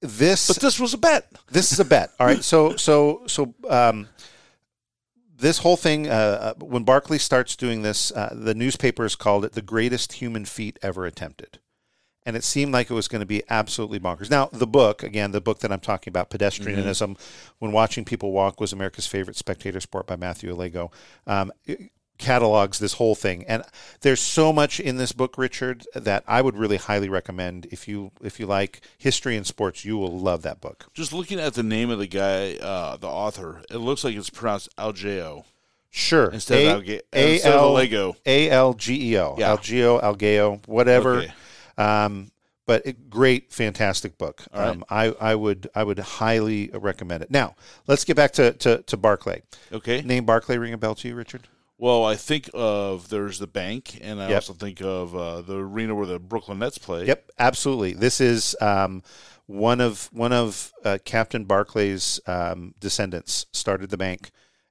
this 0.00 0.48
But 0.48 0.60
this 0.60 0.80
was 0.80 0.94
a 0.94 0.98
bet. 0.98 1.26
this 1.50 1.72
is 1.72 1.80
a 1.80 1.84
bet. 1.84 2.10
All 2.18 2.26
right. 2.26 2.42
So 2.42 2.76
so 2.76 3.22
so 3.26 3.54
um, 3.68 4.08
this 5.36 5.58
whole 5.58 5.76
thing 5.76 6.08
uh, 6.08 6.54
uh, 6.60 6.64
when 6.64 6.84
Barclay 6.84 7.18
starts 7.18 7.56
doing 7.56 7.82
this, 7.82 8.12
uh, 8.12 8.32
the 8.36 8.54
newspapers 8.54 9.16
called 9.16 9.44
it 9.44 9.52
the 9.52 9.62
greatest 9.62 10.14
human 10.14 10.44
feat 10.44 10.78
ever 10.82 11.06
attempted. 11.06 11.58
And 12.26 12.36
it 12.36 12.44
seemed 12.44 12.72
like 12.72 12.90
it 12.90 12.94
was 12.94 13.08
going 13.08 13.20
to 13.20 13.26
be 13.26 13.42
absolutely 13.48 13.98
bonkers. 13.98 14.30
Now, 14.30 14.50
the 14.52 14.66
book, 14.66 15.02
again, 15.02 15.32
the 15.32 15.40
book 15.40 15.60
that 15.60 15.72
I'm 15.72 15.80
talking 15.80 16.10
about, 16.10 16.28
Pedestrianism, 16.28 17.18
When 17.58 17.72
Watching 17.72 18.04
People 18.04 18.30
Walk 18.32 18.60
was 18.60 18.74
America's 18.74 19.06
Favorite 19.06 19.36
Spectator 19.36 19.80
Sport 19.80 20.06
by 20.06 20.16
Matthew 20.16 20.54
Alego, 20.54 20.92
um, 21.26 21.50
catalogs 22.20 22.78
this 22.78 22.94
whole 22.94 23.14
thing. 23.14 23.44
And 23.48 23.64
there's 24.02 24.20
so 24.20 24.52
much 24.52 24.78
in 24.78 24.96
this 24.96 25.12
book, 25.12 25.36
Richard, 25.36 25.84
that 25.94 26.22
I 26.28 26.42
would 26.42 26.56
really 26.56 26.76
highly 26.76 27.08
recommend. 27.08 27.66
If 27.72 27.88
you 27.88 28.12
if 28.22 28.38
you 28.38 28.46
like 28.46 28.82
history 28.98 29.36
and 29.36 29.46
sports, 29.46 29.84
you 29.84 29.96
will 29.96 30.16
love 30.16 30.42
that 30.42 30.60
book. 30.60 30.86
Just 30.94 31.12
looking 31.12 31.40
at 31.40 31.54
the 31.54 31.62
name 31.62 31.90
of 31.90 31.98
the 31.98 32.06
guy, 32.06 32.54
uh, 32.56 32.96
the 32.96 33.08
author, 33.08 33.62
it 33.70 33.78
looks 33.78 34.04
like 34.04 34.14
it's 34.14 34.30
pronounced 34.30 34.68
Algeo. 34.76 35.44
Sure. 35.90 36.30
Instead 36.30 36.66
of 36.66 36.82
Alge- 36.84 37.00
instead 37.12 37.52
of 37.52 37.72
Alego. 37.72 38.14
A 38.24 38.48
L 38.50 38.74
G 38.74 39.12
E 39.12 39.18
O. 39.18 39.34
Yeah. 39.38 39.56
Algeo, 39.56 40.00
Algeo, 40.00 40.66
whatever. 40.68 41.16
Okay. 41.16 41.32
Um, 41.76 42.30
but 42.66 42.86
a 42.86 42.92
great, 42.92 43.52
fantastic 43.52 44.16
book. 44.16 44.44
Right. 44.54 44.68
Um, 44.68 44.84
I, 44.88 45.06
I 45.20 45.34
would 45.34 45.68
I 45.74 45.82
would 45.82 45.98
highly 45.98 46.70
recommend 46.72 47.24
it. 47.24 47.30
Now 47.30 47.56
let's 47.88 48.04
get 48.04 48.14
back 48.14 48.30
to 48.34 48.52
to, 48.52 48.82
to 48.82 48.96
Barclay. 48.96 49.42
Okay. 49.72 50.02
Name 50.02 50.24
Barclay 50.24 50.56
ring 50.56 50.72
a 50.72 50.78
bell 50.78 50.94
to 50.94 51.08
you, 51.08 51.16
Richard? 51.16 51.48
Well, 51.80 52.04
I 52.04 52.14
think 52.14 52.50
of 52.52 53.08
there's 53.08 53.38
the 53.38 53.46
bank, 53.46 53.98
and 54.02 54.20
I 54.20 54.28
Yep. 54.28 54.34
also 54.36 54.52
think 54.52 54.82
of 54.82 55.16
uh, 55.16 55.40
the 55.40 55.56
arena 55.56 55.94
where 55.94 56.04
the 56.04 56.18
Brooklyn 56.18 56.58
Nets 56.58 56.76
play. 56.76 57.06
Yep, 57.06 57.30
absolutely. 57.38 57.94
This 57.94 58.20
is 58.20 58.54
um, 58.60 59.02
one 59.46 59.80
of 59.80 60.10
one 60.12 60.30
of 60.34 60.74
uh, 60.84 60.98
Captain 61.06 61.46
Barclay's 61.46 62.20
um, 62.26 62.74
descendants 62.80 63.46
started 63.52 63.88
the 63.88 63.96
bank, 63.96 64.30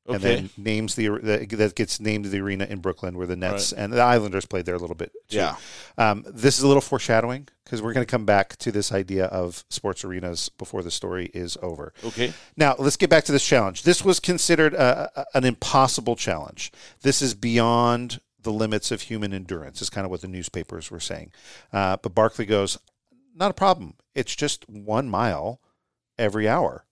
and 0.10 0.22
then 0.22 0.50
names 0.58 0.96
the, 0.96 1.08
the 1.10 1.46
that 1.58 1.76
gets 1.76 2.00
named 2.00 2.26
the 2.26 2.40
arena 2.40 2.66
in 2.66 2.80
Brooklyn 2.80 3.18
where 3.18 3.28
the 3.28 3.36
Nets 3.36 3.72
and 3.72 3.94
the 3.94 4.02
Islanders 4.02 4.46
played 4.46 4.66
there 4.66 4.76
a 4.76 4.80
little 4.80 4.96
bit. 4.96 5.12
Too. 5.30 5.38
Yeah. 5.38 5.56
Um, 5.98 6.26
this 6.28 6.58
is 6.58 6.64
a 6.64 6.68
little 6.68 6.82
foreshadowing 6.82 7.48
because 7.64 7.82
we're 7.82 7.94
going 7.94 8.06
to 8.06 8.10
come 8.12 8.26
back 8.26 8.56
to 8.58 8.72
this 8.72 8.92
idea 8.92 9.26
of 9.26 9.64
sports 9.70 10.04
arenas 10.04 10.50
before 10.50 10.82
the 10.82 10.90
story 10.92 11.30
is 11.34 11.58
over. 11.62 11.94
Okay. 12.04 12.34
Now, 12.58 12.76
let's 12.80 12.98
get 12.98 13.10
back 13.10 13.24
to 13.26 13.32
this 13.32 13.46
challenge. 13.46 13.84
This 13.84 14.04
was 14.04 14.20
considered 14.20 14.74
a, 14.74 15.12
a- 15.16 15.26
an 15.38 15.46
impossible 15.46 16.16
challenge. 16.16 16.72
This 17.02 17.22
is 17.22 17.36
beyond 17.36 18.20
the 18.42 18.52
limits 18.52 18.90
of 18.92 19.02
human 19.02 19.34
endurance, 19.34 19.82
is 19.82 19.90
kind 19.90 20.06
of 20.06 20.12
what 20.12 20.22
the 20.22 20.28
newspapers 20.28 20.90
were 20.90 21.00
saying. 21.00 21.32
Uh, 21.74 21.98
but 22.02 22.16
Barclay 22.16 22.46
goes, 22.46 22.78
not 23.36 23.52
a 23.52 23.54
problem. 23.54 23.94
It's 24.16 24.36
just 24.36 24.68
one 24.70 25.08
mile 25.10 25.62
every 26.18 26.48
hour 26.48 26.86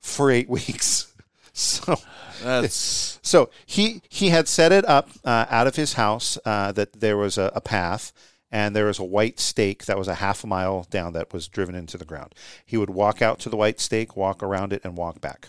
for 0.00 0.30
eight 0.30 0.48
weeks. 0.50 1.11
So 1.54 1.96
That's 2.42 3.18
so 3.22 3.50
he 3.66 4.02
he 4.08 4.30
had 4.30 4.48
set 4.48 4.72
it 4.72 4.84
up 4.86 5.10
uh, 5.24 5.46
out 5.50 5.66
of 5.66 5.76
his 5.76 5.94
house 5.94 6.38
uh, 6.44 6.72
that 6.72 7.00
there 7.00 7.16
was 7.16 7.36
a, 7.36 7.52
a 7.54 7.60
path 7.60 8.12
and 8.50 8.76
there 8.76 8.86
was 8.86 8.98
a 8.98 9.04
white 9.04 9.40
stake 9.40 9.86
that 9.86 9.98
was 9.98 10.08
a 10.08 10.16
half 10.16 10.44
a 10.44 10.46
mile 10.46 10.86
down 10.90 11.14
that 11.14 11.32
was 11.32 11.48
driven 11.48 11.74
into 11.74 11.96
the 11.96 12.04
ground. 12.04 12.34
He 12.64 12.76
would 12.76 12.90
walk 12.90 13.22
out 13.22 13.38
to 13.40 13.48
the 13.48 13.56
white 13.56 13.80
stake, 13.80 14.16
walk 14.16 14.42
around 14.42 14.72
it, 14.72 14.82
and 14.84 14.96
walk 14.96 15.20
back. 15.20 15.48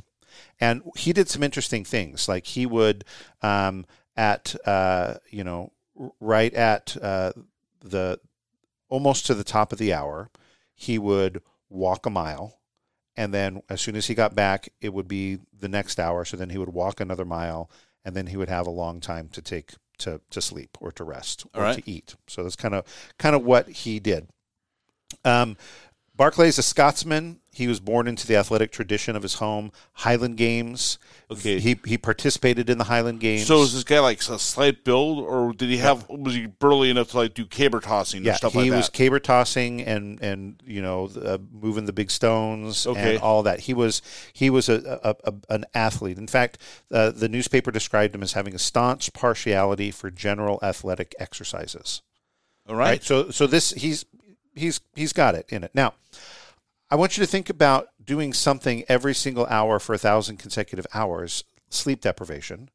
And 0.59 0.81
he 0.95 1.11
did 1.11 1.29
some 1.29 1.43
interesting 1.43 1.83
things, 1.83 2.27
like 2.27 2.47
he 2.47 2.65
would 2.65 3.03
um, 3.41 3.85
at 4.15 4.55
uh, 4.65 5.15
you 5.29 5.43
know 5.43 5.71
right 6.19 6.53
at 6.53 6.95
uh, 7.01 7.33
the 7.81 8.19
almost 8.89 9.25
to 9.27 9.33
the 9.33 9.43
top 9.43 9.71
of 9.71 9.79
the 9.79 9.93
hour, 9.93 10.29
he 10.75 10.97
would 10.97 11.41
walk 11.69 12.05
a 12.05 12.09
mile 12.09 12.59
and 13.15 13.33
then 13.33 13.61
as 13.69 13.81
soon 13.81 13.95
as 13.95 14.07
he 14.07 14.15
got 14.15 14.35
back 14.35 14.69
it 14.81 14.93
would 14.93 15.07
be 15.07 15.39
the 15.57 15.67
next 15.67 15.99
hour. 15.99 16.25
So 16.25 16.37
then 16.37 16.49
he 16.49 16.57
would 16.57 16.73
walk 16.73 16.99
another 16.99 17.25
mile 17.25 17.69
and 18.05 18.15
then 18.15 18.27
he 18.27 18.37
would 18.37 18.49
have 18.49 18.67
a 18.67 18.71
long 18.71 18.99
time 18.99 19.29
to 19.29 19.41
take 19.41 19.73
to, 19.99 20.21
to 20.31 20.41
sleep 20.41 20.77
or 20.81 20.91
to 20.91 21.03
rest 21.03 21.45
or 21.53 21.63
right. 21.63 21.75
to 21.75 21.89
eat. 21.89 22.15
So 22.27 22.43
that's 22.43 22.55
kind 22.55 22.73
of 22.73 22.85
kind 23.17 23.35
of 23.35 23.43
what 23.43 23.69
he 23.69 23.99
did. 23.99 24.27
Um, 25.23 25.57
barclay's 26.17 26.57
a 26.57 26.63
scotsman 26.63 27.39
he 27.55 27.67
was 27.67 27.79
born 27.79 28.07
into 28.07 28.25
the 28.25 28.35
athletic 28.35 28.71
tradition 28.71 29.15
of 29.15 29.21
his 29.23 29.35
home 29.35 29.71
highland 29.93 30.37
games 30.37 30.97
Okay. 31.31 31.59
he, 31.59 31.79
he 31.85 31.97
participated 31.97 32.69
in 32.69 32.77
the 32.77 32.83
highland 32.83 33.19
games 33.19 33.47
so. 33.47 33.63
Is 33.63 33.73
this 33.73 33.83
guy 33.83 33.99
like 33.99 34.19
a 34.19 34.37
slight 34.37 34.83
build, 34.83 35.19
or 35.19 35.51
did 35.53 35.69
he 35.69 35.77
have? 35.77 36.07
Was 36.09 36.35
he 36.35 36.45
burly 36.45 36.91
enough 36.91 37.09
to 37.11 37.17
like 37.17 37.33
do 37.33 37.45
caber 37.45 37.79
tossing 37.79 38.23
yeah, 38.23 38.31
and 38.31 38.37
stuff 38.37 38.53
he 38.53 38.69
like 38.69 38.77
was 38.77 38.85
that? 38.87 38.93
caber 38.95 39.19
tossing 39.19 39.81
and 39.81 40.21
and 40.21 40.61
you 40.65 40.81
know 40.81 41.09
uh, 41.23 41.39
moving 41.51 41.85
the 41.85 41.93
big 41.93 42.11
stones 42.11 42.85
Okay. 42.85 43.15
and 43.15 43.23
all 43.23 43.41
that. 43.43 43.61
He 43.61 43.73
was 43.73 44.03
he 44.33 44.51
was 44.51 44.69
a, 44.69 44.99
a, 45.03 45.15
a 45.31 45.33
an 45.55 45.65
athlete. 45.73 46.19
In 46.19 46.27
fact, 46.27 46.59
uh, 46.91 47.09
the 47.09 47.29
newspaper 47.29 47.71
described 47.71 48.13
him 48.13 48.21
as 48.21 48.33
having 48.33 48.53
a 48.53 48.59
staunch 48.59 49.11
partiality 49.13 49.89
for 49.89 50.11
general 50.11 50.59
athletic 50.61 51.15
exercises. 51.19 52.03
All 52.69 52.75
right. 52.75 53.03
So 53.03 53.31
so 53.31 53.47
this 53.47 53.71
he's 53.71 54.05
he's 54.55 54.79
he's 54.95 55.13
got 55.13 55.35
it 55.35 55.45
in 55.49 55.63
it. 55.63 55.71
Now, 55.73 55.93
I 56.89 56.95
want 56.95 57.17
you 57.17 57.23
to 57.23 57.27
think 57.29 57.49
about 57.49 57.87
doing 58.03 58.33
something 58.33 58.83
every 58.87 59.13
single 59.15 59.45
hour 59.47 59.79
for 59.79 59.93
a 59.93 59.97
thousand 59.97 60.37
consecutive 60.37 60.85
hours. 60.93 61.43
Sleep 61.69 62.01
deprivation 62.01 62.69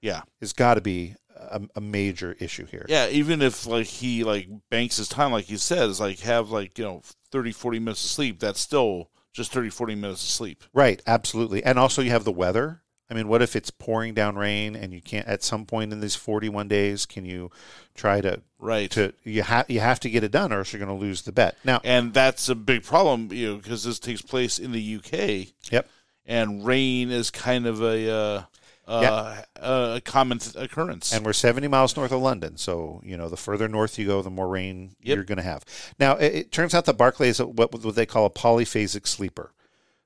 Yeah. 0.00 0.22
has 0.40 0.52
got 0.52 0.74
to 0.74 0.80
be 0.80 1.16
a, 1.36 1.60
a 1.74 1.80
major 1.80 2.36
issue 2.38 2.66
here. 2.66 2.86
Yeah. 2.88 3.08
Even 3.08 3.42
if 3.42 3.66
like 3.66 3.86
he 3.86 4.22
like 4.22 4.48
banks 4.70 4.98
his 4.98 5.08
time, 5.08 5.32
like 5.32 5.46
he 5.46 5.56
says, 5.56 5.98
like 6.00 6.20
have 6.20 6.50
like 6.50 6.78
you 6.78 6.84
know 6.84 7.02
30, 7.32 7.50
40 7.52 7.78
minutes 7.80 8.04
of 8.04 8.10
sleep. 8.10 8.38
That's 8.38 8.60
still 8.60 9.10
just 9.32 9.50
30, 9.52 9.70
40 9.70 9.94
minutes 9.96 10.22
of 10.22 10.28
sleep. 10.28 10.62
Right, 10.72 11.02
absolutely. 11.06 11.64
And 11.64 11.76
also 11.78 12.00
you 12.02 12.10
have 12.10 12.22
the 12.24 12.30
weather. 12.30 12.82
I 13.10 13.14
mean, 13.14 13.28
what 13.28 13.42
if 13.42 13.54
it's 13.54 13.70
pouring 13.70 14.14
down 14.14 14.36
rain 14.36 14.74
and 14.74 14.92
you 14.94 15.02
can't 15.02 15.28
at 15.28 15.42
some 15.42 15.66
point 15.66 15.92
in 15.92 16.00
these 16.00 16.16
41 16.16 16.68
days 16.68 17.04
can 17.06 17.24
you 17.24 17.50
try 17.94 18.20
to 18.22 18.40
Right. 18.58 18.90
to 18.92 19.12
you 19.24 19.42
have 19.42 19.68
you 19.68 19.80
have 19.80 20.00
to 20.00 20.10
get 20.10 20.24
it 20.24 20.32
done 20.32 20.52
or 20.52 20.58
else 20.58 20.72
you're 20.72 20.84
going 20.84 20.96
to 20.98 21.04
lose 21.04 21.22
the 21.22 21.32
bet. 21.32 21.56
Now, 21.64 21.80
and 21.84 22.14
that's 22.14 22.48
a 22.48 22.54
big 22.54 22.82
problem, 22.82 23.30
you 23.30 23.48
know, 23.52 23.56
because 23.58 23.84
this 23.84 23.98
takes 23.98 24.22
place 24.22 24.58
in 24.58 24.72
the 24.72 24.96
UK, 24.96 25.48
yep. 25.70 25.86
and 26.24 26.64
rain 26.64 27.10
is 27.10 27.30
kind 27.30 27.66
of 27.66 27.82
a 27.82 28.10
uh, 28.10 28.42
uh, 28.86 29.42
a 29.56 30.00
common 30.04 30.38
th- 30.38 30.56
occurrence. 30.56 31.12
And 31.12 31.24
we're 31.24 31.32
70 31.32 31.68
miles 31.68 31.96
north 31.96 32.12
of 32.12 32.20
London, 32.20 32.56
so 32.56 33.00
you 33.04 33.16
know 33.16 33.28
the 33.28 33.36
further 33.36 33.68
north 33.68 33.98
you 33.98 34.06
go, 34.06 34.22
the 34.22 34.30
more 34.30 34.48
rain 34.48 34.96
Yep. 35.02 35.14
you're 35.14 35.24
going 35.24 35.36
to 35.36 35.42
have. 35.44 35.64
Now, 35.98 36.16
it, 36.16 36.34
it 36.34 36.52
turns 36.52 36.74
out 36.74 36.84
that 36.86 36.94
Barclay 36.96 37.28
is 37.28 37.40
a, 37.40 37.46
what 37.46 37.72
what 37.84 37.94
they 37.94 38.06
call 38.06 38.24
a 38.26 38.30
polyphasic 38.30 39.06
sleeper. 39.06 39.52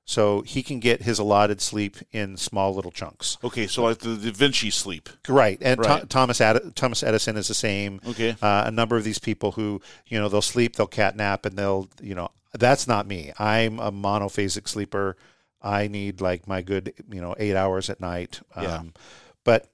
So 0.09 0.41
he 0.41 0.63
can 0.63 0.79
get 0.79 1.03
his 1.03 1.19
allotted 1.19 1.61
sleep 1.61 1.97
in 2.11 2.35
small 2.35 2.73
little 2.73 2.89
chunks. 2.89 3.37
okay, 3.43 3.67
so 3.67 3.83
like 3.83 3.99
the 3.99 4.15
Da 4.17 4.31
Vinci 4.31 4.71
sleep. 4.71 5.07
Right, 5.27 5.59
and 5.61 5.79
Right. 5.79 6.09
Thomas 6.09 6.41
Ed- 6.41 6.75
Thomas 6.75 7.03
Edison 7.03 7.37
is 7.37 7.47
the 7.47 7.53
same. 7.53 8.01
Okay. 8.07 8.35
uh, 8.41 8.63
a 8.65 8.71
number 8.71 8.97
of 8.97 9.03
these 9.03 9.19
people 9.19 9.51
who 9.51 9.79
you 10.07 10.17
know 10.19 10.27
they'll 10.27 10.41
sleep, 10.41 10.77
they'll 10.77 10.87
cat 10.87 11.15
nap, 11.15 11.45
and 11.45 11.55
they'll 11.55 11.87
you 12.01 12.15
know 12.15 12.29
that's 12.57 12.87
not 12.87 13.05
me. 13.05 13.31
I'm 13.37 13.77
a 13.79 13.91
monophasic 13.91 14.67
sleeper. 14.67 15.15
I 15.61 15.87
need 15.87 16.21
like 16.21 16.47
my 16.47 16.63
good 16.63 16.91
you 17.11 17.21
know 17.21 17.35
eight 17.37 17.55
hours 17.55 17.87
at 17.91 18.01
night. 18.01 18.41
Yeah. 18.59 18.77
Um, 18.77 18.93
but 19.43 19.69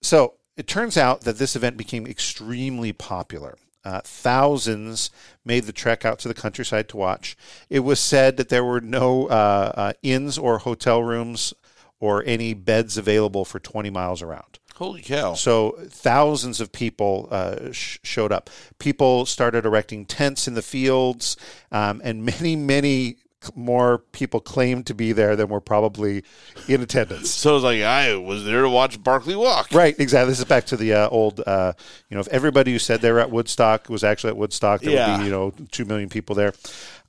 so 0.00 0.36
it 0.56 0.66
turns 0.66 0.96
out 0.96 1.20
that 1.24 1.36
this 1.36 1.54
event 1.54 1.76
became 1.76 2.06
extremely 2.06 2.94
popular. 2.94 3.58
Uh, 3.86 4.00
thousands 4.02 5.10
made 5.44 5.62
the 5.62 5.72
trek 5.72 6.04
out 6.04 6.18
to 6.18 6.26
the 6.26 6.34
countryside 6.34 6.88
to 6.88 6.96
watch. 6.96 7.36
It 7.70 7.80
was 7.80 8.00
said 8.00 8.36
that 8.36 8.48
there 8.48 8.64
were 8.64 8.80
no 8.80 9.28
uh, 9.28 9.72
uh, 9.76 9.92
inns 10.02 10.36
or 10.36 10.58
hotel 10.58 11.04
rooms 11.04 11.54
or 12.00 12.24
any 12.26 12.52
beds 12.52 12.98
available 12.98 13.44
for 13.44 13.60
20 13.60 13.88
miles 13.90 14.22
around. 14.22 14.58
Holy 14.74 15.02
cow! 15.02 15.34
So 15.34 15.78
thousands 15.86 16.60
of 16.60 16.72
people 16.72 17.28
uh, 17.30 17.70
sh- 17.70 17.98
showed 18.02 18.32
up. 18.32 18.50
People 18.80 19.24
started 19.24 19.64
erecting 19.64 20.04
tents 20.04 20.48
in 20.48 20.54
the 20.54 20.62
fields, 20.62 21.36
um, 21.70 22.00
and 22.02 22.24
many, 22.24 22.56
many 22.56 23.18
more 23.54 23.98
people 23.98 24.40
claimed 24.40 24.86
to 24.86 24.94
be 24.94 25.12
there 25.12 25.36
than 25.36 25.48
were 25.48 25.60
probably 25.60 26.24
in 26.68 26.82
attendance. 26.82 27.30
So 27.30 27.56
it's 27.56 27.64
like 27.64 27.82
I 27.82 28.16
was 28.16 28.44
there 28.44 28.62
to 28.62 28.68
watch 28.68 29.02
Barclay 29.02 29.34
walk. 29.34 29.68
Right, 29.72 29.94
exactly. 29.98 30.30
This 30.30 30.38
is 30.38 30.44
back 30.44 30.66
to 30.66 30.76
the 30.76 30.94
uh, 30.94 31.08
old, 31.08 31.42
uh, 31.46 31.72
you 32.08 32.14
know, 32.14 32.20
if 32.20 32.28
everybody 32.28 32.72
who 32.72 32.78
said 32.78 33.00
they 33.00 33.12
were 33.12 33.20
at 33.20 33.30
Woodstock 33.30 33.88
was 33.88 34.02
actually 34.02 34.30
at 34.30 34.36
Woodstock, 34.36 34.80
there 34.80 34.92
would 34.92 35.18
be, 35.20 35.24
you 35.26 35.30
know, 35.30 35.52
two 35.70 35.84
million 35.84 36.08
people 36.08 36.34
there. 36.34 36.54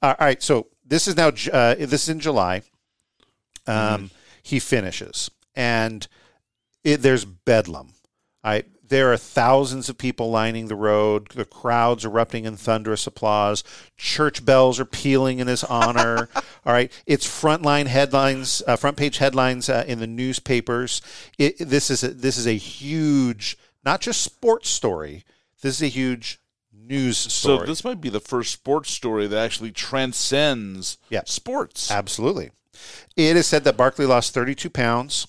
Uh, 0.01 0.15
all 0.19 0.25
right, 0.25 0.43
so 0.43 0.67
this 0.85 1.07
is 1.07 1.15
now, 1.15 1.27
uh, 1.27 1.75
this 1.75 2.03
is 2.03 2.09
in 2.09 2.19
July. 2.19 2.61
Um, 3.65 4.11
He 4.43 4.59
finishes, 4.59 5.29
and 5.55 6.07
it, 6.85 7.01
there's 7.01 7.25
bedlam. 7.25 7.89
I 8.45 8.63
There 8.89 9.11
are 9.11 9.17
thousands 9.17 9.89
of 9.89 9.97
people 9.97 10.29
lining 10.29 10.67
the 10.67 10.75
road. 10.75 11.29
The 11.29 11.45
crowds 11.45 12.05
erupting 12.05 12.45
in 12.45 12.55
thunderous 12.55 13.05
applause. 13.07 13.63
Church 13.97 14.45
bells 14.45 14.79
are 14.79 14.85
pealing 14.85 15.39
in 15.39 15.47
his 15.47 15.63
honor. 15.63 16.29
All 16.65 16.73
right, 16.73 16.91
it's 17.05 17.27
frontline 17.27 17.87
headlines, 17.87 18.61
uh, 18.67 18.75
front 18.75 18.97
page 18.97 19.17
headlines 19.17 19.67
uh, 19.69 19.83
in 19.87 19.99
the 19.99 20.07
newspapers. 20.07 21.01
It, 21.37 21.57
this 21.59 21.89
is 21.89 22.03
a, 22.03 22.09
this 22.09 22.37
is 22.37 22.47
a 22.47 22.55
huge, 22.55 23.57
not 23.83 24.01
just 24.01 24.21
sports 24.21 24.69
story. 24.69 25.23
This 25.61 25.75
is 25.77 25.81
a 25.83 25.87
huge 25.87 26.39
news 26.71 27.17
story. 27.17 27.59
So 27.59 27.65
this 27.65 27.83
might 27.83 27.99
be 27.99 28.09
the 28.09 28.19
first 28.19 28.51
sports 28.53 28.91
story 28.91 29.27
that 29.27 29.37
actually 29.37 29.71
transcends 29.71 30.97
Yeah. 31.09 31.21
sports. 31.25 31.91
Absolutely. 31.91 32.51
It 33.15 33.35
is 33.35 33.47
said 33.47 33.63
that 33.63 33.75
Barclay 33.75 34.05
lost 34.05 34.33
32 34.33 34.69
pounds. 34.69 35.27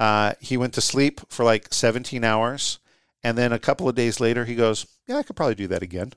Uh, 0.00 0.32
he 0.40 0.56
went 0.56 0.72
to 0.72 0.80
sleep 0.80 1.20
for 1.28 1.44
like 1.44 1.74
17 1.74 2.24
hours. 2.24 2.78
And 3.22 3.36
then 3.36 3.52
a 3.52 3.58
couple 3.58 3.86
of 3.86 3.94
days 3.94 4.18
later, 4.18 4.46
he 4.46 4.54
goes, 4.54 4.86
Yeah, 5.06 5.18
I 5.18 5.22
could 5.22 5.36
probably 5.36 5.54
do 5.54 5.66
that 5.66 5.82
again. 5.82 6.14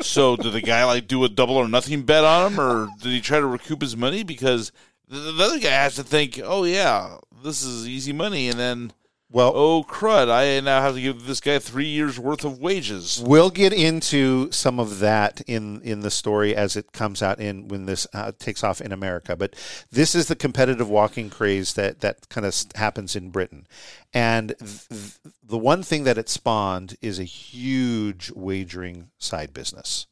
so 0.00 0.34
did 0.36 0.52
the 0.52 0.60
guy 0.60 0.84
like 0.84 1.06
do 1.06 1.22
a 1.22 1.28
double 1.28 1.56
or 1.56 1.68
nothing 1.68 2.02
bet 2.02 2.24
on 2.24 2.52
him, 2.52 2.60
or 2.60 2.88
did 3.00 3.12
he 3.12 3.20
try 3.20 3.38
to 3.38 3.46
recoup 3.46 3.82
his 3.82 3.96
money? 3.96 4.24
Because 4.24 4.72
the, 5.06 5.16
the 5.16 5.44
other 5.44 5.60
guy 5.60 5.70
has 5.70 5.94
to 5.94 6.02
think, 6.02 6.40
oh 6.42 6.64
yeah, 6.64 7.18
this 7.44 7.62
is 7.62 7.86
easy 7.86 8.12
money, 8.12 8.48
and 8.48 8.58
then 8.58 8.92
Well, 9.34 9.52
oh 9.54 9.82
crud, 9.82 10.30
I 10.30 10.60
now 10.60 10.82
have 10.82 10.94
to 10.94 11.00
give 11.00 11.24
this 11.24 11.40
guy 11.40 11.58
three 11.58 11.86
years 11.86 12.18
worth 12.18 12.44
of 12.44 12.58
wages. 12.58 13.22
We'll 13.24 13.48
get 13.48 13.72
into 13.72 14.52
some 14.52 14.78
of 14.78 14.98
that 14.98 15.40
in 15.46 15.80
in 15.80 16.00
the 16.00 16.10
story 16.10 16.54
as 16.54 16.76
it 16.76 16.92
comes 16.92 17.22
out 17.22 17.40
in 17.40 17.66
when 17.68 17.86
this 17.86 18.06
uh, 18.12 18.32
takes 18.38 18.62
off 18.62 18.82
in 18.82 18.92
America. 18.92 19.34
But 19.34 19.56
this 19.90 20.14
is 20.14 20.26
the 20.26 20.36
competitive 20.36 20.90
walking 20.90 21.30
craze 21.30 21.72
that 21.74 22.00
that 22.00 22.28
kind 22.28 22.44
of 22.46 22.54
happens 22.74 23.16
in 23.16 23.30
Britain, 23.30 23.66
and 24.12 24.54
th- 24.58 25.12
the 25.42 25.58
one 25.58 25.82
thing 25.82 26.04
that 26.04 26.18
it 26.18 26.28
spawned 26.28 26.96
is 27.00 27.18
a 27.18 27.24
huge 27.24 28.30
wagering 28.32 29.08
side 29.18 29.54
business. 29.54 30.06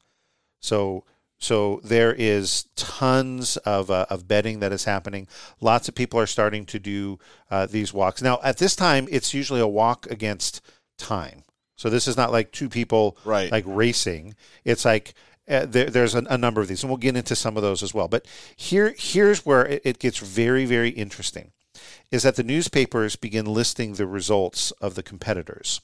So. 0.60 1.04
So 1.40 1.80
there 1.82 2.12
is 2.12 2.68
tons 2.76 3.56
of, 3.58 3.90
uh, 3.90 4.06
of 4.10 4.28
betting 4.28 4.60
that 4.60 4.72
is 4.72 4.84
happening. 4.84 5.26
Lots 5.60 5.88
of 5.88 5.94
people 5.94 6.20
are 6.20 6.26
starting 6.26 6.66
to 6.66 6.78
do 6.78 7.18
uh, 7.50 7.66
these 7.66 7.92
walks 7.94 8.20
now. 8.22 8.38
At 8.44 8.58
this 8.58 8.76
time, 8.76 9.08
it's 9.10 9.32
usually 9.34 9.60
a 9.60 9.66
walk 9.66 10.06
against 10.10 10.60
time. 10.98 11.44
So 11.76 11.88
this 11.88 12.06
is 12.06 12.16
not 12.16 12.30
like 12.30 12.52
two 12.52 12.68
people 12.68 13.16
Right. 13.24 13.50
like 13.50 13.64
racing. 13.66 14.34
It's 14.64 14.84
like 14.84 15.14
uh, 15.48 15.64
there, 15.66 15.86
there's 15.86 16.14
a, 16.14 16.22
a 16.28 16.36
number 16.36 16.60
of 16.60 16.68
these, 16.68 16.82
and 16.82 16.90
we'll 16.90 16.98
get 16.98 17.16
into 17.16 17.34
some 17.34 17.56
of 17.56 17.62
those 17.62 17.82
as 17.82 17.94
well. 17.94 18.06
But 18.06 18.26
here, 18.54 18.94
here's 18.98 19.46
where 19.46 19.66
it, 19.66 19.82
it 19.84 19.98
gets 19.98 20.18
very, 20.18 20.66
very 20.66 20.90
interesting: 20.90 21.52
is 22.10 22.22
that 22.22 22.36
the 22.36 22.44
newspapers 22.44 23.16
begin 23.16 23.46
listing 23.46 23.94
the 23.94 24.06
results 24.06 24.72
of 24.72 24.94
the 24.94 25.02
competitors, 25.02 25.80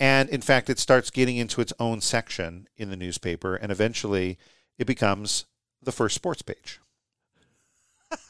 and 0.00 0.28
in 0.28 0.40
fact, 0.42 0.68
it 0.68 0.80
starts 0.80 1.10
getting 1.10 1.36
into 1.36 1.60
its 1.60 1.72
own 1.78 2.00
section 2.00 2.66
in 2.76 2.90
the 2.90 2.96
newspaper, 2.96 3.54
and 3.54 3.70
eventually, 3.72 4.36
it 4.78 4.86
becomes 4.86 5.46
the 5.82 5.92
first 5.92 6.14
sports 6.14 6.42
page. 6.42 6.80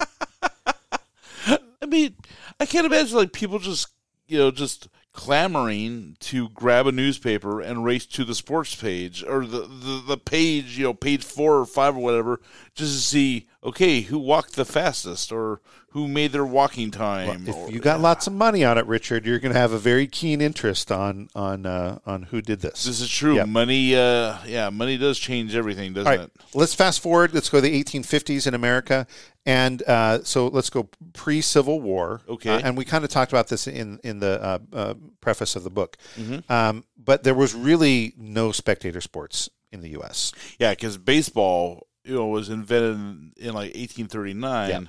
I 1.46 1.86
mean, 1.86 2.14
I 2.58 2.66
can't 2.66 2.86
imagine 2.86 3.16
like 3.16 3.32
people 3.32 3.58
just 3.58 3.88
you 4.26 4.38
know 4.38 4.50
just 4.50 4.88
clamoring 5.14 6.16
to 6.18 6.48
grab 6.50 6.88
a 6.88 6.92
newspaper 6.92 7.60
and 7.60 7.84
race 7.84 8.04
to 8.04 8.24
the 8.24 8.34
sports 8.34 8.74
page 8.74 9.24
or 9.24 9.46
the, 9.46 9.60
the, 9.60 10.02
the 10.08 10.18
page, 10.18 10.76
you 10.76 10.84
know, 10.84 10.92
page 10.92 11.24
four 11.24 11.58
or 11.58 11.64
five 11.64 11.96
or 11.96 12.00
whatever, 12.00 12.40
just 12.74 12.92
to 12.92 13.00
see, 13.00 13.46
okay, 13.62 14.00
who 14.00 14.18
walked 14.18 14.56
the 14.56 14.64
fastest 14.64 15.30
or 15.30 15.60
who 15.90 16.08
made 16.08 16.32
their 16.32 16.44
walking 16.44 16.90
time. 16.90 17.46
If 17.46 17.54
or- 17.54 17.70
you 17.70 17.78
got 17.78 18.00
lots 18.00 18.26
of 18.26 18.32
money 18.32 18.64
on 18.64 18.76
it, 18.76 18.86
Richard, 18.86 19.24
you're 19.24 19.38
going 19.38 19.54
to 19.54 19.58
have 19.58 19.70
a 19.70 19.78
very 19.78 20.08
keen 20.08 20.40
interest 20.40 20.90
on 20.90 21.28
on 21.36 21.64
uh, 21.64 22.00
on 22.04 22.24
who 22.24 22.42
did 22.42 22.60
this. 22.60 22.82
this 22.82 23.00
is 23.00 23.08
true. 23.08 23.36
Yep. 23.36 23.46
Money, 23.46 23.94
uh, 23.94 24.38
yeah, 24.44 24.70
money 24.70 24.98
does 24.98 25.20
change 25.20 25.54
everything, 25.54 25.92
doesn't 25.92 26.10
right, 26.10 26.20
it? 26.22 26.32
let's 26.52 26.74
fast 26.74 27.00
forward. 27.00 27.32
Let's 27.32 27.48
go 27.48 27.58
to 27.58 27.62
the 27.62 27.84
1850s 27.84 28.48
in 28.48 28.54
America, 28.54 29.06
and 29.46 29.82
uh, 29.82 30.22
so 30.24 30.48
let's 30.48 30.70
go 30.70 30.88
pre-Civil 31.12 31.80
War. 31.80 32.20
Okay. 32.28 32.50
Uh, 32.50 32.60
and 32.64 32.76
we 32.76 32.84
kind 32.84 33.04
of 33.04 33.10
talked 33.10 33.32
about 33.32 33.48
this 33.48 33.66
in 33.66 33.98
in 34.02 34.20
the 34.20 34.42
uh, 34.42 34.58
uh, 34.72 34.94
preface 35.20 35.56
of 35.56 35.64
the 35.64 35.70
book. 35.70 35.96
Mm-hmm. 36.16 36.50
Um, 36.52 36.84
but 36.96 37.24
there 37.24 37.34
was 37.34 37.54
really 37.54 38.14
no 38.16 38.52
spectator 38.52 39.00
sports 39.00 39.50
in 39.72 39.80
the 39.80 39.90
U.S. 39.90 40.32
Yeah, 40.58 40.70
because 40.70 40.96
baseball, 40.96 41.86
you 42.04 42.14
know, 42.14 42.26
was 42.28 42.48
invented 42.48 42.94
in, 42.94 43.32
in 43.36 43.46
like 43.48 43.74
1839, 43.74 44.70
Yeah. 44.70 44.80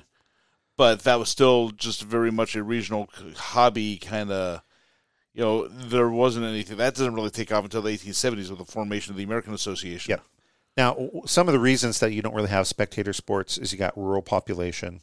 but 0.76 1.00
that 1.02 1.18
was 1.18 1.28
still 1.28 1.70
just 1.70 2.02
very 2.02 2.30
much 2.30 2.56
a 2.56 2.62
regional 2.62 3.10
hobby 3.36 3.98
kind 3.98 4.30
of. 4.30 4.62
You 5.34 5.42
know, 5.42 5.68
there 5.68 6.08
wasn't 6.08 6.46
anything 6.46 6.78
that 6.78 6.94
doesn't 6.94 7.12
really 7.14 7.28
take 7.28 7.52
off 7.52 7.62
until 7.64 7.82
the 7.82 7.90
1870s 7.90 8.48
with 8.48 8.56
the 8.58 8.64
formation 8.64 9.12
of 9.12 9.18
the 9.18 9.24
American 9.24 9.52
Association. 9.52 10.12
Yep. 10.12 10.22
Now, 10.76 11.10
some 11.24 11.48
of 11.48 11.52
the 11.52 11.60
reasons 11.60 12.00
that 12.00 12.12
you 12.12 12.20
don't 12.20 12.34
really 12.34 12.50
have 12.50 12.66
spectator 12.66 13.12
sports 13.12 13.56
is 13.56 13.72
you 13.72 13.78
got 13.78 13.96
rural 13.96 14.22
population, 14.22 15.00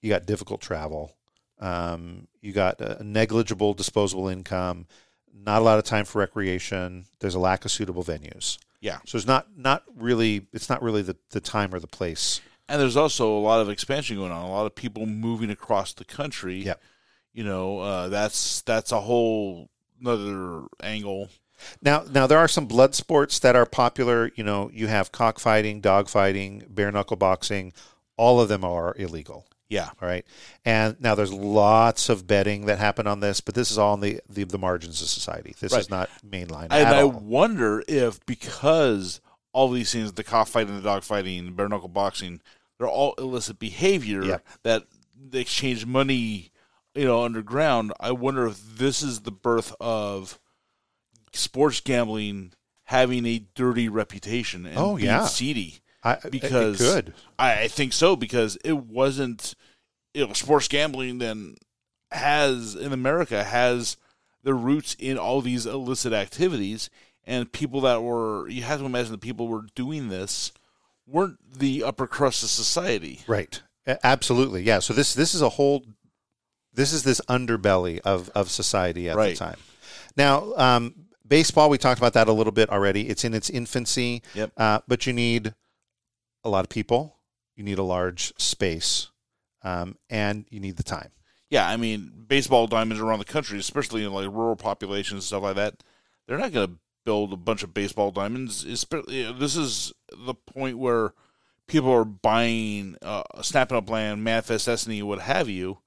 you 0.00 0.08
got 0.08 0.26
difficult 0.26 0.60
travel, 0.60 1.14
um, 1.60 2.26
you 2.40 2.52
got 2.52 2.80
negligible 3.04 3.74
disposable 3.74 4.28
income, 4.28 4.86
not 5.32 5.60
a 5.60 5.64
lot 5.64 5.78
of 5.78 5.84
time 5.84 6.04
for 6.04 6.20
recreation. 6.20 7.04
There's 7.20 7.34
a 7.34 7.40
lack 7.40 7.64
of 7.64 7.70
suitable 7.70 8.04
venues. 8.04 8.58
Yeah. 8.80 8.98
So 9.06 9.16
it's 9.16 9.26
not 9.26 9.46
not 9.56 9.82
really 9.96 10.46
it's 10.52 10.68
not 10.68 10.82
really 10.82 11.02
the, 11.02 11.16
the 11.30 11.40
time 11.40 11.74
or 11.74 11.80
the 11.80 11.86
place. 11.86 12.40
And 12.68 12.80
there's 12.80 12.96
also 12.96 13.36
a 13.36 13.40
lot 13.40 13.60
of 13.60 13.68
expansion 13.68 14.16
going 14.16 14.32
on. 14.32 14.44
A 14.44 14.50
lot 14.50 14.66
of 14.66 14.74
people 14.74 15.06
moving 15.06 15.50
across 15.50 15.92
the 15.92 16.04
country. 16.04 16.62
Yeah. 16.62 16.74
You 17.32 17.44
know, 17.44 17.78
uh, 17.80 18.08
that's 18.08 18.62
that's 18.62 18.92
a 18.92 19.00
whole 19.00 19.70
another 20.00 20.64
angle. 20.82 21.30
Now 21.82 22.04
now 22.10 22.26
there 22.26 22.38
are 22.38 22.48
some 22.48 22.66
blood 22.66 22.94
sports 22.94 23.38
that 23.40 23.56
are 23.56 23.66
popular. 23.66 24.30
You 24.36 24.44
know, 24.44 24.70
you 24.72 24.86
have 24.88 25.12
cockfighting, 25.12 25.80
dogfighting, 25.82 26.74
bare 26.74 26.92
knuckle 26.92 27.16
boxing. 27.16 27.72
All 28.16 28.40
of 28.40 28.48
them 28.48 28.64
are 28.64 28.94
illegal. 28.96 29.46
Yeah. 29.68 29.90
All 30.00 30.06
right. 30.08 30.24
And 30.64 31.00
now 31.00 31.14
there's 31.14 31.32
lots 31.32 32.08
of 32.08 32.26
betting 32.26 32.66
that 32.66 32.78
happen 32.78 33.06
on 33.06 33.20
this, 33.20 33.40
but 33.40 33.54
this 33.54 33.70
is 33.70 33.78
all 33.78 33.94
on 33.94 34.00
the, 34.00 34.20
the, 34.28 34.44
the 34.44 34.58
margins 34.58 35.00
of 35.02 35.08
society. 35.08 35.54
This 35.58 35.72
Right. 35.72 35.80
is 35.80 35.90
not 35.90 36.10
mainline 36.24 36.68
And 36.70 36.88
I 36.88 37.00
all. 37.02 37.10
wonder 37.10 37.82
if 37.88 38.24
because 38.26 39.20
all 39.52 39.70
these 39.70 39.90
things, 39.92 40.12
the 40.12 40.22
cockfighting, 40.22 40.80
the 40.80 40.88
dogfighting, 40.88 41.46
the 41.46 41.50
bare 41.50 41.68
knuckle 41.68 41.88
boxing, 41.88 42.40
they're 42.78 42.86
all 42.88 43.14
illicit 43.18 43.58
behavior 43.58 44.22
Yep. 44.24 44.46
that 44.64 44.84
they 45.30 45.40
exchange 45.40 45.86
money, 45.86 46.52
you 46.94 47.06
know, 47.06 47.24
underground. 47.24 47.92
I 47.98 48.12
wonder 48.12 48.46
if 48.46 48.60
this 48.76 49.02
is 49.02 49.20
the 49.20 49.32
birth 49.32 49.74
of 49.80 50.38
sports 51.36 51.80
gambling 51.80 52.52
having 52.84 53.24
a 53.26 53.38
dirty 53.54 53.88
reputation 53.88 54.66
and 54.66 54.76
Oh, 54.78 54.96
being 54.96 55.06
yeah. 55.08 55.24
seedy. 55.26 55.80
I, 56.02 56.18
because 56.30 56.80
it 56.80 56.84
could. 56.84 57.14
I, 57.38 57.62
I 57.62 57.68
think 57.68 57.92
so 57.94 58.14
because 58.14 58.58
it 58.64 58.76
wasn't 58.76 59.54
you 60.12 60.26
know 60.26 60.32
sports 60.34 60.68
gambling 60.68 61.18
then 61.18 61.56
has 62.10 62.74
in 62.74 62.92
America 62.92 63.42
has 63.42 63.96
their 64.42 64.54
roots 64.54 64.94
in 64.98 65.16
all 65.18 65.40
these 65.40 65.64
illicit 65.66 66.12
activities 66.12 66.90
and 67.24 67.50
people 67.50 67.80
that 67.82 68.02
were 68.02 68.46
you 68.48 68.62
have 68.62 68.80
to 68.80 68.84
imagine 68.84 69.12
the 69.12 69.18
people 69.18 69.48
were 69.48 69.64
doing 69.74 70.08
this 70.10 70.52
weren't 71.06 71.38
the 71.58 71.82
upper 71.82 72.06
crust 72.06 72.42
of 72.42 72.50
society. 72.50 73.20
Right. 73.26 73.62
Absolutely. 74.02 74.62
Yeah. 74.62 74.80
So 74.80 74.92
this 74.92 75.14
this 75.14 75.34
is 75.34 75.40
a 75.40 75.48
whole 75.50 75.84
this 76.74 76.92
is 76.92 77.02
this 77.02 77.20
underbelly 77.28 78.00
of, 78.00 78.28
of 78.34 78.50
society 78.50 79.08
at 79.08 79.16
Right. 79.16 79.30
the 79.38 79.44
time. 79.44 79.58
Now, 80.16 80.52
um, 80.56 81.03
baseball, 81.26 81.70
we 81.70 81.78
talked 81.78 81.98
about 81.98 82.12
that 82.14 82.28
a 82.28 82.32
little 82.32 82.52
bit 82.52 82.70
already. 82.70 83.08
It's 83.08 83.24
in 83.24 83.34
its 83.34 83.50
infancy. 83.50 84.22
Yep. 84.34 84.52
Uh, 84.56 84.80
but 84.86 85.06
you 85.06 85.12
need 85.12 85.54
a 86.44 86.48
lot 86.48 86.64
of 86.64 86.68
people, 86.68 87.16
you 87.56 87.64
need 87.64 87.78
a 87.78 87.82
large 87.82 88.32
space, 88.38 89.10
um, 89.62 89.96
and 90.10 90.44
you 90.50 90.60
need 90.60 90.76
the 90.76 90.82
time. 90.82 91.10
Yeah, 91.50 91.68
I 91.68 91.76
mean 91.76 92.12
baseball 92.26 92.66
diamonds 92.66 93.00
around 93.00 93.20
the 93.20 93.24
country, 93.24 93.58
especially 93.58 94.04
in 94.04 94.12
like 94.12 94.28
rural 94.28 94.56
populations 94.56 95.12
and 95.12 95.22
stuff 95.22 95.42
like 95.42 95.56
that, 95.56 95.82
they're 96.26 96.38
not 96.38 96.52
going 96.52 96.68
to 96.68 96.74
build 97.04 97.32
a 97.32 97.36
bunch 97.36 97.62
of 97.62 97.74
baseball 97.74 98.10
diamonds. 98.10 98.64
Especially, 98.64 99.30
this 99.32 99.56
is 99.56 99.92
the 100.10 100.34
point 100.34 100.78
where 100.78 101.12
people 101.66 101.92
are 101.92 102.04
buying, 102.04 102.96
uh, 103.02 103.22
snapping 103.42 103.76
up 103.76 103.88
land, 103.88 104.24
manifest 104.24 104.66
destiny, 104.66 105.02
what 105.02 105.20
have 105.20 105.48
you. 105.48 105.78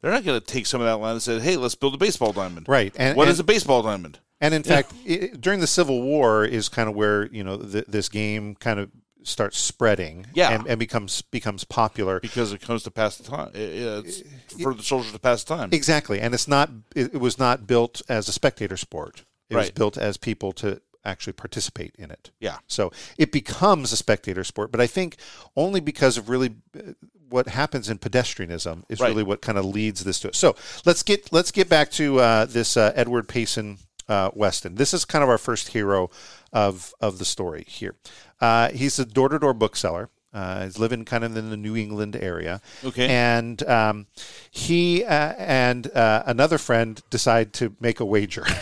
They're 0.00 0.12
not 0.12 0.24
going 0.24 0.38
to 0.38 0.46
take 0.46 0.66
some 0.66 0.80
of 0.80 0.86
that 0.86 0.98
land 0.98 1.14
and 1.14 1.22
say, 1.22 1.40
"Hey, 1.40 1.56
let's 1.56 1.74
build 1.74 1.94
a 1.94 1.98
baseball 1.98 2.32
diamond." 2.32 2.68
Right. 2.68 2.94
And, 2.96 3.16
What 3.16 3.24
and, 3.24 3.32
is 3.32 3.40
a 3.40 3.44
baseball 3.44 3.82
diamond? 3.82 4.20
And 4.40 4.52
in 4.54 4.62
fact, 4.62 4.92
i 5.08 5.30
during 5.38 5.60
the 5.60 5.66
Civil 5.66 6.02
War 6.02 6.44
is 6.44 6.68
kind 6.68 6.88
of 6.88 6.94
where 6.94 7.26
you 7.26 7.42
know 7.44 7.56
th- 7.58 7.86
this 7.88 8.08
game 8.08 8.54
kind 8.56 8.78
of 8.78 8.90
starts 9.22 9.58
spreading, 9.58 10.24
Yeah. 10.34 10.50
and, 10.52 10.66
and 10.68 10.78
becomes 10.78 11.22
becomes 11.22 11.64
popular. 11.64 12.20
Because 12.20 12.52
it 12.52 12.60
comes 12.60 12.82
to 12.84 12.90
pass 12.90 13.16
the 13.16 13.24
time. 13.24 13.50
It- 13.54 14.04
It's 14.06 14.22
for 14.62 14.74
the 14.74 14.82
soldiers 14.82 15.12
to 15.12 15.18
pass 15.18 15.42
the 15.44 15.56
time. 15.56 15.70
Exactly, 15.72 16.20
and 16.20 16.34
it's 16.34 16.46
not. 16.48 16.70
It, 16.94 17.14
it 17.14 17.20
was 17.20 17.38
not 17.38 17.66
built 17.66 18.02
as 18.08 18.28
a 18.28 18.32
spectator 18.32 18.76
sport. 18.76 19.24
It 19.48 19.56
was 19.56 19.70
built 19.70 19.96
as 19.96 20.16
people 20.16 20.52
to 20.54 20.80
actually 21.04 21.32
participate 21.34 21.94
in 21.96 22.10
it. 22.10 22.32
Yeah. 22.40 22.58
So 22.66 22.90
it 23.16 23.30
becomes 23.30 23.92
a 23.92 23.96
spectator 23.96 24.42
sport, 24.42 24.72
but 24.72 24.80
I 24.80 24.88
think 24.88 25.16
only 25.54 25.78
because 25.78 26.18
of 26.18 26.28
really 26.28 26.56
uh, 26.76 26.94
what 27.28 27.46
happens 27.46 27.88
in 27.88 27.98
pedestrianism 27.98 28.82
is 28.88 28.98
Right. 28.98 29.08
really 29.10 29.22
what 29.22 29.40
kind 29.40 29.56
of 29.56 29.64
leads 29.64 30.02
this 30.02 30.18
to 30.20 30.28
it. 30.28 30.34
So 30.34 30.56
let's 30.84 31.04
get 31.04 31.32
let's 31.32 31.52
get 31.52 31.68
back 31.68 31.90
to 31.92 32.18
uh, 32.20 32.44
this 32.46 32.76
uh, 32.76 32.92
Edward 32.96 33.28
Payson 33.28 33.78
uh, 34.08 34.30
Weston. 34.34 34.74
This 34.76 34.92
is 34.94 35.04
kind 35.04 35.22
of 35.22 35.28
our 35.28 35.38
first 35.38 35.68
hero 35.68 36.10
of 36.52 36.94
of 37.00 37.18
the 37.18 37.24
story 37.24 37.64
here. 37.68 37.94
Uh, 38.40 38.70
he's 38.70 38.98
a 38.98 39.04
door 39.04 39.28
to 39.28 39.38
door 39.38 39.54
bookseller. 39.54 40.10
Uh, 40.34 40.64
he's 40.64 40.78
living 40.78 41.04
kind 41.06 41.24
of 41.24 41.34
in 41.34 41.48
the 41.48 41.56
New 41.56 41.74
England 41.76 42.14
area. 42.14 42.60
Okay. 42.84 43.08
And 43.08 43.62
um, 43.66 44.06
he 44.50 45.02
uh, 45.04 45.32
and 45.38 45.90
uh, 45.96 46.24
another 46.26 46.58
friend 46.58 47.00
decide 47.08 47.54
to 47.54 47.74
make 47.80 48.00
a 48.00 48.04
wager. 48.04 48.44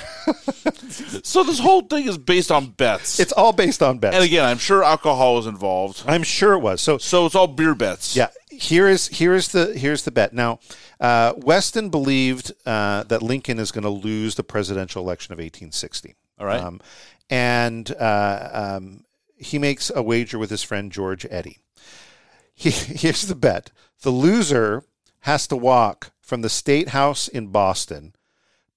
So 1.24 1.42
this 1.42 1.58
whole 1.58 1.82
thing 1.82 2.06
is 2.06 2.18
based 2.18 2.52
on 2.52 2.66
bets. 2.70 3.18
it's 3.18 3.32
all 3.32 3.52
based 3.52 3.82
on 3.82 3.98
bets. 3.98 4.14
and 4.14 4.24
again, 4.24 4.44
I'm 4.44 4.58
sure 4.58 4.84
alcohol 4.84 5.34
was 5.36 5.46
involved. 5.46 6.04
I'm 6.06 6.22
sure 6.22 6.52
it 6.52 6.60
was. 6.60 6.80
So 6.80 6.98
So 6.98 7.26
it's 7.26 7.34
all 7.34 7.46
beer 7.48 7.74
bets. 7.74 8.14
Yeah, 8.14 8.28
here 8.58 8.88
is 8.88 9.08
here 9.08 9.34
is 9.34 9.48
the 9.48 9.74
here's 9.74 10.04
the 10.04 10.10
bet. 10.10 10.32
Now, 10.32 10.60
uh, 11.00 11.34
Weston 11.36 11.90
believed 11.90 12.52
uh, 12.66 13.04
that 13.04 13.22
Lincoln 13.22 13.58
is 13.58 13.70
going 13.70 13.84
to 13.84 13.90
lose 13.90 14.34
the 14.34 14.44
presidential 14.44 15.02
election 15.02 15.32
of 15.32 15.38
1860. 15.38 16.14
All 16.38 16.46
right. 16.46 16.60
um, 16.60 16.80
and 17.30 17.90
uh, 17.92 18.48
um, 18.52 19.04
he 19.36 19.58
makes 19.58 19.90
a 19.94 20.02
wager 20.02 20.38
with 20.38 20.50
his 20.50 20.62
friend 20.62 20.90
George 20.90 21.26
Eddy. 21.30 21.58
He, 22.54 22.70
here's 22.70 23.22
the 23.22 23.34
bet: 23.34 23.70
the 24.02 24.10
loser 24.10 24.84
has 25.20 25.46
to 25.48 25.56
walk 25.56 26.12
from 26.20 26.42
the 26.42 26.50
state 26.50 26.88
house 26.90 27.28
in 27.28 27.48
Boston 27.48 28.14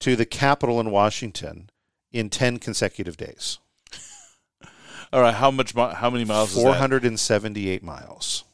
to 0.00 0.16
the 0.16 0.26
Capitol 0.26 0.80
in 0.80 0.90
Washington 0.90 1.70
in 2.12 2.30
10 2.30 2.58
consecutive 2.58 3.16
days. 3.16 3.58
All 5.12 5.20
right. 5.20 5.34
How 5.34 5.50
much? 5.50 5.74
How 5.74 6.10
many 6.10 6.24
miles? 6.24 6.54
478 6.54 7.82
miles 7.82 8.44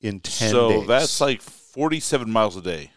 in 0.00 0.20
10 0.20 0.50
So 0.50 0.68
days. 0.70 0.86
that's 0.88 1.20
like 1.20 1.40
47 1.42 2.30
miles 2.30 2.56
a 2.56 2.62
day. 2.62 2.90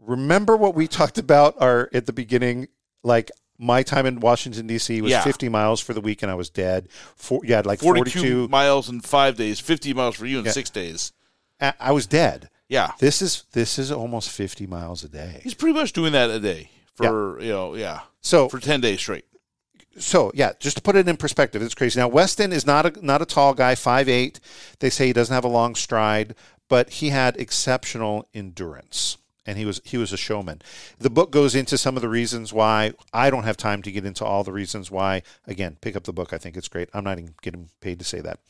remember 0.00 0.56
what 0.56 0.74
we 0.74 0.86
talked 0.86 1.18
about 1.18 1.54
our 1.60 1.88
at 1.92 2.06
the 2.06 2.12
beginning 2.12 2.68
like 3.02 3.30
my 3.58 3.82
time 3.82 4.04
in 4.04 4.20
Washington 4.20 4.66
D.C. 4.66 5.00
was 5.00 5.10
Yeah. 5.10 5.22
50 5.22 5.48
miles 5.48 5.80
for 5.80 5.94
the 5.94 6.00
week 6.02 6.22
and 6.22 6.30
I 6.30 6.34
was 6.34 6.50
dead. 6.50 6.88
For, 7.16 7.40
yeah, 7.44 7.62
like 7.64 7.80
42 7.80 8.10
42. 8.10 8.48
miles 8.48 8.90
in 8.90 9.00
five 9.00 9.36
days. 9.36 9.58
50 9.60 9.94
miles 9.94 10.14
for 10.16 10.26
you 10.26 10.38
in 10.40 10.44
Yeah. 10.44 10.50
six 10.52 10.68
days. 10.68 11.12
I 11.60 11.72
I 11.80 11.92
was 11.92 12.06
dead. 12.06 12.50
Yeah. 12.68 12.90
This 12.98 13.22
is 13.22 13.44
this 13.52 13.78
is 13.78 13.90
almost 13.90 14.28
50 14.30 14.66
miles 14.66 15.04
a 15.04 15.08
day. 15.08 15.40
He's 15.42 15.54
pretty 15.54 15.72
much 15.72 15.92
doing 15.94 16.12
that 16.12 16.28
a 16.28 16.38
day 16.38 16.70
for 16.94 17.40
you 17.40 17.48
know 17.50 17.74
yeah 17.74 18.00
So 18.20 18.48
for 18.50 18.58
10 18.60 18.80
days 18.82 19.00
straight. 19.00 19.24
So 19.98 20.30
yeah, 20.34 20.52
just 20.60 20.76
to 20.76 20.82
put 20.82 20.96
it 20.96 21.08
in 21.08 21.16
perspective, 21.16 21.62
it's 21.62 21.74
crazy. 21.74 21.98
Now 22.00 22.08
Weston 22.08 22.52
is 22.52 22.66
not 22.66 22.86
a 22.86 23.04
not 23.04 23.22
a 23.22 23.26
tall 23.26 23.54
guy, 23.54 23.74
5'8". 23.74 24.38
They 24.80 24.90
say 24.90 25.06
he 25.08 25.12
doesn't 25.12 25.34
have 25.34 25.44
a 25.44 25.48
long 25.48 25.74
stride, 25.74 26.34
but 26.68 26.90
he 26.90 27.10
had 27.10 27.36
exceptional 27.36 28.28
endurance. 28.34 29.18
And 29.48 29.56
he 29.56 29.64
was 29.64 29.80
he 29.84 29.96
was 29.96 30.12
a 30.12 30.16
showman. 30.16 30.60
The 30.98 31.08
book 31.08 31.30
goes 31.30 31.54
into 31.54 31.78
some 31.78 31.94
of 31.94 32.02
the 32.02 32.08
reasons 32.08 32.52
why. 32.52 32.94
I 33.12 33.30
don't 33.30 33.44
have 33.44 33.56
time 33.56 33.80
to 33.82 33.92
get 33.92 34.04
into 34.04 34.24
all 34.24 34.42
the 34.42 34.52
reasons 34.52 34.90
why. 34.90 35.22
Again, 35.46 35.76
pick 35.80 35.94
up 35.94 36.02
the 36.02 36.12
book. 36.12 36.32
I 36.32 36.38
think 36.38 36.56
it's 36.56 36.66
great. 36.66 36.88
I'm 36.92 37.04
not 37.04 37.18
even 37.20 37.34
getting 37.42 37.70
paid 37.80 38.00
to 38.00 38.04
say 38.04 38.20
that. 38.22 38.40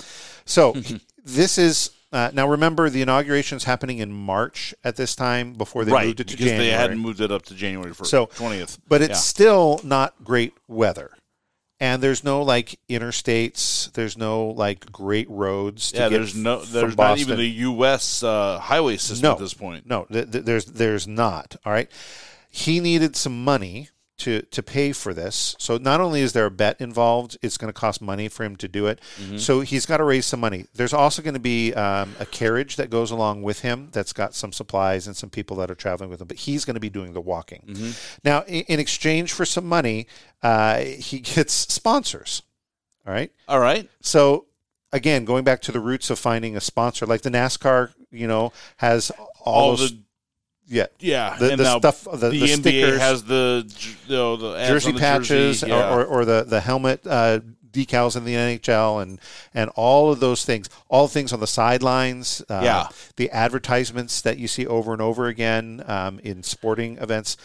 So 0.47 0.75
this 1.25 1.59
is 1.59 1.91
uh, 2.13 2.31
now. 2.33 2.49
Remember, 2.49 2.89
the 2.89 3.03
inauguration's 3.03 3.65
happening 3.65 3.99
in 3.99 4.11
March 4.11 4.75
at 4.85 4.97
this 4.97 5.15
time 5.15 5.53
before 5.53 5.85
they 5.85 5.93
right 5.93 6.07
moved 6.07 6.21
it 6.21 6.29
to 6.29 6.33
because 6.33 6.47
January 6.47 6.71
they 6.71 6.73
hadn't 6.73 6.99
moved 6.99 7.21
it 7.21 7.31
up 7.31 7.43
to 7.43 7.55
January 7.55 7.93
first, 7.93 8.09
So- 8.11 8.29
20th. 8.29 8.79
but 8.89 9.03
it's 9.03 9.11
Yeah. 9.11 9.17
still 9.17 9.81
not 9.85 10.15
great 10.25 10.55
weather. 10.67 11.11
And 11.79 12.03
there's 12.03 12.25
no 12.25 12.43
like 12.43 12.79
interstates. 12.89 13.93
There's 13.93 14.17
no 14.17 14.47
like 14.49 14.91
great 14.91 15.29
roads. 15.29 15.93
To 15.93 15.99
yeah. 15.99 16.09
get 16.09 16.17
There's 16.17 16.35
no 16.35 16.65
there's 16.65 16.97
not 16.97 17.19
even 17.19 17.37
the 17.37 17.47
U.S. 17.47 18.23
Uh, 18.23 18.59
highway 18.59 18.97
system 18.97 19.29
no, 19.29 19.33
at 19.33 19.39
this 19.39 19.55
point. 19.55 19.87
No, 19.87 20.07
th- 20.11 20.31
th- 20.31 20.45
there's 20.45 20.65
there's 20.65 21.07
not. 21.07 21.57
All 21.67 21.73
right, 21.73 21.91
he 22.49 22.81
needed 22.81 23.15
some 23.15 23.45
money 23.45 23.91
to 24.19 24.43
to 24.43 24.63
pay 24.63 24.93
for 24.93 25.13
this. 25.13 25.57
So 25.59 25.77
not 25.77 26.01
only 26.01 26.21
is 26.21 26.33
there 26.33 26.47
a 26.47 26.51
bet 26.51 26.81
involved, 26.81 27.37
it's 27.43 27.59
going 27.59 27.73
to 27.73 27.79
cost 27.79 28.01
money 28.01 28.29
for 28.29 28.45
him 28.45 28.57
to 28.57 28.69
do 28.69 28.87
it. 28.87 29.01
Mm-hmm. 29.21 29.39
So 29.39 29.61
he's 29.61 29.87
got 29.87 29.99
to 29.99 30.05
raise 30.05 30.27
some 30.27 30.41
money. 30.41 30.67
There's 30.75 30.95
also 30.95 31.23
going 31.23 31.35
to 31.35 31.41
be 31.41 31.75
um, 31.75 32.15
a 32.19 32.27
carriage 32.27 32.77
that 32.77 32.89
goes 32.91 33.11
along 33.11 33.43
with 33.43 33.61
him 33.61 33.91
that's 33.93 34.13
got 34.13 34.35
some 34.35 34.53
supplies 34.53 35.07
and 35.07 35.17
some 35.17 35.31
people 35.31 35.57
that 35.59 35.71
are 35.71 35.75
traveling 35.75 36.11
with 36.11 36.21
him. 36.21 36.29
But 36.29 36.39
he's 36.39 36.65
going 36.65 36.75
to 36.75 36.81
be 36.81 36.91
doing 36.91 37.13
the 37.13 37.21
walking. 37.21 37.63
Mm-hmm. 37.67 37.91
Now, 38.25 38.43
in, 38.43 38.63
in 38.69 38.81
exchange 38.81 39.33
for 39.33 39.45
some 39.45 39.67
money, 39.67 40.07
uh, 40.43 40.79
he 40.79 41.21
gets 41.21 41.53
sponsors. 41.53 42.43
All 43.07 43.13
right. 43.13 43.31
All 43.49 43.61
right. 43.61 43.89
So 44.01 44.47
again, 44.93 45.25
going 45.25 45.45
back 45.45 45.61
to 45.63 45.73
the 45.73 45.81
roots 45.81 46.11
of 46.11 46.19
finding 46.19 46.57
a 46.57 46.61
sponsor, 46.61 47.07
like 47.07 47.23
the 47.23 47.31
NASCAR, 47.31 47.93
you 48.11 48.27
know, 48.27 48.53
has 48.79 49.11
all, 49.11 49.31
All 49.45 49.77
those, 49.77 49.93
the 49.93 49.99
yeah, 50.69 50.87
yeah, 50.99 51.37
the, 51.39 51.57
the 51.57 51.79
stuff, 51.79 52.05
the, 52.05 52.17
the, 52.17 52.31
the 52.31 52.43
NBA 52.43 52.57
stickers, 52.59 53.01
has 53.01 53.25
the 53.25 53.73
you 54.07 54.15
know, 54.17 54.37
the 54.37 54.67
jersey 54.67 54.93
the 54.93 54.99
patches, 54.99 55.61
jersey, 55.61 55.69
yeah. 55.69 55.95
or, 55.95 56.01
or, 56.01 56.05
or 56.05 56.25
the 56.25 56.45
the 56.45 56.61
helmet 56.61 57.07
uh, 57.07 57.41
decals 57.71 58.17
in 58.17 58.25
the 58.25 58.35
NHL, 58.35 59.03
and 59.03 59.21
and 59.55 59.71
all 59.77 60.11
of 60.11 60.21
those 60.21 60.45
things, 60.45 60.69
all 60.89 61.07
things 61.09 61.33
on 61.33 61.41
the 61.41 61.47
sidelines, 61.47 62.43
uh, 62.49 62.61
Yeah. 62.65 62.89
the 63.17 63.31
advertisements 63.31 64.21
that 64.23 64.39
you 64.39 64.49
see 64.49 64.67
over 64.67 64.93
and 64.93 65.03
over 65.03 65.27
again 65.27 65.85
um, 65.87 66.19
in 66.21 66.43
sporting 66.43 66.99
events. 66.99 67.37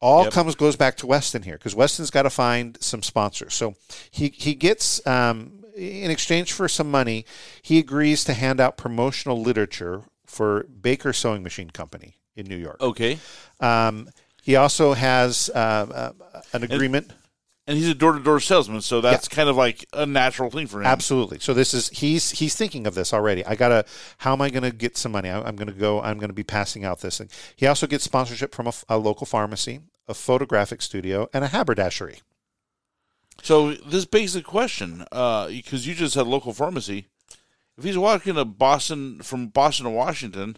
All 0.00 0.24
Yep. 0.24 0.32
comes 0.32 0.54
goes 0.56 0.76
back 0.76 0.96
to 0.98 1.06
Weston 1.06 1.42
here 1.42 1.54
because 1.54 1.76
Weston's 1.76 2.10
got 2.10 2.22
to 2.22 2.30
find 2.30 2.76
some 2.80 3.02
sponsors. 3.02 3.54
So 3.54 3.74
he 4.10 4.28
he 4.28 4.54
gets 4.54 5.04
um, 5.06 5.64
in 5.76 6.10
exchange 6.10 6.52
for 6.52 6.68
some 6.68 6.90
money, 6.90 7.24
he 7.62 7.78
agrees 7.78 8.24
to 8.24 8.34
hand 8.34 8.60
out 8.60 8.76
promotional 8.76 9.40
literature 9.40 10.02
for 10.26 10.64
Baker 10.64 11.12
Sewing 11.12 11.42
Machine 11.42 11.70
Company 11.70 12.16
in 12.36 12.46
New 12.46 12.56
York. 12.56 12.80
okay. 12.80 13.18
Um, 13.60 14.08
he 14.42 14.56
also 14.56 14.92
has 14.92 15.50
uh, 15.54 16.12
uh, 16.34 16.40
an 16.52 16.64
agreement. 16.64 17.12
And 17.64 17.78
he's 17.78 17.88
a 17.88 17.94
door 17.94 18.12
to 18.12 18.18
door 18.18 18.40
salesman, 18.40 18.80
so 18.80 19.00
that's 19.00 19.28
kind 19.28 19.48
of 19.48 19.56
like 19.56 19.84
a 19.92 20.04
natural 20.04 20.50
thing 20.50 20.66
for 20.66 20.80
him. 20.80 20.86
Absolutely. 20.86 21.38
So 21.38 21.54
this 21.54 21.72
is 21.72 21.90
he's 21.90 22.32
he's 22.32 22.56
thinking 22.56 22.88
of 22.88 22.96
this 22.96 23.14
already. 23.14 23.46
I 23.46 23.54
gotta. 23.54 23.84
How 24.18 24.32
am 24.32 24.42
I 24.42 24.50
going 24.50 24.64
to 24.64 24.72
get 24.72 24.96
some 24.96 25.12
money? 25.12 25.30
I, 25.30 25.40
I'm 25.40 25.54
going 25.54 25.68
to 25.68 25.74
go. 25.74 26.02
I'm 26.02 26.18
going 26.18 26.28
to 26.28 26.34
be 26.34 26.42
passing 26.42 26.84
out 26.84 27.02
this 27.02 27.18
thing. 27.18 27.28
He 27.54 27.68
also 27.68 27.86
gets 27.86 28.02
sponsorship 28.02 28.52
from 28.52 28.68
a 28.88 28.98
local 28.98 29.26
pharmacy, 29.28 29.80
a 30.08 30.14
photographic 30.14 30.82
studio, 30.82 31.28
and 31.32 31.44
a 31.44 31.48
haberdashery. 31.48 32.18
So 33.42 33.74
this 33.74 34.06
begs 34.06 34.32
the 34.32 34.42
question, 34.42 35.04
uh, 35.12 35.46
because 35.46 35.86
you 35.86 35.94
just 35.94 36.14
said 36.14 36.26
local 36.26 36.52
pharmacy. 36.52 37.06
If 37.78 37.84
he's 37.84 37.96
walking 37.96 38.34
to 38.34 38.44
Boston 38.44 39.22
from 39.22 39.46
Boston 39.46 39.84
to 39.84 39.90
Washington, 39.90 40.56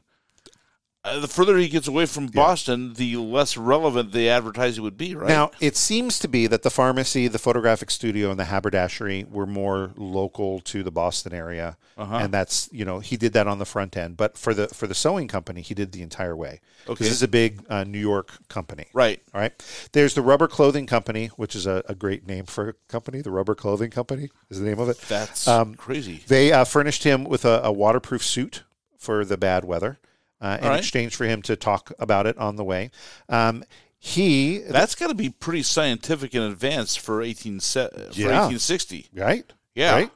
uh, 1.05 1.21
the 1.21 1.29
further 1.29 1.59
he 1.59 1.69
gets 1.69 1.87
away 1.87 2.07
from 2.07 2.27
Boston, 2.29 2.95
the 2.95 3.17
less 3.17 3.57
relevant 3.59 4.13
the 4.13 4.29
advertising 4.29 4.83
would 4.83 4.97
be, 4.97 5.15
right? 5.15 5.29
Now, 5.29 5.51
it 5.61 5.77
seems 5.77 6.19
to 6.21 6.29
be 6.29 6.47
that 6.47 6.63
the 6.63 6.71
pharmacy, 6.71 7.29
the 7.29 7.39
photographic 7.39 7.91
studio, 7.91 8.31
and 8.31 8.41
the 8.41 8.47
haberdashery 8.47 9.25
were 9.31 9.47
more 9.47 9.91
local 9.97 10.61
to 10.61 10.83
the 10.83 10.91
Boston 10.91 11.35
area, 11.35 11.77
Uh-huh. 11.99 12.17
and 12.17 12.33
that's 12.33 12.69
you 12.73 12.85
know 12.87 13.01
he 13.01 13.17
did 13.19 13.35
that 13.35 13.47
on 13.47 13.59
the 13.59 13.65
front 13.67 13.97
end. 13.97 14.17
But 14.17 14.39
for 14.39 14.55
the 14.55 14.69
for 14.69 14.87
the 14.87 14.95
sewing 14.95 15.29
company, 15.29 15.61
he 15.61 15.75
did 15.75 15.93
the 15.93 16.01
entire 16.03 16.35
way. 16.35 16.61
Okay. 16.89 17.05
this 17.05 17.13
is 17.13 17.23
a 17.23 17.29
big 17.29 17.61
uh, 17.69 17.85
New 17.85 17.99
York 17.99 18.31
company, 18.49 18.87
right. 18.95 19.21
All 19.35 19.41
right. 19.41 19.53
There's 19.93 20.15
the 20.15 20.23
Rubber 20.23 20.49
Clothing 20.49 20.87
Company, 20.87 21.27
which 21.37 21.55
is 21.55 21.67
a, 21.67 21.83
a 21.89 21.95
great 21.95 22.27
name 22.27 22.47
for 22.47 22.69
a 22.71 22.73
company. 22.89 23.21
The 23.21 23.31
Rubber 23.31 23.55
Clothing 23.55 23.91
Company 23.91 24.31
is 24.51 24.59
the 24.61 24.67
name 24.67 24.79
of 24.79 24.89
it. 24.89 24.99
That's 25.09 25.47
Um, 25.49 25.75
crazy. 25.75 26.23
They 26.29 26.51
uh, 26.53 26.65
furnished 26.65 27.05
him 27.05 27.25
with 27.25 27.45
a, 27.45 27.61
a 27.63 27.73
waterproof 27.73 28.23
suit 28.25 28.63
for 28.99 29.25
the 29.25 29.37
bad 29.37 29.65
weather 29.67 29.99
uh, 30.41 30.59
in 30.61 30.69
right. 30.69 30.79
exchange 30.79 31.15
for 31.17 31.25
him 31.25 31.43
to 31.43 31.57
talk 31.57 31.93
about 31.99 32.27
it 32.27 32.37
on 32.39 32.57
the 32.57 32.65
way. 32.65 32.91
Um, 33.29 33.65
he 33.99 34.59
That's 34.59 34.95
got 34.95 35.09
to 35.09 35.15
be 35.15 35.31
pretty 35.31 35.63
scientific 35.63 36.35
and 36.35 36.45
advanced 36.45 37.01
for 37.01 37.23
eighteen 37.23 37.61
se- 37.61 37.89
for 37.95 38.21
Yeah. 38.21 38.47
eighteen 38.47 38.59
sixty. 38.59 39.09
right, 39.15 39.51
Yeah. 39.75 39.93
right. 39.95 40.11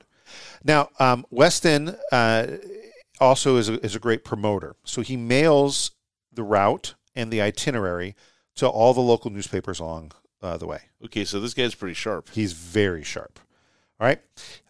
Now, 0.62 0.90
um, 0.98 1.24
Weston 1.30 1.96
uh, 2.12 2.58
also 3.20 3.56
is 3.56 3.68
a, 3.68 3.82
is 3.84 3.94
a 3.94 3.98
great 3.98 4.24
promoter, 4.24 4.76
so 4.84 5.00
he 5.00 5.16
mails 5.16 5.92
the 6.32 6.42
route 6.42 6.94
and 7.16 7.30
the 7.32 7.40
itinerary 7.40 8.14
to 8.56 8.68
all 8.68 8.92
the 8.92 9.00
local 9.00 9.30
newspapers 9.30 9.80
along 9.80 10.12
uh, 10.42 10.56
the 10.56 10.66
way. 10.66 10.82
Okay, 11.04 11.24
so 11.24 11.40
this 11.40 11.54
guy's 11.54 11.74
pretty 11.74 11.94
sharp. 11.94 12.28
He's 12.32 12.52
very 12.52 13.02
sharp. 13.04 13.38
All 14.00 14.06
right. 14.06 14.20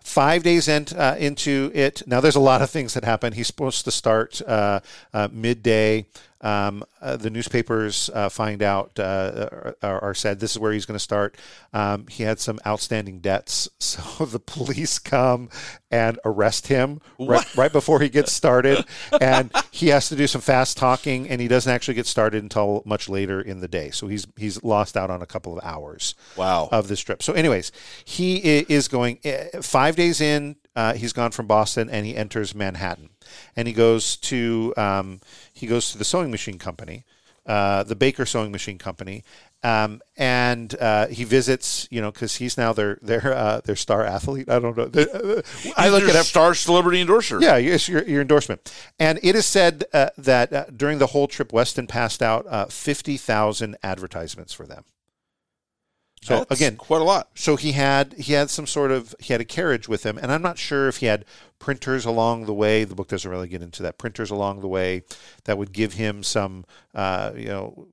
Five 0.08 0.42
days 0.42 0.68
in, 0.68 0.86
uh, 0.96 1.16
into 1.18 1.70
it. 1.74 2.02
Now, 2.06 2.20
there's 2.22 2.34
a 2.36 2.40
lot 2.40 2.62
of 2.62 2.70
things 2.70 2.94
that 2.94 3.04
happen. 3.04 3.34
He's 3.34 3.46
supposed 3.46 3.84
to 3.84 3.90
start 3.90 4.40
uh, 4.46 4.80
uh, 5.12 5.28
midday. 5.30 6.06
Um, 6.40 6.84
uh, 7.02 7.16
the 7.16 7.30
newspapers 7.30 8.10
uh, 8.14 8.28
find 8.28 8.62
out, 8.62 8.96
uh, 8.98 9.48
are, 9.82 10.04
are 10.04 10.14
said 10.14 10.38
this 10.38 10.52
is 10.52 10.58
where 10.60 10.72
he's 10.72 10.86
going 10.86 10.94
to 10.94 11.02
start. 11.02 11.36
Um, 11.72 12.06
he 12.08 12.22
had 12.22 12.38
some 12.38 12.58
outstanding 12.66 13.18
debts. 13.20 13.68
So 13.88 14.24
the 14.26 14.38
police 14.38 14.98
come 14.98 15.48
and 15.90 16.18
arrest 16.24 16.66
him 16.68 17.00
right, 17.18 17.56
right 17.56 17.72
before 17.72 18.00
he 18.00 18.08
gets 18.10 18.32
started. 18.32 18.84
and 19.20 19.50
he 19.70 19.88
has 19.88 20.08
to 20.10 20.16
do 20.16 20.26
some 20.26 20.40
fast 20.42 20.76
talking, 20.76 21.28
and 21.28 21.40
he 21.40 21.48
doesn't 21.48 21.72
actually 21.72 21.94
get 21.94 22.06
started 22.06 22.42
until 22.42 22.82
much 22.84 23.08
later 23.08 23.40
in 23.40 23.60
the 23.60 23.66
day. 23.68 23.90
So 23.90 24.06
he's, 24.08 24.26
he's 24.36 24.62
lost 24.62 24.96
out 24.96 25.10
on 25.10 25.22
a 25.22 25.26
couple 25.26 25.56
of 25.58 25.64
hours 25.64 26.14
Wow. 26.36 26.68
of 26.70 26.86
this 26.88 27.00
trip. 27.00 27.22
So, 27.22 27.32
anyways, 27.32 27.72
he 28.04 28.36
is 28.36 28.88
going 28.88 29.18
uh, 29.24 29.62
five 29.62 29.96
days 29.98 30.20
in. 30.20 30.56
uh, 30.74 30.94
he's 30.94 31.12
gone 31.12 31.32
from 31.32 31.46
Boston 31.46 31.90
and 31.90 32.06
he 32.06 32.14
enters 32.16 32.54
Manhattan, 32.54 33.10
and 33.56 33.66
he 33.68 33.74
goes 33.74 34.16
to 34.30 34.72
um, 34.76 35.20
he 35.52 35.66
goes 35.66 35.90
to 35.92 35.98
the 35.98 36.04
sewing 36.04 36.30
machine 36.30 36.58
company, 36.58 37.04
uh, 37.46 37.82
the 37.82 37.96
Baker 37.96 38.24
Sewing 38.24 38.52
Machine 38.52 38.78
Company, 38.78 39.24
um, 39.64 40.00
and 40.16 40.74
uh, 40.80 41.08
he 41.08 41.24
visits, 41.24 41.88
you 41.90 42.00
know, 42.00 42.12
because 42.12 42.36
he's 42.36 42.56
now 42.56 42.72
their 42.72 42.98
their 43.02 43.34
uh, 43.34 43.60
their 43.64 43.74
star 43.76 44.04
athlete. 44.04 44.48
I 44.48 44.60
don't 44.60 44.76
know. 44.76 44.84
Uh, 44.84 45.42
I 45.76 45.88
look 45.88 46.04
at 46.04 46.14
him. 46.14 46.22
star 46.22 46.54
celebrity 46.54 47.00
endorser. 47.00 47.40
Yeah, 47.40 47.56
it's 47.56 47.88
your, 47.88 48.04
your 48.04 48.20
endorsement. 48.20 48.72
And 49.00 49.18
it 49.22 49.34
is 49.34 49.46
said 49.46 49.84
uh, 49.92 50.10
that 50.16 50.52
uh, 50.52 50.66
during 50.76 50.98
the 50.98 51.08
whole 51.08 51.26
trip, 51.26 51.52
Weston 51.52 51.88
passed 51.88 52.22
out 52.22 52.46
uh, 52.48 52.66
50,000 52.66 53.76
advertisements 53.82 54.52
for 54.52 54.64
them. 54.66 54.84
So 56.22 56.38
That's 56.38 56.60
again, 56.60 56.76
quite 56.76 57.00
a 57.00 57.04
lot. 57.04 57.28
so 57.34 57.56
he 57.56 57.72
had 57.72 58.12
he 58.14 58.32
had 58.32 58.50
some 58.50 58.66
sort 58.66 58.90
of 58.90 59.14
he 59.20 59.32
had 59.32 59.40
a 59.40 59.44
carriage 59.44 59.88
with 59.88 60.04
him, 60.04 60.18
and 60.18 60.32
I'm 60.32 60.42
not 60.42 60.58
sure 60.58 60.88
if 60.88 60.96
he 60.98 61.06
had 61.06 61.24
printers 61.58 62.04
along 62.04 62.46
the 62.46 62.54
way. 62.54 62.84
The 62.84 62.94
book 62.94 63.08
doesn't 63.08 63.30
really 63.30 63.48
get 63.48 63.62
into 63.62 63.82
that. 63.84 63.98
Printers 63.98 64.30
along 64.30 64.60
the 64.60 64.68
way 64.68 65.02
that 65.44 65.56
would 65.58 65.72
give 65.72 65.94
him 65.94 66.22
some, 66.22 66.64
uh, 66.94 67.32
you 67.36 67.46
know, 67.46 67.86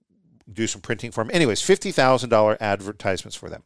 do 0.52 0.66
some 0.66 0.82
printing 0.82 1.12
for 1.12 1.22
him. 1.22 1.30
Anyways, 1.34 1.62
fifty 1.62 1.92
thousand 1.92 2.30
dollar 2.30 2.58
advertisements 2.60 3.36
for 3.36 3.50
them. 3.50 3.64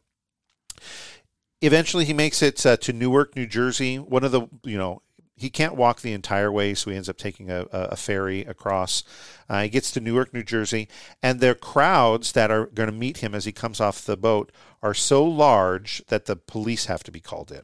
Eventually, 1.62 2.04
he 2.04 2.14
makes 2.14 2.42
it 2.42 2.64
uh, 2.64 2.76
to 2.78 2.92
Newark, 2.92 3.36
New 3.36 3.46
Jersey. 3.46 3.98
One 3.98 4.24
of 4.24 4.32
the 4.32 4.42
you 4.64 4.78
know 4.78 5.02
he 5.40 5.50
can't 5.50 5.74
walk 5.74 6.00
the 6.00 6.12
entire 6.12 6.52
way, 6.52 6.74
so 6.74 6.90
he 6.90 6.96
ends 6.96 7.08
up 7.08 7.16
taking 7.16 7.50
a, 7.50 7.66
a 7.72 7.96
ferry 7.96 8.42
across. 8.42 9.02
Uh, 9.48 9.62
he 9.62 9.68
gets 9.68 9.90
to 9.92 10.00
Newark, 10.00 10.32
New 10.34 10.42
Jersey, 10.42 10.88
and 11.22 11.40
the 11.40 11.54
crowds 11.54 12.32
that 12.32 12.50
are 12.50 12.66
going 12.66 12.88
to 12.88 12.94
meet 12.94 13.18
him 13.18 13.34
as 13.34 13.44
he 13.46 13.52
comes 13.52 13.80
off 13.80 14.04
the 14.04 14.16
boat 14.16 14.52
are 14.82 14.94
so 14.94 15.24
large 15.24 16.02
that 16.08 16.26
the 16.26 16.36
police 16.36 16.86
have 16.86 17.02
to 17.04 17.10
be 17.10 17.20
called 17.20 17.50
in. 17.50 17.62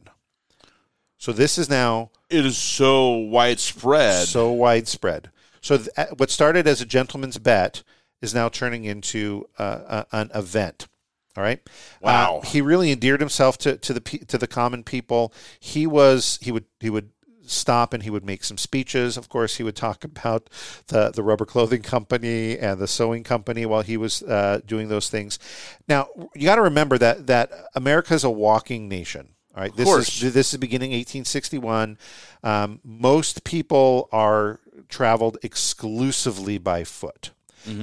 So 1.17 1.31
this 1.31 1.57
is 1.57 1.69
now 1.69 2.11
It 2.29 2.45
is 2.45 2.57
so 2.57 3.11
widespread. 3.11 4.27
so 4.27 4.51
widespread. 4.51 5.31
So 5.61 5.77
th- 5.77 5.89
uh, 5.97 6.05
what 6.17 6.29
started 6.29 6.67
as 6.67 6.81
a 6.81 6.85
gentleman's 6.85 7.37
bet 7.37 7.83
is 8.21 8.33
now 8.33 8.49
turning 8.49 8.85
into 8.85 9.47
uh, 9.57 10.03
a, 10.11 10.17
an 10.17 10.31
event. 10.35 10.87
All 11.35 11.43
right. 11.43 11.59
Wow. 12.01 12.37
Uh, 12.37 12.47
he 12.47 12.61
really 12.61 12.91
endeared 12.91 13.19
himself 13.19 13.57
to, 13.59 13.77
to 13.77 13.93
the 13.93 13.99
to 14.01 14.39
the 14.39 14.47
common 14.47 14.83
people. 14.83 15.31
He 15.59 15.85
was 15.85 16.39
he 16.41 16.51
would 16.51 16.65
he 16.79 16.89
would 16.89 17.09
stop 17.49 17.93
and 17.93 18.03
he 18.03 18.09
would 18.09 18.25
make 18.25 18.43
some 18.43 18.57
speeches. 18.57 19.17
Of 19.17 19.29
course, 19.29 19.57
he 19.57 19.63
would 19.63 19.75
talk 19.75 20.03
about 20.03 20.49
the 20.87 21.11
the 21.11 21.23
rubber 21.23 21.45
clothing 21.45 21.81
company 21.81 22.57
and 22.57 22.79
the 22.79 22.87
sewing 22.87 23.23
company 23.23 23.65
while 23.65 23.81
he 23.81 23.97
was 23.97 24.23
uh, 24.23 24.61
doing 24.65 24.87
those 24.89 25.09
things. 25.09 25.39
Now 25.87 26.09
you 26.35 26.43
got 26.45 26.55
to 26.55 26.61
remember 26.61 26.97
that 26.97 27.27
that 27.27 27.51
America 27.75 28.13
is 28.13 28.23
a 28.23 28.29
walking 28.29 28.87
nation. 28.87 29.29
All 29.55 29.63
right, 29.63 29.75
this 29.75 29.87
is 30.21 30.33
this 30.33 30.53
is 30.53 30.59
beginning 30.59 30.91
1861. 30.91 31.97
Um, 32.43 32.79
most 32.83 33.43
people 33.43 34.07
are 34.11 34.59
traveled 34.87 35.37
exclusively 35.41 36.59
by 36.59 36.83
foot. 36.83 37.31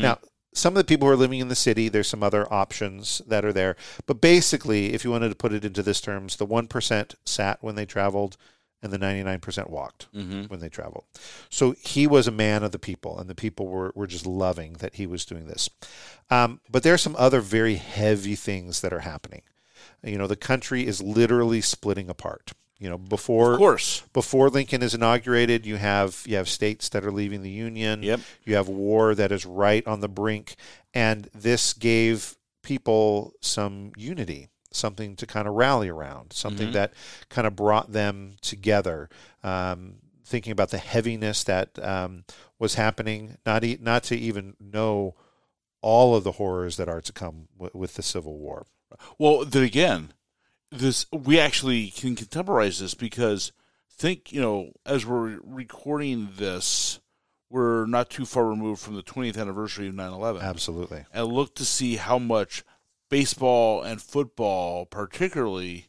Now, 0.00 0.18
some 0.54 0.74
of 0.74 0.76
the 0.76 0.84
people 0.84 1.08
who 1.08 1.12
are 1.12 1.16
living 1.16 1.40
in 1.40 1.48
the 1.48 1.56
city, 1.56 1.88
there's 1.88 2.08
some 2.08 2.22
other 2.22 2.50
options 2.52 3.20
that 3.26 3.44
are 3.44 3.52
there. 3.52 3.76
But 4.06 4.20
basically, 4.20 4.94
if 4.94 5.04
you 5.04 5.10
wanted 5.10 5.30
to 5.30 5.34
put 5.34 5.52
it 5.52 5.64
into 5.64 5.82
this 5.82 6.00
terms, 6.00 6.36
the 6.36 6.46
1% 6.46 7.14
sat 7.24 7.58
when 7.60 7.74
they 7.74 7.84
traveled 7.84 8.36
and 8.84 8.92
the 8.92 8.98
99% 8.98 9.70
walked 9.70 10.06
when 10.12 10.60
they 10.60 10.68
traveled. 10.68 11.04
So 11.48 11.74
he 11.80 12.06
was 12.06 12.28
a 12.28 12.30
man 12.30 12.62
of 12.62 12.70
the 12.70 12.78
people, 12.78 13.18
and 13.18 13.28
the 13.28 13.34
people 13.34 13.66
were, 13.66 13.90
were 13.94 14.06
just 14.06 14.26
loving 14.26 14.74
that 14.74 14.94
he 14.96 15.06
was 15.06 15.24
doing 15.24 15.46
this. 15.46 15.70
Um, 16.30 16.60
but 16.70 16.82
there 16.82 16.94
are 16.94 16.98
some 16.98 17.16
other 17.18 17.40
very 17.40 17.76
heavy 17.76 18.34
things 18.36 18.82
that 18.82 18.92
are 18.92 19.00
happening. 19.00 19.42
You 20.02 20.18
know, 20.18 20.26
the 20.26 20.36
country 20.36 20.86
is 20.86 21.02
literally 21.02 21.62
splitting 21.62 22.10
apart. 22.10 22.52
You 22.78 22.90
know, 22.90 22.98
before 22.98 23.54
of 23.54 23.58
course. 23.58 24.02
before 24.12 24.50
Lincoln 24.50 24.82
is 24.82 24.94
inaugurated, 24.94 25.64
you 25.64 25.76
have 25.76 26.22
you 26.26 26.36
have 26.36 26.48
states 26.48 26.90
that 26.90 27.04
are 27.04 27.12
leaving 27.12 27.42
the 27.42 27.50
Union. 27.50 28.02
Yep. 28.02 28.20
You 28.44 28.56
have 28.56 28.68
war 28.68 29.14
that 29.14 29.32
is 29.32 29.46
right 29.46 29.86
on 29.86 30.00
the 30.00 30.08
brink, 30.08 30.56
and 30.92 31.30
this 31.32 31.72
gave 31.72 32.36
people 32.62 33.32
some 33.40 33.92
unity, 33.96 34.48
something 34.74 35.16
to 35.16 35.26
kind 35.26 35.46
of 35.48 35.54
rally 35.54 35.88
around, 35.88 36.32
something 36.32 36.72
that 36.72 36.92
kind 37.28 37.46
of 37.46 37.56
brought 37.56 37.92
them 37.92 38.36
together. 38.40 39.08
Um, 39.42 39.96
thinking 40.24 40.52
about 40.52 40.70
the 40.70 40.78
heaviness 40.78 41.44
that 41.44 41.78
um, 41.82 42.24
was 42.58 42.74
happening, 42.74 43.36
not 43.44 43.62
e- 43.62 43.78
not 43.80 44.02
to 44.04 44.16
even 44.16 44.56
know 44.58 45.14
all 45.82 46.16
of 46.16 46.24
the 46.24 46.32
horrors 46.32 46.76
that 46.78 46.88
are 46.88 47.02
to 47.02 47.12
come 47.12 47.48
w- 47.58 47.70
with 47.74 47.94
the 47.94 48.02
Civil 48.02 48.38
War. 48.38 48.64
Well, 49.18 49.44
then 49.44 49.62
again, 49.62 50.14
this 50.70 51.06
we 51.12 51.38
actually 51.38 51.90
can 51.90 52.16
contemporize 52.16 52.80
this 52.80 52.94
because 52.94 53.52
think 53.90 54.32
you 54.32 54.40
know 54.40 54.72
as 54.86 55.04
we're 55.04 55.38
recording 55.44 56.30
this, 56.36 57.00
we're 57.50 57.86
not 57.86 58.10
too 58.10 58.24
far 58.24 58.46
removed 58.46 58.80
from 58.80 58.96
the 58.96 59.02
20th 59.02 59.38
anniversary 59.38 59.88
of 59.88 59.94
9/11, 59.94 60.40
Absolutely. 60.40 61.04
and 61.12 61.26
look 61.26 61.54
to 61.56 61.64
see 61.64 61.96
how 61.96 62.18
much 62.18 62.64
baseball 63.14 63.80
and 63.82 64.02
football, 64.02 64.86
particularly, 64.86 65.86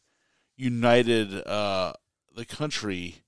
united 0.55 1.33
uh, 1.47 1.91
the 2.35 2.45
country 2.45 3.23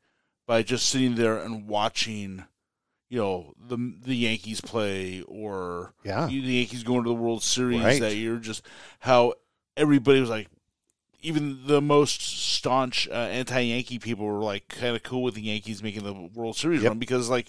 by 0.45 0.61
just 0.61 0.87
sitting 0.87 1.15
there 1.15 1.37
and 1.37 1.67
watching. 1.67 2.43
You 3.09 3.19
know 3.19 3.53
the 3.57 3.77
the 4.05 4.15
Yankees 4.15 4.59
play, 4.61 5.21
or 5.27 5.93
Yeah. 6.03 6.27
the 6.27 6.33
Yankees 6.33 6.83
going 6.83 7.03
to 7.05 7.09
the 7.09 7.15
World 7.15 7.41
Series 7.41 7.81
Right. 7.83 8.01
that 8.01 8.15
year. 8.15 8.35
Just 8.37 8.61
how 8.99 9.33
everybody 9.77 10.19
was 10.19 10.29
like, 10.29 10.47
even 11.21 11.65
the 11.65 11.81
most 11.81 12.21
staunch 12.21 13.07
uh, 13.07 13.13
anti-Yankee 13.13 13.99
people 13.99 14.25
were 14.25 14.43
like 14.43 14.67
kind 14.67 14.93
of 14.95 15.03
cool 15.03 15.23
with 15.23 15.35
the 15.35 15.41
Yankees 15.41 15.81
making 15.81 16.03
the 16.03 16.13
World 16.13 16.57
Series 16.57 16.81
Yep. 16.83 16.89
run 16.89 16.99
because 16.99 17.29
like 17.29 17.47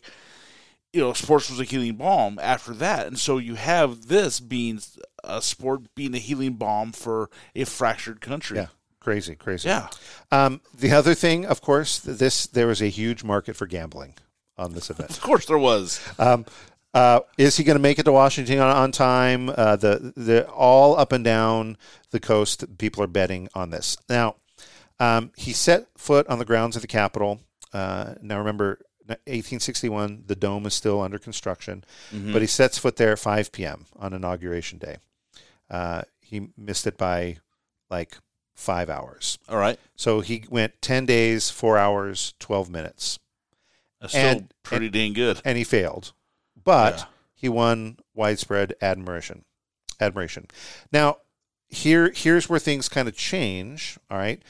you 0.92 1.00
know 1.00 1.12
sports 1.12 1.50
was 1.50 1.58
a 1.60 1.64
healing 1.64 1.96
balm 1.96 2.38
after 2.40 2.72
that, 2.74 3.06
and 3.08 3.18
so 3.18 3.36
you 3.38 3.56
have 3.56 4.06
this 4.06 4.38
being 4.40 4.80
a 5.24 5.42
sport 5.42 5.94
being 5.94 6.14
a 6.14 6.18
healing 6.18 6.54
balm 6.54 6.92
for 6.92 7.30
a 7.54 7.64
fractured 7.64 8.20
country. 8.20 8.58
Yeah. 8.58 8.66
Crazy, 9.00 9.36
crazy. 9.36 9.68
Yeah. 9.68 9.88
Um, 10.30 10.60
the 10.76 10.92
other 10.92 11.14
thing, 11.14 11.46
of 11.46 11.60
course, 11.60 11.98
this 11.98 12.46
there 12.46 12.66
was 12.66 12.82
a 12.82 12.88
huge 12.88 13.24
market 13.24 13.56
for 13.56 13.66
gambling 13.66 14.14
on 14.56 14.74
this 14.74 14.90
event. 14.90 15.10
Of 15.16 15.20
course 15.20 15.46
there 15.46 15.58
was. 15.58 16.00
Um, 16.18 16.44
uh, 16.94 17.20
is 17.36 17.56
he 17.56 17.64
going 17.64 17.76
to 17.76 17.82
make 17.82 17.98
it 17.98 18.04
to 18.04 18.12
Washington 18.12 18.58
on, 18.58 18.74
on 18.74 18.92
time? 18.92 19.50
Uh, 19.50 19.76
the 19.76 20.12
the 20.16 20.48
all 20.48 20.98
up 20.98 21.12
and 21.12 21.24
down 21.24 21.76
the 22.10 22.20
coast, 22.20 22.64
people 22.78 23.02
are 23.02 23.08
betting 23.08 23.48
on 23.54 23.70
this. 23.70 23.96
Now, 24.08 24.36
um, 24.98 25.30
he 25.36 25.52
set 25.52 25.86
foot 25.96 26.26
on 26.26 26.38
the 26.38 26.44
grounds 26.44 26.76
of 26.76 26.82
the 26.82 26.88
Capitol. 26.88 27.40
Uh, 27.72 28.14
now, 28.22 28.38
remember, 28.38 28.80
1861, 29.08 30.24
the 30.26 30.36
dome 30.36 30.66
is 30.66 30.74
still 30.74 31.00
under 31.00 31.18
construction, 31.18 31.84
but 32.12 32.42
he 32.42 32.46
sets 32.46 32.78
foot 32.78 32.96
there 32.96 33.12
at 33.12 33.18
5 33.18 33.52
p.m. 33.52 33.86
on 33.96 34.12
inauguration 34.12 34.78
day. 34.78 34.96
Uh, 35.70 36.02
he 36.20 36.48
missed 36.56 36.86
it 36.86 36.96
by 36.98 37.38
like 37.90 38.16
five 38.54 38.90
hours. 38.90 39.38
All 39.48 39.58
right. 39.58 39.78
So 39.96 40.20
he 40.20 40.44
went 40.50 40.80
10 40.82 41.06
days, 41.06 41.48
four 41.50 41.78
hours, 41.78 42.34
12 42.40 42.68
minutes 42.70 43.18
That's 44.00 44.12
still 44.12 44.24
And- 44.26 44.54
pretty 44.62 44.88
dang 44.90 45.12
good. 45.12 45.40
and 45.44 45.56
he 45.58 45.64
failed, 45.64 46.12
but 46.62 46.98
Yeah. 46.98 47.04
he 47.34 47.48
won 47.48 47.98
widespread 48.14 48.74
admiration. 48.82 49.44
Admiration. 50.00 50.46
Now, 50.92 51.18
here 51.68 52.10
here's 52.14 52.48
where 52.48 52.58
things 52.60 52.88
kind 52.88 53.08
of 53.08 53.16
change. 53.16 53.98
All 54.10 54.16
right, 54.18 54.40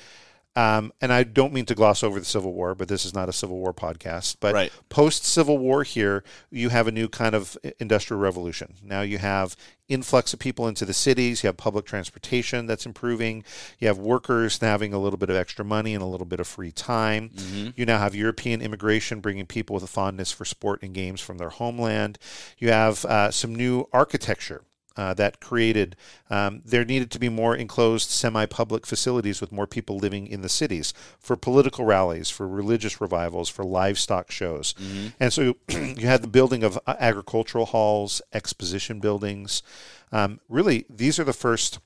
um, 0.59 0.93
and 1.01 1.13
I 1.13 1.23
don't 1.23 1.53
mean 1.53 1.67
to 1.67 1.75
gloss 1.77 2.03
over 2.03 2.19
the 2.19 2.25
Civil 2.27 2.53
War, 2.53 2.75
but 2.75 2.89
this 2.89 3.05
is 3.05 3.15
not 3.15 3.29
a 3.29 3.33
Civil 3.33 3.59
War 3.59 3.73
podcast. 3.73 4.37
But 4.41 4.55
Right. 4.55 4.73
post 4.89 5.25
Civil 5.25 5.59
War, 5.59 5.85
here 5.85 6.25
you 6.51 6.71
have 6.71 6.89
a 6.89 6.93
new 6.93 7.09
kind 7.09 7.35
of 7.37 7.57
industrial 7.79 8.21
revolution. 8.21 8.75
Now 8.83 9.03
you 9.03 9.19
have 9.19 9.57
influx 9.89 10.35
of 10.35 10.39
people 10.41 10.67
into 10.69 10.85
the 10.85 10.93
cities. 10.93 11.43
You 11.43 11.47
have 11.47 11.57
public 11.57 11.87
transportation 11.87 12.67
that's 12.67 12.85
improving. 12.87 13.45
You 13.79 13.87
have 13.89 13.99
workers 13.99 14.59
having 14.59 14.93
a 14.93 14.99
little 14.99 15.17
bit 15.17 15.31
of 15.31 15.37
extra 15.37 15.65
money 15.65 15.95
and 15.95 16.03
a 16.03 16.07
little 16.07 16.27
bit 16.27 16.41
of 16.41 16.47
free 16.49 16.73
time. 16.73 17.31
You 17.77 17.87
now 17.87 17.99
have 17.99 18.15
European 18.15 18.61
immigration 18.61 19.21
bringing 19.21 19.47
people 19.47 19.75
with 19.75 19.85
a 19.85 19.87
fondness 19.87 20.33
for 20.33 20.45
sport 20.45 20.83
and 20.83 20.93
games 20.93 21.21
from 21.21 21.39
their 21.39 21.51
homeland. 21.51 22.19
You 22.59 22.71
have 22.71 23.05
uh, 23.05 23.31
some 23.31 23.55
new 23.55 23.87
architecture. 23.93 24.63
Uh, 24.99 25.15
that 25.15 25.39
created, 25.39 25.95
um, 26.29 26.61
there 26.65 26.85
needed 26.85 27.09
to 27.09 27.21
be 27.21 27.29
more 27.29 27.55
enclosed 27.55 28.11
semi 28.11 28.47
public 28.47 28.85
facilities 28.85 29.41
with 29.41 29.53
more 29.53 29.69
people 29.69 29.97
living 29.97 30.27
in 30.27 30.43
the 30.43 30.49
cities 30.49 30.93
for 31.21 31.37
political 31.37 31.85
rallies, 31.85 32.29
for 32.31 32.49
religious 32.49 33.01
revivals, 33.01 33.49
for 33.49 33.63
livestock 33.63 34.29
shows. 34.33 34.75
And 35.21 35.33
so 35.33 35.55
you 35.69 36.09
had 36.09 36.23
the 36.23 36.27
building 36.27 36.65
of 36.65 36.81
uh, 36.85 36.97
agricultural 36.99 37.67
halls, 37.67 38.21
exposition 38.33 38.99
buildings. 38.99 39.63
Um, 40.11 40.41
really, 40.49 40.85
these 40.91 41.21
are 41.21 41.25
the 41.25 41.33
first 41.33 41.79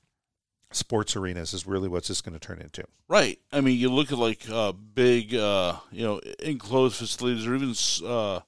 sports 0.71 1.15
arenas, 1.15 1.53
is 1.53 1.67
really 1.67 1.87
what's 1.87 2.07
this 2.07 2.21
going 2.21 2.33
to 2.33 2.39
turn 2.39 2.61
into. 2.61 2.83
Right. 3.07 3.39
I 3.51 3.61
mean, 3.61 3.77
you 3.77 3.91
look 3.91 4.11
at 4.11 4.17
like 4.17 4.49
uh, 4.49 4.71
big, 4.71 5.35
uh, 5.35 5.75
you 5.91 6.03
know, 6.03 6.19
enclosed 6.39 6.95
facilities, 6.95 7.45
or 7.45 7.53
even 7.53 7.75
uh, 8.09 8.39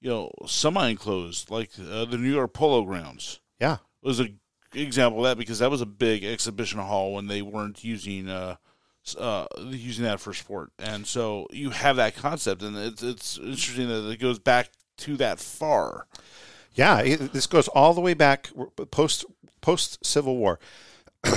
you 0.00 0.08
know, 0.08 0.32
semi-enclosed, 0.46 1.50
like 1.50 1.70
uh, 1.78 2.06
the 2.06 2.16
New 2.16 2.32
York 2.32 2.54
Polo 2.54 2.82
Grounds 2.84 3.40
Yeah. 3.60 3.78
Was 4.02 4.20
a 4.20 4.28
example 4.74 5.24
of 5.24 5.30
that 5.30 5.38
because 5.38 5.58
that 5.58 5.70
was 5.70 5.80
a 5.80 5.86
big 5.86 6.24
exhibition 6.24 6.78
hall 6.78 7.14
when 7.14 7.26
they 7.26 7.42
weren't 7.42 7.82
using 7.82 8.28
uh, 8.28 8.56
uh, 9.18 9.46
using 9.66 10.04
that 10.04 10.20
for 10.20 10.32
sport, 10.32 10.70
and 10.78 11.06
so 11.06 11.46
you 11.50 11.70
have 11.70 11.96
that 11.96 12.16
concept, 12.16 12.62
and 12.62 12.76
it's 12.76 13.02
it's 13.02 13.38
interesting 13.38 13.88
that 13.88 14.08
it 14.08 14.20
goes 14.20 14.38
back 14.38 14.70
to 14.98 15.16
that 15.16 15.38
far. 15.38 16.06
Yeah, 16.74 17.00
it, 17.00 17.32
this 17.32 17.46
goes 17.46 17.68
all 17.68 17.94
the 17.94 18.00
way 18.00 18.14
back 18.14 18.50
post 18.90 19.24
post 19.60 20.04
Civil 20.04 20.36
War. 20.36 20.60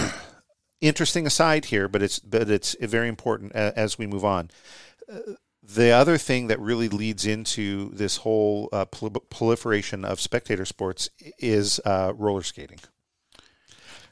Interesting 0.82 1.26
aside 1.26 1.66
here, 1.66 1.88
but 1.88 2.04
it's 2.04 2.20
but 2.20 2.50
it's 2.50 2.76
very 2.82 3.08
important 3.08 3.54
as 3.54 3.98
we 3.98 4.06
move 4.06 4.26
on. 4.26 4.52
The 5.66 5.92
other 5.92 6.18
thing 6.18 6.48
that 6.48 6.60
really 6.60 6.90
leads 6.90 7.26
into 7.26 7.90
this 7.94 8.18
whole 8.18 8.68
uh, 8.74 8.84
proliferation 8.86 10.04
of 10.04 10.20
spectator 10.20 10.66
sports 10.66 11.10
is 11.40 11.80
uh, 11.86 12.12
roller 12.16 12.44
skating. 12.44 12.80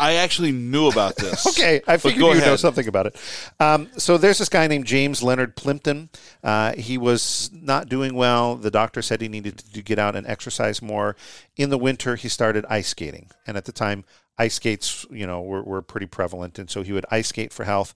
I 0.02 0.16
actually 0.16 0.52
knew 0.52 0.88
about 0.88 1.16
this. 1.18 1.46
okay, 1.46 1.82
I 1.88 1.98
figured 1.98 2.20
you 2.20 2.28
would 2.28 2.40
know 2.40 2.56
something 2.56 2.88
about 2.88 3.06
it. 3.06 3.16
Um, 3.60 3.90
so 3.98 4.18
there's 4.18 4.40
this 4.40 4.50
guy 4.50 4.66
named 4.66 4.86
James 4.86 5.22
Leonard 5.22 5.56
Plimpton. 5.56 6.10
Uh, 6.44 6.74
he 6.74 6.98
was 6.98 7.52
not 7.54 7.88
doing 7.88 8.16
well. 8.16 8.56
The 8.56 8.72
doctor 8.72 9.04
said 9.04 9.22
he 9.22 9.28
needed 9.28 9.60
to 9.60 9.82
get 9.84 10.00
out 10.00 10.16
and 10.16 10.26
exercise 10.26 10.82
more. 10.82 11.16
In 11.56 11.70
the 11.70 11.78
winter, 11.78 12.16
he 12.16 12.30
started 12.30 12.66
ice 12.68 12.88
skating, 12.88 13.30
and 13.46 13.58
at 13.58 13.66
the 13.66 13.72
time, 13.72 14.04
ice 14.38 14.56
skates, 14.56 15.06
you 15.12 15.28
know, 15.28 15.42
were, 15.42 15.64
were 15.64 15.82
pretty 15.82 16.08
prevalent, 16.08 16.58
and 16.58 16.70
so 16.70 16.82
he 16.82 16.94
would 16.94 17.06
ice 17.12 17.28
skate 17.28 17.54
for 17.54 17.64
health. 17.64 17.94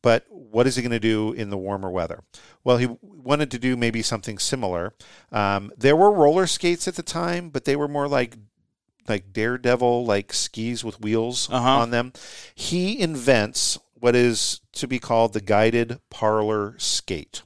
But 0.00 0.24
what 0.28 0.66
is 0.66 0.76
he 0.76 0.82
going 0.82 0.92
to 0.92 1.00
do 1.00 1.32
in 1.32 1.50
the 1.50 1.58
warmer 1.58 1.90
weather? 1.90 2.22
Well, 2.62 2.76
he 2.76 2.88
wanted 3.02 3.50
to 3.50 3.58
do 3.58 3.76
maybe 3.76 4.02
something 4.02 4.38
similar. 4.38 4.94
Um, 5.32 5.72
there 5.76 5.96
were 5.96 6.12
roller 6.12 6.46
skates 6.46 6.86
at 6.86 6.94
the 6.94 7.02
time, 7.02 7.50
but 7.50 7.64
they 7.64 7.76
were 7.76 7.88
more 7.88 8.08
like 8.08 8.36
like 9.08 9.32
daredevil 9.32 10.04
like 10.04 10.34
skis 10.34 10.84
with 10.84 11.00
wheels 11.00 11.48
uh-huh. 11.50 11.78
on 11.78 11.90
them. 11.90 12.12
He 12.54 13.00
invents 13.00 13.78
what 13.94 14.14
is 14.14 14.60
to 14.72 14.86
be 14.86 14.98
called 14.98 15.32
the 15.32 15.40
guided 15.40 15.98
parlor 16.10 16.74
skate. 16.78 17.42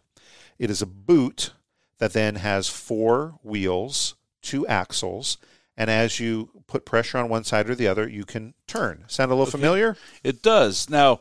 It 0.59 0.70
is 0.70 0.82
a 0.82 0.86
boot 0.86 1.53
that 1.99 2.12
then 2.12 2.36
has 2.36 2.68
four 2.68 3.38
wheels, 3.43 4.16
two 4.43 4.66
axles, 4.66 5.38
and 5.76 5.88
as 5.88 6.20
you 6.20 6.61
put 6.72 6.86
pressure 6.86 7.18
on 7.18 7.28
one 7.28 7.44
side 7.44 7.68
or 7.68 7.74
the 7.74 7.86
other, 7.86 8.08
you 8.08 8.24
can 8.24 8.54
turn. 8.66 9.04
Sound 9.06 9.30
a 9.30 9.34
little 9.34 9.42
okay. 9.42 9.52
familiar? 9.52 9.96
It 10.24 10.42
does. 10.42 10.88
Now, 10.88 11.20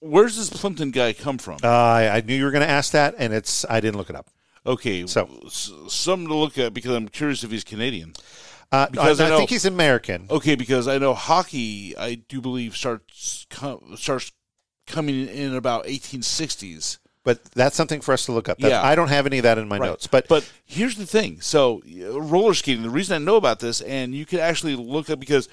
where's 0.00 0.36
this 0.36 0.50
Plimpton 0.50 0.90
guy 0.90 1.12
come 1.12 1.38
from? 1.38 1.58
Uh, 1.62 1.68
I, 1.68 2.16
I 2.16 2.20
knew 2.20 2.34
you 2.34 2.44
were 2.44 2.50
going 2.50 2.66
to 2.66 2.70
ask 2.70 2.90
that, 2.92 3.14
and 3.16 3.32
it's 3.32 3.64
I 3.70 3.80
didn't 3.80 3.96
look 3.96 4.10
it 4.10 4.16
up. 4.16 4.28
Okay, 4.66 5.06
so 5.06 5.28
something 5.48 6.28
to 6.28 6.34
look 6.34 6.58
at 6.58 6.74
because 6.74 6.94
I'm 6.94 7.08
curious 7.08 7.44
if 7.44 7.50
he's 7.50 7.64
Canadian. 7.64 8.14
Uh, 8.72 8.88
because 8.88 9.20
I, 9.20 9.26
I, 9.26 9.28
know, 9.30 9.38
think 9.38 9.50
he's 9.50 9.64
American. 9.64 10.26
Okay, 10.28 10.54
because 10.54 10.86
I 10.86 10.98
know 10.98 11.14
hockey, 11.14 11.96
I 11.96 12.16
do 12.16 12.40
believe 12.40 12.76
starts 12.76 13.46
com, 13.48 13.96
starts 13.96 14.32
coming 14.86 15.28
in 15.28 15.54
about 15.54 15.86
1860s. 15.86 16.98
But 17.22 17.44
that's 17.52 17.76
something 17.76 18.00
for 18.00 18.12
us 18.12 18.24
to 18.26 18.32
look 18.32 18.48
up. 18.48 18.58
Yeah. 18.60 18.82
I 18.82 18.94
don't 18.94 19.08
have 19.08 19.26
any 19.26 19.38
of 19.38 19.42
that 19.42 19.58
in 19.58 19.68
my 19.68 19.78
right. 19.78 19.88
notes. 19.88 20.06
But 20.06 20.26
but 20.26 20.50
here's 20.64 20.96
the 20.96 21.06
thing. 21.06 21.40
So 21.40 21.82
uh, 21.86 22.20
roller 22.20 22.54
skating. 22.54 22.82
The 22.82 22.90
reason 22.90 23.20
I 23.20 23.24
know 23.24 23.36
about 23.36 23.60
this, 23.60 23.80
and 23.82 24.14
you 24.14 24.24
can 24.24 24.38
actually 24.38 24.74
look 24.74 25.10
up 25.10 25.20
because 25.20 25.48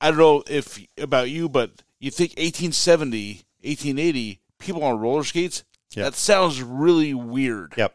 I 0.00 0.10
don't 0.10 0.18
know 0.18 0.44
if 0.46 0.78
about 0.96 1.28
you, 1.28 1.48
but 1.48 1.82
you 1.98 2.10
think 2.10 2.30
1870, 2.32 3.42
1880, 3.62 4.40
people 4.58 4.84
on 4.84 4.98
roller 4.98 5.24
skates. 5.24 5.64
Yep. 5.94 6.04
That 6.04 6.14
sounds 6.14 6.62
really 6.62 7.14
weird. 7.14 7.74
Yep. 7.76 7.94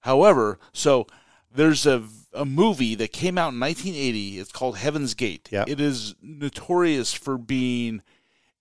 However, 0.00 0.58
so 0.72 1.06
there's 1.54 1.86
a 1.86 2.02
a 2.34 2.44
movie 2.44 2.94
that 2.94 3.12
came 3.12 3.36
out 3.36 3.52
in 3.52 3.60
1980. 3.60 4.38
It's 4.38 4.52
called 4.52 4.78
Heaven's 4.78 5.14
Gate. 5.14 5.48
Yep. 5.52 5.68
It 5.68 5.80
is 5.80 6.14
notorious 6.22 7.12
for 7.12 7.36
being 7.36 8.02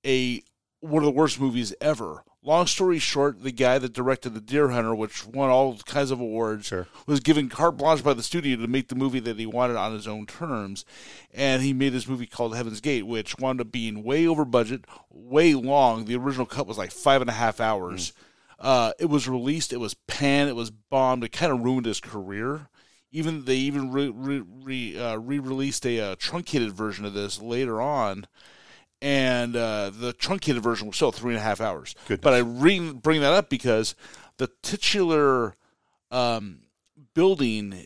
a 0.05 0.43
one 0.81 1.03
of 1.03 1.05
the 1.05 1.11
worst 1.11 1.39
movies 1.39 1.73
ever. 1.79 2.23
Long 2.43 2.65
story 2.65 2.97
short, 2.97 3.43
the 3.43 3.51
guy 3.51 3.77
that 3.77 3.93
directed 3.93 4.33
The 4.33 4.41
Deer 4.41 4.69
Hunter, 4.69 4.95
which 4.95 5.27
won 5.27 5.51
all 5.51 5.77
kinds 5.85 6.09
of 6.09 6.19
awards, 6.19 6.65
sure. 6.65 6.87
was 7.05 7.19
given 7.19 7.49
carte 7.49 7.77
blanche 7.77 8.03
by 8.03 8.15
the 8.15 8.23
studio 8.23 8.57
to 8.57 8.67
make 8.67 8.87
the 8.87 8.95
movie 8.95 9.19
that 9.19 9.37
he 9.37 9.45
wanted 9.45 9.75
on 9.75 9.93
his 9.93 10.07
own 10.07 10.25
terms. 10.25 10.83
And 11.31 11.61
he 11.61 11.71
made 11.71 11.93
this 11.93 12.07
movie 12.07 12.25
called 12.25 12.55
Heaven's 12.55 12.81
Gate, 12.81 13.05
which 13.05 13.37
wound 13.37 13.61
up 13.61 13.71
being 13.71 14.01
way 14.01 14.25
over 14.25 14.43
budget, 14.43 14.85
way 15.11 15.53
long. 15.53 16.05
The 16.05 16.15
original 16.15 16.47
cut 16.47 16.65
was 16.65 16.79
like 16.79 16.91
five 16.91 17.21
and 17.21 17.29
a 17.29 17.33
half 17.33 17.59
hours. 17.59 18.11
Mm. 18.11 18.15
Uh, 18.59 18.93
it 18.99 19.05
was 19.05 19.27
released, 19.27 19.71
it 19.71 19.77
was 19.77 19.93
panned, 20.07 20.49
it 20.49 20.55
was 20.55 20.71
bombed. 20.71 21.23
It 21.23 21.31
kind 21.31 21.51
of 21.51 21.61
ruined 21.61 21.85
his 21.85 21.99
career 21.99 22.69
even 23.11 23.45
they 23.45 23.55
even 23.55 23.91
re 23.91 24.09
re, 24.09 24.43
re, 24.63 24.97
uh, 24.97 25.17
released 25.17 25.85
a 25.85 25.99
uh, 25.99 26.15
truncated 26.17 26.71
version 26.71 27.05
of 27.05 27.13
this 27.13 27.41
later 27.41 27.81
on, 27.81 28.25
and 29.01 29.55
uh, 29.55 29.89
the 29.89 30.13
truncated 30.13 30.61
version 30.61 30.87
was 30.87 30.95
still 30.95 31.11
three 31.11 31.33
and 31.33 31.39
a 31.39 31.43
half 31.43 31.61
hours. 31.61 31.95
Goodness. 32.07 32.23
But 32.23 32.33
I 32.33 32.39
re- 32.39 32.91
bring 32.91 33.21
that 33.21 33.33
up 33.33 33.49
because 33.49 33.95
the 34.37 34.49
titular 34.61 35.55
um, 36.11 36.59
building 37.13 37.85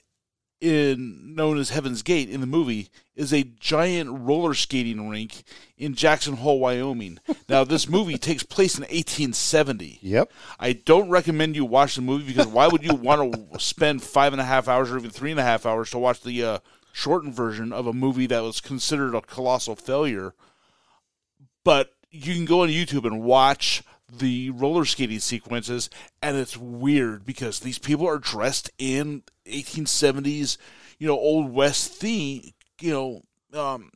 in 0.61 1.35
known 1.35 1.57
as 1.57 1.69
Heaven's 1.69 2.01
Gate 2.01 2.29
in 2.29 2.41
the 2.41 2.47
movie 2.47 2.89
is 3.15 3.33
a 3.33 3.43
giant 3.43 4.09
roller 4.09 4.53
skating 4.53 5.09
rink 5.09 5.43
in 5.77 5.95
Jackson 5.95 6.37
Hole, 6.37 6.59
Wyoming. 6.59 7.19
now, 7.49 7.63
this 7.63 7.87
movie 7.87 8.17
takes 8.17 8.43
place 8.43 8.75
in 8.75 8.81
1870. 8.81 9.99
Yep. 10.01 10.31
I 10.59 10.73
don't 10.73 11.09
recommend 11.09 11.55
you 11.55 11.65
watch 11.65 11.95
the 11.95 12.01
movie 12.01 12.27
because 12.27 12.47
why 12.47 12.67
would 12.67 12.83
you 12.83 12.95
want 12.95 13.53
to 13.53 13.59
spend 13.59 14.01
five 14.01 14.33
and 14.33 14.41
a 14.41 14.45
half 14.45 14.67
hours 14.67 14.91
or 14.91 14.97
even 14.97 15.11
three 15.11 15.31
and 15.31 15.39
a 15.39 15.43
half 15.43 15.65
hours 15.65 15.91
to 15.91 15.99
watch 15.99 16.21
the 16.21 16.43
uh, 16.43 16.59
shortened 16.91 17.35
version 17.35 17.71
of 17.71 17.85
a 17.85 17.93
movie 17.93 18.27
that 18.27 18.43
was 18.43 18.61
considered 18.61 19.13
a 19.13 19.21
colossal 19.21 19.75
failure? 19.75 20.33
But 21.65 21.93
you 22.11 22.33
can 22.33 22.45
go 22.45 22.61
on 22.61 22.69
YouTube 22.69 23.03
and 23.03 23.21
watch 23.21 23.83
the 24.09 24.51
roller 24.51 24.85
skating 24.85 25.19
sequences, 25.19 25.89
and 26.21 26.37
it's 26.37 26.55
weird 26.55 27.25
because 27.25 27.59
these 27.59 27.79
people 27.79 28.07
are 28.07 28.19
dressed 28.19 28.69
in 28.77 29.23
1870s, 29.47 30.57
you 30.99 31.07
know, 31.07 31.17
old 31.17 31.51
west 31.51 31.91
theme, 31.91 32.53
you 32.79 32.91
know, 32.91 33.59
um, 33.59 33.91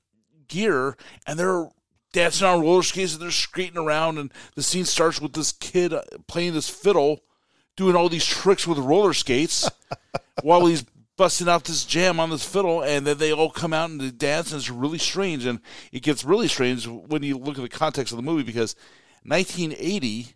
gear, 0.47 0.97
and 1.25 1.39
they're 1.39 1.69
dancing 2.11 2.47
on 2.47 2.61
roller 2.61 2.83
skates 2.83 3.13
and 3.13 3.21
they're 3.21 3.31
skating 3.31 3.77
around, 3.77 4.17
and 4.17 4.33
the 4.55 4.63
scene 4.63 4.85
starts 4.85 5.21
with 5.21 5.33
this 5.33 5.51
kid 5.51 5.93
uh, 5.93 6.01
playing 6.27 6.53
this 6.53 6.69
fiddle, 6.69 7.21
doing 7.77 7.95
all 7.95 8.09
these 8.09 8.25
tricks 8.25 8.67
with 8.67 8.79
roller 8.79 9.13
skates, 9.13 9.69
while 10.41 10.65
he's 10.65 10.83
busting 11.19 11.49
out 11.49 11.65
this 11.65 11.83
jam 11.83 12.17
on 12.17 12.29
this 12.29 12.45
fiddle, 12.45 12.81
and 12.81 13.05
then 13.05 13.17
they 13.17 13.33
all 13.33 13.49
come 13.51 13.73
out 13.73 13.89
and 13.89 13.99
they 13.99 14.09
dance, 14.09 14.53
and 14.53 14.59
it's 14.59 14.69
really 14.69 14.97
strange, 14.97 15.45
and 15.45 15.59
it 15.91 16.01
gets 16.01 16.23
really 16.23 16.47
strange 16.47 16.87
when 16.87 17.23
you 17.23 17.37
look 17.37 17.57
at 17.57 17.61
the 17.61 17.67
context 17.67 18.13
of 18.13 18.17
the 18.17 18.23
movie 18.23 18.41
because 18.41 18.73
1980 19.23 20.35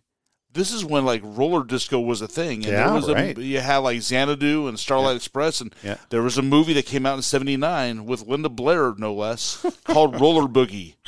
this 0.52 0.70
is 0.70 0.84
when 0.84 1.04
like 1.04 1.20
roller 1.24 1.64
disco 1.64 1.98
was 1.98 2.20
a 2.20 2.28
thing. 2.28 2.64
And 2.64 2.66
yeah, 2.66 2.84
there 2.84 2.94
was 2.94 3.10
right. 3.10 3.36
A, 3.36 3.42
you 3.42 3.60
had 3.60 3.78
like 3.78 4.02
Xanadu 4.02 4.68
and 4.68 4.78
Starlight 4.78 5.12
yeah. 5.12 5.16
Express, 5.16 5.60
and 5.62 5.74
yeah. 5.82 5.96
there 6.10 6.22
was 6.22 6.36
a 6.38 6.42
movie 6.42 6.74
that 6.74 6.84
came 6.86 7.06
out 7.06 7.16
in 7.16 7.22
'79 7.22 8.04
with 8.04 8.26
Linda 8.26 8.50
Blair, 8.50 8.94
no 8.96 9.14
less, 9.14 9.66
called 9.84 10.20
Roller 10.20 10.46
Boogie. 10.46 10.96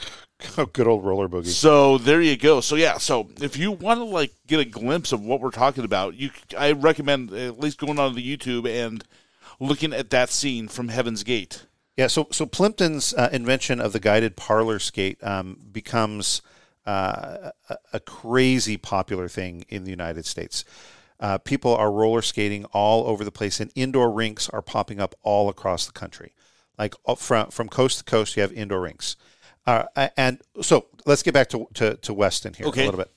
Oh, 0.58 0.66
good 0.66 0.86
old 0.86 1.02
roller 1.02 1.28
boogie. 1.30 1.46
So 1.46 1.96
there 1.96 2.20
you 2.20 2.36
go. 2.36 2.60
So 2.60 2.76
yeah. 2.76 2.98
So 2.98 3.30
if 3.40 3.56
you 3.56 3.72
want 3.72 4.00
to 4.00 4.04
like 4.04 4.34
get 4.46 4.60
a 4.60 4.66
glimpse 4.66 5.12
of 5.12 5.22
what 5.22 5.40
we're 5.40 5.50
talking 5.50 5.82
about, 5.82 6.14
you 6.14 6.28
I 6.56 6.72
recommend 6.72 7.32
at 7.32 7.58
least 7.58 7.78
going 7.78 7.98
on 7.98 8.14
the 8.14 8.36
YouTube 8.36 8.68
and 8.68 9.02
looking 9.60 9.92
at 9.92 10.10
that 10.10 10.30
scene 10.30 10.68
from 10.68 10.88
Heaven's 10.88 11.22
Gate. 11.22 11.66
Yeah. 11.96 12.08
So 12.08 12.28
so 12.30 12.46
Plimpton's 12.46 13.14
uh, 13.14 13.30
invention 13.32 13.80
of 13.80 13.92
the 13.92 14.00
guided 14.00 14.36
parlor 14.36 14.78
skate 14.78 15.22
um, 15.22 15.58
becomes 15.72 16.42
uh, 16.86 17.50
a, 17.68 17.76
a, 17.94 18.00
crazy 18.00 18.76
popular 18.76 19.28
thing 19.28 19.64
in 19.68 19.84
the 19.84 19.90
United 19.90 20.24
States. 20.24 20.64
Uh, 21.18 21.36
people 21.38 21.74
are 21.74 21.90
roller 21.90 22.22
skating 22.22 22.64
all 22.66 23.08
over 23.08 23.24
the 23.24 23.32
place, 23.32 23.58
and 23.58 23.72
indoor 23.74 24.10
rinks 24.10 24.48
are 24.50 24.62
popping 24.62 25.00
up 25.00 25.14
all 25.22 25.48
across 25.48 25.86
the 25.86 25.92
country. 25.92 26.32
Like 26.78 26.94
from 27.16 27.48
from 27.50 27.68
coast 27.68 27.98
to 27.98 28.04
coast, 28.04 28.36
you 28.36 28.42
have 28.42 28.52
indoor 28.52 28.82
rinks. 28.82 29.16
Uh, 29.66 29.84
and 30.16 30.40
so 30.62 30.86
let's 31.06 31.22
get 31.22 31.32
back 31.32 31.48
to, 31.48 31.66
to, 31.74 31.96
to 31.96 32.12
Weston 32.12 32.54
here 32.54 32.66
okay. 32.66 32.82
a 32.82 32.84
little 32.84 32.98
bit. 32.98 33.10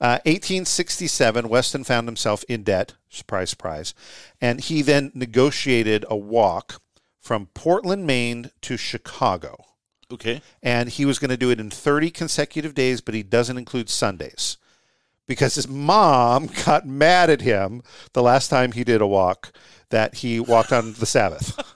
Uh, 0.00 0.20
1867, 0.24 1.48
Weston 1.48 1.84
found 1.84 2.06
himself 2.08 2.44
in 2.48 2.62
debt. 2.62 2.94
Surprise, 3.08 3.50
surprise. 3.50 3.94
And 4.40 4.60
he 4.60 4.82
then 4.82 5.12
negotiated 5.14 6.04
a 6.10 6.16
walk 6.16 6.82
from 7.20 7.46
Portland, 7.54 8.06
Maine 8.06 8.50
to 8.62 8.76
Chicago. 8.76 9.64
Okay. 10.12 10.42
And 10.62 10.88
he 10.88 11.04
was 11.04 11.18
going 11.18 11.30
to 11.30 11.36
do 11.36 11.50
it 11.50 11.58
in 11.58 11.70
30 11.70 12.10
consecutive 12.10 12.74
days, 12.74 13.00
but 13.00 13.14
he 13.14 13.22
doesn't 13.22 13.58
include 13.58 13.88
Sundays 13.88 14.58
because 15.26 15.56
his 15.56 15.68
mom 15.68 16.48
got 16.64 16.86
mad 16.86 17.30
at 17.30 17.40
him 17.40 17.82
the 18.12 18.22
last 18.22 18.48
time 18.48 18.72
he 18.72 18.84
did 18.84 19.00
a 19.00 19.06
walk 19.06 19.52
that 19.90 20.16
he 20.16 20.40
walked 20.40 20.72
on 20.72 20.94
the 20.94 21.06
Sabbath. 21.06 21.58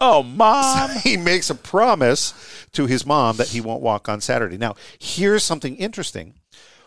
oh, 0.00 0.22
mom. 0.22 0.90
So 0.96 0.98
he 1.00 1.16
makes 1.16 1.50
a 1.50 1.54
promise 1.54 2.66
to 2.72 2.86
his 2.86 3.04
mom 3.06 3.36
that 3.36 3.48
he 3.48 3.60
won't 3.60 3.82
walk 3.82 4.08
on 4.08 4.20
Saturday. 4.20 4.56
Now, 4.56 4.74
here's 4.98 5.42
something 5.42 5.76
interesting. 5.76 6.34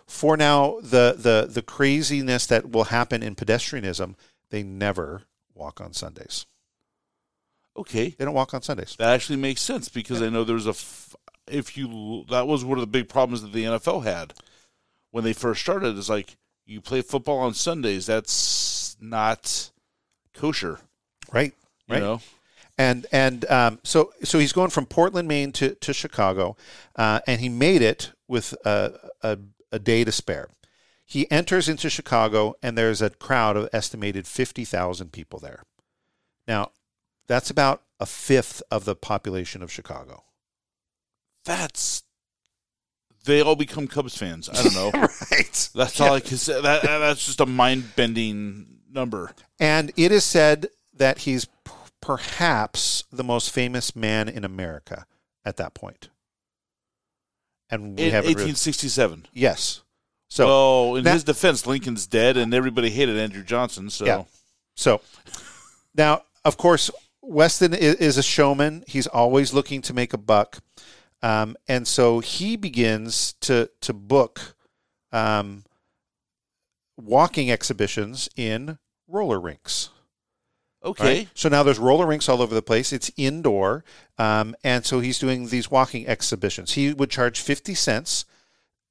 For 0.07 0.35
now, 0.37 0.79
the, 0.81 1.15
the, 1.17 1.47
the 1.49 1.61
craziness 1.61 2.45
that 2.47 2.71
will 2.71 2.85
happen 2.85 3.21
in 3.21 3.35
pedestrianism, 3.35 4.15
they 4.49 4.63
never 4.63 5.23
walk 5.53 5.79
on 5.81 5.93
Sundays. 5.93 6.45
Okay. 7.77 8.09
They 8.09 8.25
don't 8.25 8.33
walk 8.33 8.53
on 8.53 8.61
Sundays. 8.61 8.95
That 8.97 9.13
actually 9.13 9.37
makes 9.37 9.61
sense 9.61 9.89
because 9.89 10.21
I 10.21 10.29
know 10.29 10.43
there's 10.43 10.67
a. 10.67 10.71
F- 10.71 11.15
if 11.47 11.75
you 11.77 12.25
that 12.29 12.47
was 12.47 12.63
one 12.63 12.77
of 12.77 12.81
the 12.81 12.87
big 12.87 13.09
problems 13.09 13.41
that 13.41 13.51
the 13.51 13.63
NFL 13.63 14.03
had 14.03 14.33
when 15.11 15.23
they 15.23 15.33
first 15.33 15.61
started 15.61 15.97
is 15.97 16.09
like 16.09 16.37
you 16.65 16.81
play 16.81 17.01
football 17.01 17.39
on 17.39 17.53
Sundays. 17.53 18.05
That's 18.05 18.95
not 19.01 19.71
kosher, 20.33 20.79
right? 21.31 21.53
You 21.87 21.93
right. 21.93 22.01
know, 22.01 22.21
and 22.79 23.05
and 23.11 23.43
um, 23.51 23.79
so 23.83 24.13
so 24.23 24.39
he's 24.39 24.53
going 24.53 24.69
from 24.69 24.85
Portland, 24.85 25.27
Maine 25.27 25.51
to 25.51 25.75
to 25.75 25.93
Chicago, 25.93 26.55
uh, 26.95 27.19
and 27.27 27.41
he 27.41 27.49
made 27.49 27.81
it 27.81 28.13
with 28.27 28.55
a, 28.65 28.93
a 29.21 29.37
a 29.73 29.77
day 29.77 30.03
to 30.05 30.11
spare. 30.11 30.47
He 31.05 31.29
enters 31.29 31.67
into 31.67 31.89
Chicago, 31.89 32.55
and 32.63 32.77
there's 32.77 33.01
a 33.01 33.09
crowd 33.09 33.57
of 33.57 33.69
estimated 33.73 34.25
fifty 34.25 34.63
thousand 34.63 35.11
people 35.11 35.39
there. 35.39 35.63
Now, 36.47 36.71
that's 37.27 37.49
about 37.49 37.83
a 37.99 38.05
fifth 38.05 38.63
of 38.71 38.85
the 38.85 38.95
population 38.95 39.61
of 39.61 39.71
Chicago. 39.71 40.23
that's 41.43 42.03
they 43.25 43.41
all 43.41 43.57
become 43.57 43.87
Cubs 43.87 44.17
fans. 44.17 44.47
I 44.47 44.63
don't 44.63 44.73
know. 44.73 44.91
right. 45.31 45.69
That's 45.75 45.99
all 45.99 46.13
I 46.13 46.21
can 46.21 46.37
say. 46.37 46.61
That, 46.61 46.83
that's 46.83 47.25
just 47.25 47.41
a 47.41 47.45
mind 47.45 47.93
bending 47.97 48.79
number. 48.89 49.33
And 49.59 49.91
it 49.97 50.13
is 50.13 50.23
said 50.23 50.69
that 50.93 51.19
he's 51.19 51.45
perhaps 52.01 53.03
the 53.11 53.23
most 53.23 53.51
famous 53.51 53.95
man 53.95 54.29
in 54.29 54.43
America 54.43 55.05
at 55.45 55.57
that 55.57 55.73
point. 55.73 56.09
And 57.69 57.97
we 57.97 58.05
In 58.05 58.11
have 58.11 58.25
1867. 58.25 59.27
yes. 59.33 59.81
So 60.31 60.45
well, 60.45 60.95
in 60.97 61.03
that- 61.05 61.13
his 61.13 61.23
defense, 61.23 61.65
Lincoln's 61.65 62.05
dead, 62.07 62.37
and 62.37 62.53
everybody 62.53 62.89
hated 62.91 63.17
Andrew 63.17 63.43
Johnson. 63.43 63.89
So 63.89 64.05
Yeah. 64.05 64.23
So 64.75 65.01
now, 65.95 66.23
of 66.45 66.55
course, 66.57 66.89
Weston 67.21 67.73
is 67.73 68.17
a 68.17 68.23
showman. 68.23 68.83
He's 68.87 69.07
always 69.07 69.53
looking 69.53 69.81
to 69.83 69.93
make 69.93 70.13
a 70.13 70.17
buck, 70.17 70.59
um, 71.21 71.55
and 71.67 71.87
so 71.87 72.19
he 72.21 72.55
begins 72.55 73.33
to 73.41 73.69
to 73.81 73.93
book 73.93 74.55
um, 75.11 75.65
walking 76.97 77.51
exhibitions 77.51 78.29
in 78.35 78.77
roller 79.07 79.39
rinks. 79.39 79.89
Okay, 80.83 81.03
Right? 81.03 81.27
So 81.33 81.49
now 81.49 81.63
there's 81.63 81.79
roller 81.79 82.05
rinks 82.05 82.29
all 82.29 82.41
over 82.41 82.55
the 82.55 82.61
place. 82.61 82.91
It's 82.93 83.11
indoor, 83.17 83.83
um, 84.17 84.55
and 84.63 84.85
so 84.85 84.99
he's 84.99 85.19
doing 85.19 85.47
these 85.47 85.69
walking 85.71 86.07
exhibitions. 86.07 86.73
He 86.73 86.93
would 86.93 87.09
charge 87.09 87.39
fifty 87.41 87.73
cents 87.73 88.25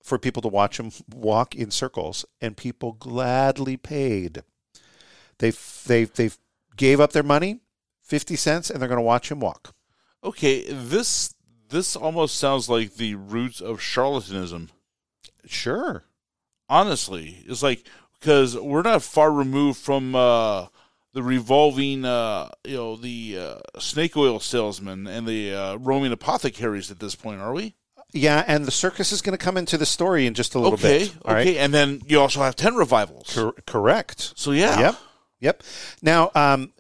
for 0.03 0.19
people 0.19 0.43
to 0.43 0.49
watch 0.49 0.79
him 0.81 0.91
walk 1.15 1.55
in 1.55 1.71
circles, 1.71 2.25
and 2.41 2.57
people 2.57 2.93
gladly 2.93 3.77
paid. 3.77 4.43
They 5.39 5.53
they 5.87 6.05
they 6.05 6.31
gave 6.77 7.01
up 7.01 7.13
their 7.13 7.23
money, 7.23 7.61
fifty 8.03 8.37
cents, 8.37 8.71
and 8.71 8.81
they're 8.81 8.89
going 8.89 8.99
to 8.99 9.03
watch 9.03 9.31
him 9.31 9.41
walk. 9.41 9.75
okay. 10.25 10.65
This 10.71 11.35
this 11.69 11.95
almost 11.97 12.37
sounds 12.37 12.69
like 12.69 12.95
the 12.95 13.15
roots 13.15 13.61
of 13.61 13.79
charlatanism. 13.79 14.69
Sure. 15.45 16.05
honestly 16.69 17.43
it's 17.47 17.63
like 17.63 17.85
because 18.19 18.57
we're 18.59 18.83
not 18.83 19.03
far 19.03 19.33
removed 19.33 19.79
from 19.79 20.15
uh, 20.15 20.67
the 21.15 21.23
revolving 21.23 22.05
uh, 22.05 22.51
you 22.65 22.77
know 22.77 22.97
the 22.97 23.39
uh, 23.39 23.81
snake 23.81 24.17
oil 24.17 24.41
salesman 24.41 25.07
and 25.07 25.27
the 25.27 25.55
uh, 25.55 25.77
roaming 25.77 26.13
apothecaries 26.13 26.91
at 26.91 27.01
this 27.01 27.15
point 27.15 27.41
are 27.41 27.53
we 27.53 27.75
Yeah, 28.13 28.45
and 28.47 28.65
the 28.65 28.71
circus 28.71 29.11
is 29.13 29.23
going 29.23 29.37
to 29.37 29.43
come 29.45 29.57
into 29.57 29.77
the 29.79 29.87
story 29.87 30.27
in 30.27 30.35
just 30.35 30.55
a 30.55 30.59
little 30.59 30.75
okay 30.75 31.01
bit. 31.05 31.15
all 31.25 31.33
okay 31.35 31.53
right? 31.53 31.57
and 31.59 31.73
then 31.75 32.01
you 32.07 32.21
also 32.21 32.41
have 32.41 32.57
10 32.57 32.75
revivals 32.75 33.35
Cor- 33.35 33.55
correct. 33.67 34.33
so 34.37 34.53
yeah 34.53 34.79
Yep. 34.81 34.97
Yep. 35.41 35.63
Now, 36.03 36.31
um, 36.35 36.73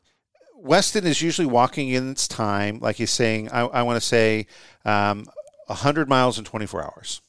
Weston 0.56 1.06
is 1.06 1.22
usually 1.22 1.46
walking 1.46 1.88
in 1.90 2.10
its 2.10 2.26
time, 2.26 2.80
like 2.80 2.96
he's 2.96 3.12
saying, 3.12 3.48
I, 3.50 3.60
I 3.60 3.82
want 3.82 4.00
to 4.00 4.06
say 4.06 4.48
um, 4.84 5.26
100 5.66 6.08
miles 6.08 6.38
in 6.40 6.44
24 6.44 6.82
hours. 6.82 7.20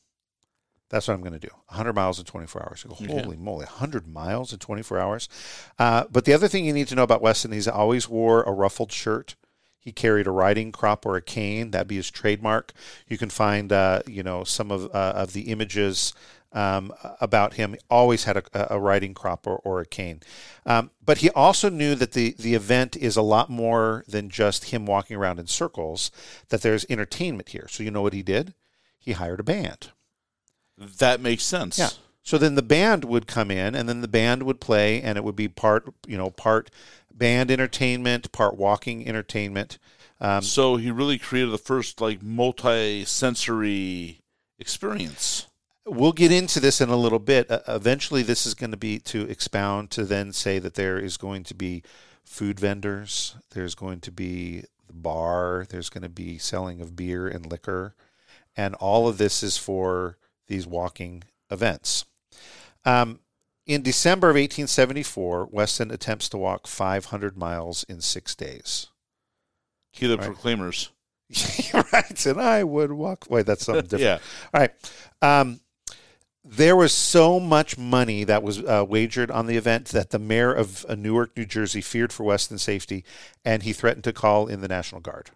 That's 0.89 1.07
what 1.07 1.13
I'm 1.13 1.21
going 1.21 1.33
to 1.33 1.39
do. 1.39 1.53
100 1.67 1.93
miles 1.93 2.19
in 2.19 2.25
24 2.25 2.63
hours. 2.63 2.83
You 2.83 3.07
go, 3.07 3.21
holy 3.21 3.37
moly, 3.37 3.65
100 3.65 4.07
miles 4.07 4.51
in 4.51 4.59
24 4.59 4.99
hours. 4.99 5.29
Uh, 5.77 6.05
but 6.11 6.25
the 6.25 6.33
other 6.33 6.47
thing 6.47 6.65
you 6.65 6.73
need 6.73 6.87
to 6.87 6.95
know 6.95 7.03
about 7.03 7.21
Weston, 7.21 7.51
he's 7.51 7.67
always 7.67 8.09
wore 8.09 8.41
a 8.43 8.51
ruffled 8.51 8.91
shirt. 8.91 9.35
He 9.77 9.91
carried 9.91 10.27
a 10.27 10.31
riding 10.31 10.71
crop 10.71 11.05
or 11.05 11.15
a 11.15 11.21
cane. 11.21 11.71
That'd 11.71 11.87
be 11.87 11.95
his 11.95 12.11
trademark. 12.11 12.73
You 13.07 13.17
can 13.17 13.29
find, 13.29 13.71
uh, 13.71 14.01
you 14.07 14.23
know, 14.23 14.43
some 14.43 14.71
of 14.71 14.85
uh, 14.93 15.13
of 15.15 15.33
the 15.33 15.43
images 15.43 16.13
um, 16.51 16.91
about 17.21 17.53
him. 17.53 17.73
He 17.73 17.79
always 17.89 18.25
had 18.25 18.37
a, 18.37 18.73
a 18.73 18.79
riding 18.79 19.13
crop 19.13 19.47
or, 19.47 19.57
or 19.57 19.79
a 19.79 19.85
cane. 19.85 20.21
Um, 20.65 20.91
but 21.03 21.19
he 21.19 21.29
also 21.29 21.69
knew 21.69 21.95
that 21.95 22.11
the 22.11 22.35
the 22.37 22.55
event 22.55 22.97
is 22.97 23.15
a 23.15 23.21
lot 23.21 23.49
more 23.49 24.03
than 24.07 24.29
just 24.29 24.65
him 24.65 24.85
walking 24.85 25.15
around 25.15 25.39
in 25.39 25.47
circles. 25.47 26.11
That 26.49 26.61
there's 26.61 26.85
entertainment 26.89 27.49
here. 27.49 27.67
So 27.69 27.83
you 27.83 27.91
know 27.91 28.01
what 28.01 28.13
he 28.13 28.23
did? 28.23 28.53
He 28.97 29.13
hired 29.13 29.39
a 29.39 29.43
band. 29.43 29.91
That 30.79 31.21
makes 31.21 31.43
sense 31.43 31.77
Yeah. 31.77 31.89
So 32.21 32.37
then 32.37 32.55
the 32.55 32.61
band 32.61 33.05
would 33.05 33.25
come 33.25 33.49
in, 33.49 33.73
and 33.73 33.89
then 33.89 34.01
the 34.01 34.07
band 34.07 34.43
would 34.43 34.61
play, 34.61 35.01
and 35.01 35.17
it 35.17 35.23
would 35.23 35.35
be 35.35 35.47
part, 35.47 35.91
you 36.05 36.15
know, 36.15 36.29
part 36.29 36.69
band 37.11 37.49
entertainment, 37.49 38.31
part 38.31 38.55
walking 38.55 39.07
entertainment. 39.07 39.79
Um, 40.21 40.43
so 40.43 40.75
he 40.75 40.91
really 40.91 41.17
created 41.17 41.49
the 41.49 41.57
first 41.57 42.01
like 42.01 42.21
multi-sensory 42.21 44.21
experience 44.59 45.47
we'll 45.89 46.11
get 46.11 46.31
into 46.31 46.59
this 46.59 46.81
in 46.81 46.89
a 46.89 46.95
little 46.95 47.19
bit. 47.19 47.49
Uh, 47.49 47.59
eventually, 47.67 48.21
this 48.21 48.45
is 48.45 48.53
going 48.53 48.71
to 48.71 48.77
be 48.77 48.99
to 48.99 49.29
expound 49.29 49.89
to 49.91 50.05
then 50.05 50.31
say 50.31 50.59
that 50.59 50.75
there 50.75 50.97
is 50.97 51.17
going 51.17 51.43
to 51.45 51.53
be 51.53 51.83
food 52.23 52.59
vendors, 52.59 53.35
there's 53.51 53.75
going 53.75 53.99
to 54.01 54.11
be 54.11 54.63
the 54.87 54.93
bar, 54.93 55.65
there's 55.69 55.89
going 55.89 56.03
to 56.03 56.09
be 56.09 56.37
selling 56.37 56.79
of 56.79 56.95
beer 56.95 57.27
and 57.27 57.45
liquor, 57.45 57.95
and 58.55 58.75
all 58.75 59.07
of 59.07 59.17
this 59.17 59.41
is 59.41 59.57
for 59.57 60.17
these 60.49 60.67
walking 60.67 61.23
events. 61.49 62.03
Um, 62.83 63.19
in 63.65 63.81
December 63.83 64.29
of 64.29 64.33
1874, 64.35 65.47
Weston 65.51 65.91
attempts 65.91 66.27
to 66.29 66.37
walk 66.37 66.67
500 66.67 67.37
miles 67.37 67.83
in 67.85 68.01
six 68.01 68.35
days. 68.35 68.87
cue 69.93 70.07
the 70.09 70.17
Right. 70.17 70.25
proclaimers 70.25 70.89
right, 71.93 72.25
and 72.25 72.41
I 72.41 72.63
would 72.63 72.91
walk. 72.91 73.25
Wait, 73.29 73.45
that's 73.45 73.63
something 73.65 73.85
different. 73.87 74.01
yeah 74.01 74.49
All 74.53 74.61
right. 74.61 74.73
Um, 75.21 75.59
there 76.43 76.75
was 76.75 76.91
so 76.91 77.39
much 77.39 77.77
money 77.77 78.23
that 78.23 78.41
was 78.41 78.63
uh, 78.63 78.83
wagered 78.87 79.29
on 79.29 79.45
the 79.45 79.55
event 79.57 79.89
that 79.89 80.09
the 80.09 80.17
mayor 80.17 80.51
of 80.51 80.85
uh, 80.89 80.95
Newark, 80.95 81.37
New 81.37 81.45
Jersey, 81.45 81.81
feared 81.81 82.11
for 82.11 82.23
Weston's 82.23 82.63
safety, 82.63 83.03
and 83.45 83.61
he 83.61 83.73
threatened 83.73 84.05
to 84.05 84.13
call 84.13 84.47
in 84.47 84.61
the 84.61 84.67
National 84.67 85.01
Guard 85.01 85.29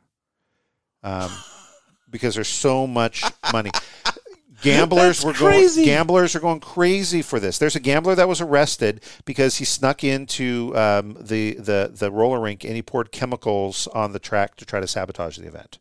um, 1.04 1.30
because 2.10 2.34
there's 2.34 2.48
so 2.48 2.88
much 2.88 3.24
money. 3.52 3.70
Gamblers 4.64 5.18
That's 5.24 5.26
were 5.42 5.48
crazy. 5.48 5.82
going. 5.82 5.88
Gamblers 5.96 6.36
are 6.36 6.40
going 6.40 6.60
crazy 6.60 7.22
for 7.22 7.40
this. 7.40 7.58
There's 7.58 7.76
a 7.76 7.80
gambler 7.80 8.16
that 8.16 8.28
was 8.28 8.42
arrested 8.42 9.04
because 9.26 9.58
he 9.58 9.66
snuck 9.66 10.04
into 10.04 10.76
um, 10.76 11.18
the 11.20 11.54
the 11.56 11.92
the 11.94 12.12
roller 12.12 12.40
rink 12.40 12.64
and 12.64 12.76
he 12.76 12.82
poured 12.82 13.12
chemicals 13.12 13.88
on 13.88 14.12
the 14.14 14.20
track 14.20 14.56
to 14.58 14.66
try 14.66 14.80
to 14.80 14.88
sabotage 14.88 15.38
the 15.38 15.48
event. 15.48 15.80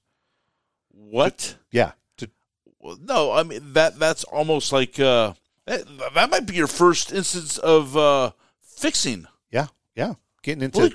what 0.90 1.56
Yeah, 1.70 1.92
to 2.18 2.30
Well, 2.78 2.98
no, 3.00 3.32
I 3.32 3.42
mean 3.42 3.72
that 3.72 3.98
that's 3.98 4.24
almost 4.24 4.72
like 4.72 4.98
uh, 5.00 5.34
that, 5.66 5.84
that 6.14 6.30
might 6.30 6.46
be 6.46 6.54
your 6.54 6.66
first 6.66 7.12
instance 7.12 7.58
of 7.58 7.96
uh, 7.96 8.32
fixing. 8.60 9.26
Yeah, 9.50 9.68
yeah. 9.94 10.14
Getting 10.42 10.64
into 10.64 10.78
Holy, 10.80 10.92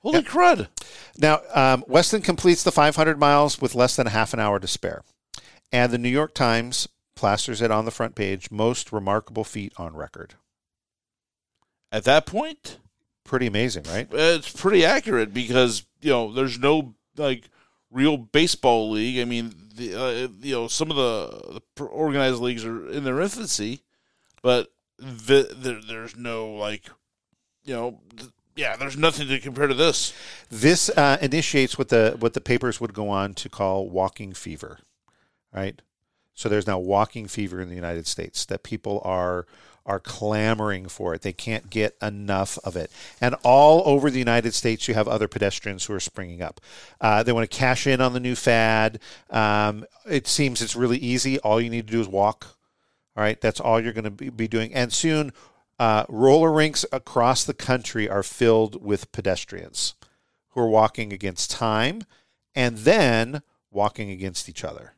holy 0.00 0.16
Yeah. 0.18 0.22
crud! 0.22 0.68
now, 1.18 1.40
um, 1.54 1.84
Weston 1.88 2.20
completes 2.22 2.62
the 2.62 2.72
500 2.72 3.18
miles 3.18 3.60
with 3.60 3.74
less 3.74 3.96
than 3.96 4.06
a 4.06 4.10
half 4.10 4.34
an 4.34 4.40
hour 4.40 4.58
to 4.60 4.66
spare, 4.66 5.02
and 5.72 5.90
the 5.92 5.98
New 5.98 6.10
York 6.10 6.34
Times 6.34 6.86
plasters 7.20 7.62
it 7.62 7.70
on 7.70 7.84
the 7.84 7.90
front 7.90 8.14
page: 8.14 8.50
most 8.50 8.92
remarkable 8.92 9.44
feat 9.44 9.72
on 9.76 9.94
record. 9.94 10.34
At 11.92 12.04
that 12.04 12.26
point, 12.26 12.78
Pretty 13.24 13.46
amazing, 13.46 13.84
right? 13.84 14.08
it's 14.10 14.50
pretty 14.50 14.84
accurate 14.84 15.32
because 15.32 15.84
you 16.00 16.10
know 16.10 16.32
there's 16.32 16.58
no 16.58 16.94
like 17.16 17.48
real 17.90 18.16
baseball 18.16 18.90
league. 18.90 19.20
I 19.20 19.24
mean, 19.24 19.54
the 19.76 19.94
uh, 19.94 20.28
you 20.40 20.54
know 20.54 20.68
some 20.68 20.90
of 20.90 20.96
the, 20.96 21.60
the 21.76 21.84
organized 21.84 22.40
leagues 22.40 22.64
are 22.64 22.88
in 22.90 23.04
their 23.04 23.20
infancy, 23.20 23.82
but 24.42 24.72
the, 24.98 25.48
there, 25.54 25.80
there's 25.86 26.16
no 26.16 26.52
like 26.54 26.90
you 27.64 27.74
know 27.74 28.00
th- 28.16 28.30
yeah, 28.56 28.76
there's 28.76 28.96
nothing 28.96 29.28
to 29.28 29.38
compare 29.38 29.68
to 29.68 29.74
this. 29.74 30.12
This 30.50 30.90
uh, 30.90 31.18
initiates 31.22 31.78
what 31.78 31.88
the 31.88 32.16
what 32.18 32.34
the 32.34 32.40
papers 32.40 32.80
would 32.80 32.94
go 32.94 33.08
on 33.10 33.34
to 33.34 33.48
call 33.48 33.88
walking 33.88 34.32
fever, 34.32 34.78
right? 35.54 35.80
So 36.34 36.48
there's 36.48 36.66
now 36.66 36.78
walking 36.78 37.26
fever 37.28 37.60
in 37.60 37.68
the 37.68 37.74
United 37.74 38.06
States 38.06 38.44
that 38.46 38.62
people 38.62 39.00
are 39.04 39.46
are 39.86 39.98
clamoring 39.98 40.86
for 40.88 41.14
it. 41.14 41.22
They 41.22 41.32
can't 41.32 41.70
get 41.70 41.96
enough 42.02 42.58
of 42.64 42.76
it, 42.76 42.90
and 43.20 43.34
all 43.42 43.82
over 43.86 44.10
the 44.10 44.18
United 44.18 44.54
States, 44.54 44.86
you 44.86 44.94
have 44.94 45.08
other 45.08 45.26
pedestrians 45.26 45.84
who 45.84 45.94
are 45.94 46.00
springing 46.00 46.42
up. 46.42 46.60
Uh, 47.00 47.22
they 47.22 47.32
want 47.32 47.50
to 47.50 47.56
cash 47.56 47.86
in 47.86 48.00
on 48.00 48.12
the 48.12 48.20
new 48.20 48.34
fad. 48.34 49.00
Um, 49.30 49.84
it 50.08 50.26
seems 50.26 50.62
it's 50.62 50.76
really 50.76 50.98
easy. 50.98 51.38
All 51.40 51.60
you 51.60 51.70
need 51.70 51.86
to 51.86 51.92
do 51.92 52.00
is 52.00 52.08
walk. 52.08 52.56
All 53.16 53.24
right, 53.24 53.40
that's 53.40 53.60
all 53.60 53.80
you're 53.80 53.92
going 53.92 54.04
to 54.04 54.10
be, 54.10 54.30
be 54.30 54.48
doing, 54.48 54.72
and 54.74 54.92
soon. 54.92 55.32
Uh, 55.78 56.04
roller 56.10 56.52
rinks 56.52 56.84
across 56.92 57.42
the 57.42 57.54
country 57.54 58.06
are 58.06 58.22
filled 58.22 58.84
with 58.84 59.10
pedestrians 59.12 59.94
who 60.50 60.60
are 60.60 60.68
walking 60.68 61.10
against 61.10 61.50
time 61.50 62.02
and 62.54 62.78
then 62.78 63.40
walking 63.70 64.10
against 64.10 64.46
each 64.46 64.62
other. 64.62 64.92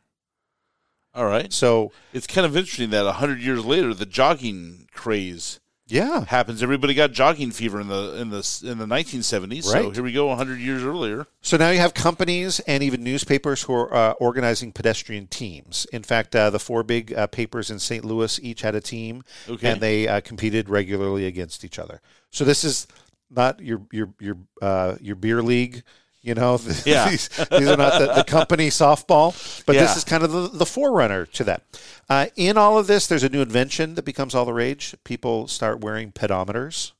All 1.14 1.26
right. 1.26 1.52
So 1.52 1.92
It's 2.12 2.26
kind 2.26 2.46
of 2.46 2.56
interesting 2.56 2.90
that 2.90 3.10
hundred 3.12 3.40
years 3.40 3.64
later, 3.64 3.92
the 3.94 4.06
jogging 4.06 4.88
craze 4.92 5.60
yeah, 5.88 6.24
happens. 6.24 6.62
Everybody 6.62 6.94
got 6.94 7.12
jogging 7.12 7.50
fever 7.50 7.78
in 7.78 7.88
the 7.88 8.14
in 8.18 8.30
the 8.30 8.60
in 8.64 8.78
the 8.78 8.86
1970s. 8.86 9.66
right. 9.70 9.82
So 9.84 9.90
here 9.90 10.02
we 10.02 10.12
go, 10.12 10.34
hundred 10.34 10.58
years 10.60 10.82
earlier. 10.82 11.26
So 11.42 11.58
now 11.58 11.68
you 11.68 11.80
have 11.80 11.92
companies 11.92 12.60
and 12.60 12.82
even 12.82 13.04
newspapers 13.04 13.64
who 13.64 13.74
are 13.74 13.92
uh, 13.94 14.12
organizing 14.12 14.72
pedestrian 14.72 15.26
teams. 15.26 15.86
In 15.92 16.02
fact, 16.02 16.34
uh, 16.34 16.48
the 16.48 16.58
four 16.58 16.82
big 16.82 17.12
uh, 17.12 17.26
papers 17.26 17.70
in 17.70 17.78
St. 17.78 18.06
Louis 18.06 18.40
each 18.42 18.62
had 18.62 18.74
a 18.74 18.80
team, 18.80 19.22
Okay. 19.50 19.70
and 19.70 19.80
they 19.82 20.08
uh, 20.08 20.20
competed 20.22 20.70
regularly 20.70 21.26
against 21.26 21.62
each 21.62 21.78
other. 21.78 22.00
So 22.30 22.44
this 22.44 22.64
is 22.64 22.86
not 23.28 23.60
your 23.60 23.82
your 23.92 24.14
your 24.18 24.38
uh, 24.62 24.96
your 25.00 25.16
beer 25.16 25.42
league. 25.42 25.82
You 26.22 26.34
know, 26.34 26.58
Yeah. 26.86 27.10
these, 27.10 27.28
these 27.28 27.68
are 27.68 27.76
not 27.76 27.98
the, 27.98 28.12
the 28.14 28.24
company 28.24 28.68
softball, 28.68 29.34
but 29.66 29.74
Yeah. 29.74 29.82
this 29.82 29.96
is 29.96 30.04
kind 30.04 30.22
of 30.22 30.30
the, 30.30 30.48
the 30.48 30.66
forerunner 30.66 31.26
to 31.26 31.44
that. 31.44 31.62
Uh, 32.08 32.26
in 32.36 32.56
all 32.56 32.78
of 32.78 32.86
this, 32.86 33.08
there's 33.08 33.24
a 33.24 33.28
new 33.28 33.40
invention 33.42 33.94
that 33.96 34.04
becomes 34.04 34.34
all 34.34 34.44
the 34.44 34.52
rage. 34.52 34.94
People 35.04 35.48
start 35.48 35.80
wearing 35.80 36.12
pedometers. 36.12 36.92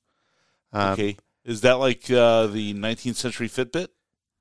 Um, 0.73 0.93
okay, 0.95 1.17
is 1.45 1.61
that 1.61 1.75
like 1.75 2.11
uh, 2.11 2.47
the 2.49 2.75
19th 2.75 3.15
century 3.17 3.49
Fitbit? 3.49 3.89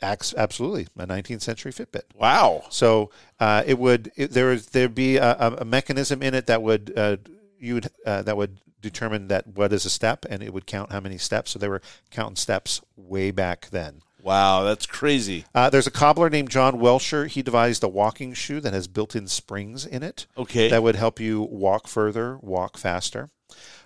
Absolutely, 0.02 0.88
a 0.98 1.06
19th 1.06 1.42
century 1.42 1.72
Fitbit. 1.72 2.04
Wow. 2.16 2.64
So 2.70 3.12
uh, 3.40 3.64
it 3.68 3.78
would 3.78 4.12
it, 4.16 4.32
there 4.32 4.56
there'd 4.56 4.96
be 4.96 5.18
a, 5.18 5.32
a- 5.38 5.58
a 5.60 5.66
mechanism 5.66 6.24
in 6.24 6.34
it 6.34 6.48
that 6.48 6.64
would 6.64 6.92
uh, 6.98 7.18
you 7.60 7.76
would 7.76 7.88
uh, 8.06 8.24
that 8.24 8.36
would 8.36 8.60
determine 8.82 9.28
that 9.28 9.46
what 9.46 9.72
is 9.72 9.86
a 9.86 9.92
step 9.92 10.26
and 10.28 10.42
it 10.42 10.52
would 10.54 10.66
count 10.66 10.92
how 10.92 11.00
many 11.00 11.20
steps. 11.20 11.52
So 11.52 11.60
they 11.60 11.68
were 11.68 11.84
counting 12.10 12.36
steps 12.36 12.82
way 12.96 13.30
back 13.30 13.70
then. 13.70 14.02
Wow, 14.24 14.64
that's 14.64 14.86
crazy. 14.86 15.46
Uh, 15.56 15.70
there's 15.70 15.88
a 15.88 15.92
cobbler 15.92 16.30
named 16.30 16.50
John 16.50 16.80
Welsher. 16.80 17.28
He 17.28 17.42
devised 17.42 17.84
a 17.84 17.88
walking 17.88 18.34
shoe 18.34 18.60
that 18.62 18.74
has 18.74 18.88
built-in 18.88 19.28
springs 19.28 19.86
in 19.86 20.04
it 20.04 20.28
Okay. 20.38 20.70
that 20.70 20.84
would 20.84 20.96
help 20.96 21.20
you 21.20 21.42
walk 21.42 21.88
further, 21.88 22.38
walk 22.42 22.78
faster. 22.78 23.30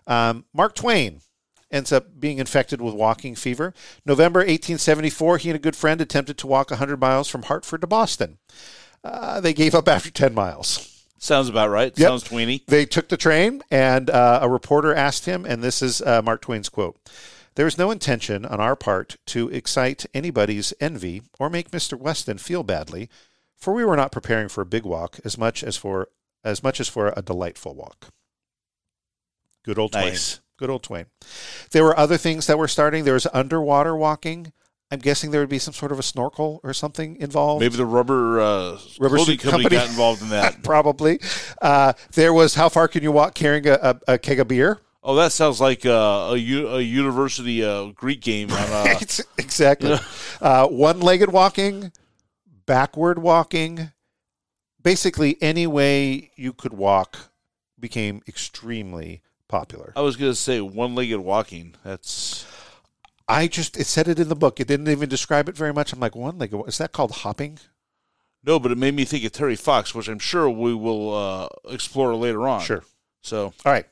Um, 0.08 0.46
Mark 0.54 0.76
Twain 0.76 1.22
ends 1.72 1.92
up 1.92 2.20
being 2.20 2.38
infected 2.38 2.82
with 2.82 2.94
walking 2.94 3.36
fever. 3.36 3.74
November 4.06 4.40
1874, 4.42 5.38
he 5.40 5.50
and 5.50 5.56
a 5.56 5.60
good 5.60 5.76
friend 5.76 6.00
attempted 6.02 6.38
to 6.38 6.48
walk 6.48 6.70
100 6.70 7.00
miles 7.00 7.28
from 7.28 7.44
Hartford 7.44 7.82
to 7.82 7.88
Boston. 7.88 8.38
Uh, 9.04 9.40
they 9.42 9.54
gave 9.54 9.74
up 9.76 9.88
after 9.88 10.10
10 10.12 10.34
miles. 10.34 10.92
Sounds 11.18 11.50
about 11.50 11.70
right. 11.70 11.92
Yep. 11.98 12.08
Sounds 12.08 12.24
tweeny. 12.24 12.64
They 12.68 12.86
took 12.86 13.08
the 13.10 13.18
train, 13.18 13.64
and 13.72 14.10
uh, 14.10 14.40
a 14.44 14.50
reporter 14.50 14.94
asked 14.94 15.26
him, 15.26 15.46
and 15.46 15.64
this 15.64 15.82
is 15.82 16.02
uh, 16.02 16.22
Mark 16.24 16.42
Twain's 16.42 16.70
quote 16.70 16.98
There 17.56 17.68
is 17.68 17.78
no 17.78 17.90
intention 17.90 18.46
on 18.46 18.60
our 18.60 18.76
part 18.76 19.16
to 19.28 19.50
excite 19.50 20.06
anybody's 20.14 20.74
envy 20.80 21.22
or 21.40 21.50
make 21.50 21.72
Mr. 21.72 21.98
Weston 21.98 22.38
feel 22.38 22.64
badly, 22.64 23.10
for 23.56 23.74
we 23.74 23.86
were 23.86 23.96
not 23.96 24.12
preparing 24.12 24.50
for 24.50 24.62
a 24.62 24.66
big 24.66 24.84
walk 24.84 25.20
as 25.24 25.38
much 25.38 25.64
as 25.64 25.78
for 25.78 26.10
as 26.44 26.62
much 26.62 26.80
as 26.80 26.88
for 26.88 27.14
a 27.16 27.22
delightful 27.22 27.74
walk. 27.74 28.10
Good 29.64 29.80
old 29.80 29.94
Nice. 29.94 30.36
Twain. 30.36 30.42
Good 30.58 30.70
old 30.70 30.84
Twain. 30.84 31.06
There 31.72 31.84
were 31.84 31.98
other 31.98 32.18
things 32.18 32.46
that 32.48 32.60
were 32.60 32.68
starting. 32.68 33.04
There 33.04 33.16
was 33.16 33.28
underwater 33.34 33.96
walking. 33.96 34.54
I'm 34.92 35.00
guessing 35.00 35.32
there 35.32 35.42
would 35.42 35.50
be 35.50 35.58
some 35.58 35.74
sort 35.74 35.92
of 35.92 35.98
a 35.98 36.04
snorkel 36.04 36.60
or 36.64 36.72
something 36.74 37.16
involved. 37.16 37.62
Maybe 37.62 37.76
the 37.76 37.86
rubber 37.86 38.40
uh, 38.40 38.78
Rubber 39.00 39.18
company, 39.18 39.38
company. 39.38 39.70
got 39.70 39.88
involved 39.88 40.22
in 40.22 40.30
that. 40.30 40.62
Probably. 40.64 41.20
Uh, 41.60 41.94
there 42.14 42.32
was 42.34 42.54
how 42.54 42.70
far 42.70 42.88
can 42.88 43.02
you 43.02 43.12
walk 43.12 43.34
carrying 43.34 43.68
a, 43.68 43.74
a, 43.82 44.14
a 44.14 44.18
keg 44.20 44.40
of 44.40 44.48
beer? 44.48 44.80
Oh, 45.08 45.14
that 45.18 45.32
sounds 45.32 45.62
like 45.62 45.86
uh, 45.86 46.34
a, 46.34 46.34
a 46.34 46.82
university 46.82 47.64
uh, 47.64 47.86
Greek 47.90 48.22
game 48.22 48.52
on 48.52 48.58
uh, 48.58 48.84
Right, 48.86 49.20
exactly. 49.38 49.96
Uh, 50.42 50.68
one-legged 50.68 51.32
walking, 51.32 51.92
backward 52.66 53.20
walking, 53.20 53.92
basically 54.82 55.38
any 55.42 55.68
way 55.68 56.32
you 56.36 56.54
could 56.54 56.74
walk 56.74 57.30
became 57.80 58.24
extremely 58.28 59.22
popular. 59.48 59.94
I 59.96 60.02
was 60.02 60.16
going 60.16 60.32
to 60.32 60.36
say 60.36 60.60
one-legged 60.60 61.20
walking. 61.20 61.76
That's 61.84 62.48
I 63.28 63.46
just 63.48 63.78
it 63.78 63.86
said 63.86 64.08
it 64.08 64.20
in 64.20 64.28
the 64.28 64.36
book. 64.36 64.60
It 64.60 64.68
didn't 64.68 64.90
even 64.90 65.08
describe 65.08 65.48
it 65.48 65.56
very 65.56 65.72
much. 65.72 65.94
I'm 65.94 66.00
like 66.00 66.16
one-legged. 66.16 66.68
Is 66.68 66.80
that 66.80 66.94
called 66.94 67.12
hopping? 67.12 67.60
no, 68.44 68.60
but 68.60 68.72
it 68.72 68.78
made 68.80 68.96
me 68.96 69.06
think 69.06 69.24
of 69.24 69.32
Terry 69.32 69.56
Fox, 69.56 69.94
which 69.94 70.08
I'm 70.08 70.20
sure 70.20 70.50
we 70.50 70.74
will 70.74 71.14
uh, 71.14 71.48
explore 71.70 72.16
later 72.16 72.48
on. 72.48 72.62
Sure. 72.62 72.84
So 73.22 73.54
All 73.66 73.72
right. 73.72 73.86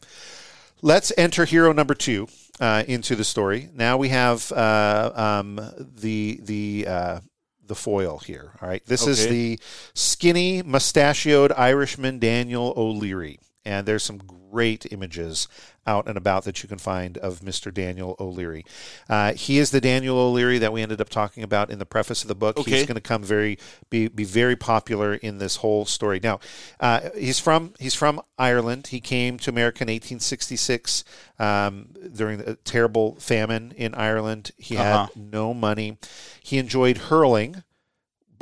Let's 0.85 1.13
enter 1.17 1.45
hero 1.45 1.71
number 1.71 1.93
two 1.93 2.27
uh, 2.59 2.83
into 2.85 3.15
the 3.15 3.23
story. 3.23 3.69
Now 3.73 3.95
we 3.95 4.09
have 4.09 4.51
uh, 4.51 5.11
um, 5.15 5.55
the 5.79 6.41
the 6.43 6.85
uh, 6.85 7.19
the 7.65 7.73
foil 7.73 8.17
here. 8.17 8.51
All 8.61 8.67
right. 8.67 8.85
This 8.85 9.07
is 9.07 9.25
the 9.25 9.59
skinny, 9.93 10.61
mustachioed 10.61 11.53
Irishman 11.53 12.19
Daniel 12.19 12.73
O'Leary, 12.75 13.39
and 13.63 13.87
there's 13.87 14.03
some 14.03 14.19
great 14.53 14.85
images 14.91 15.47
out 15.87 16.07
and 16.07 16.15
about 16.17 16.43
that 16.45 16.61
you 16.63 16.69
can 16.69 16.77
find 16.77 17.17
of 17.17 17.39
Mr. 17.41 17.73
Daniel 17.73 18.15
O'Leary. 18.19 18.63
Uh, 19.09 19.33
he 19.33 19.57
is 19.57 19.71
the 19.71 19.81
Daniel 19.81 20.17
O'Leary 20.17 20.59
that 20.59 20.71
we 20.71 20.81
ended 20.81 21.01
up 21.01 21.09
talking 21.09 21.43
about 21.43 21.69
in 21.71 21.79
the 21.79 21.85
preface 21.85 22.21
of 22.21 22.27
the 22.27 22.35
book. 22.35 22.57
Okay. 22.57 22.71
He's 22.71 22.85
going 22.85 22.95
to 22.95 23.01
come 23.01 23.23
very 23.23 23.57
be 23.89 24.07
be 24.07 24.23
very 24.23 24.55
popular 24.55 25.15
in 25.15 25.39
this 25.39 25.57
whole 25.57 25.85
story. 25.85 26.19
Now, 26.21 26.39
uh, 26.79 27.09
he's 27.17 27.39
from 27.39 27.73
he's 27.79 27.95
from 27.95 28.21
Ireland. 28.37 28.87
He 28.87 29.01
came 29.01 29.37
to 29.39 29.49
America 29.49 29.83
in 29.83 29.87
1866 29.89 31.03
um, 31.39 31.89
during 32.15 32.37
the 32.37 32.55
terrible 32.63 33.15
famine 33.15 33.73
in 33.75 33.93
Ireland. 33.95 34.51
He 34.57 34.77
Uh-huh. 34.77 35.07
had 35.13 35.15
no 35.33 35.53
money. 35.53 35.97
He 36.41 36.57
enjoyed 36.59 36.97
hurling. 37.09 37.63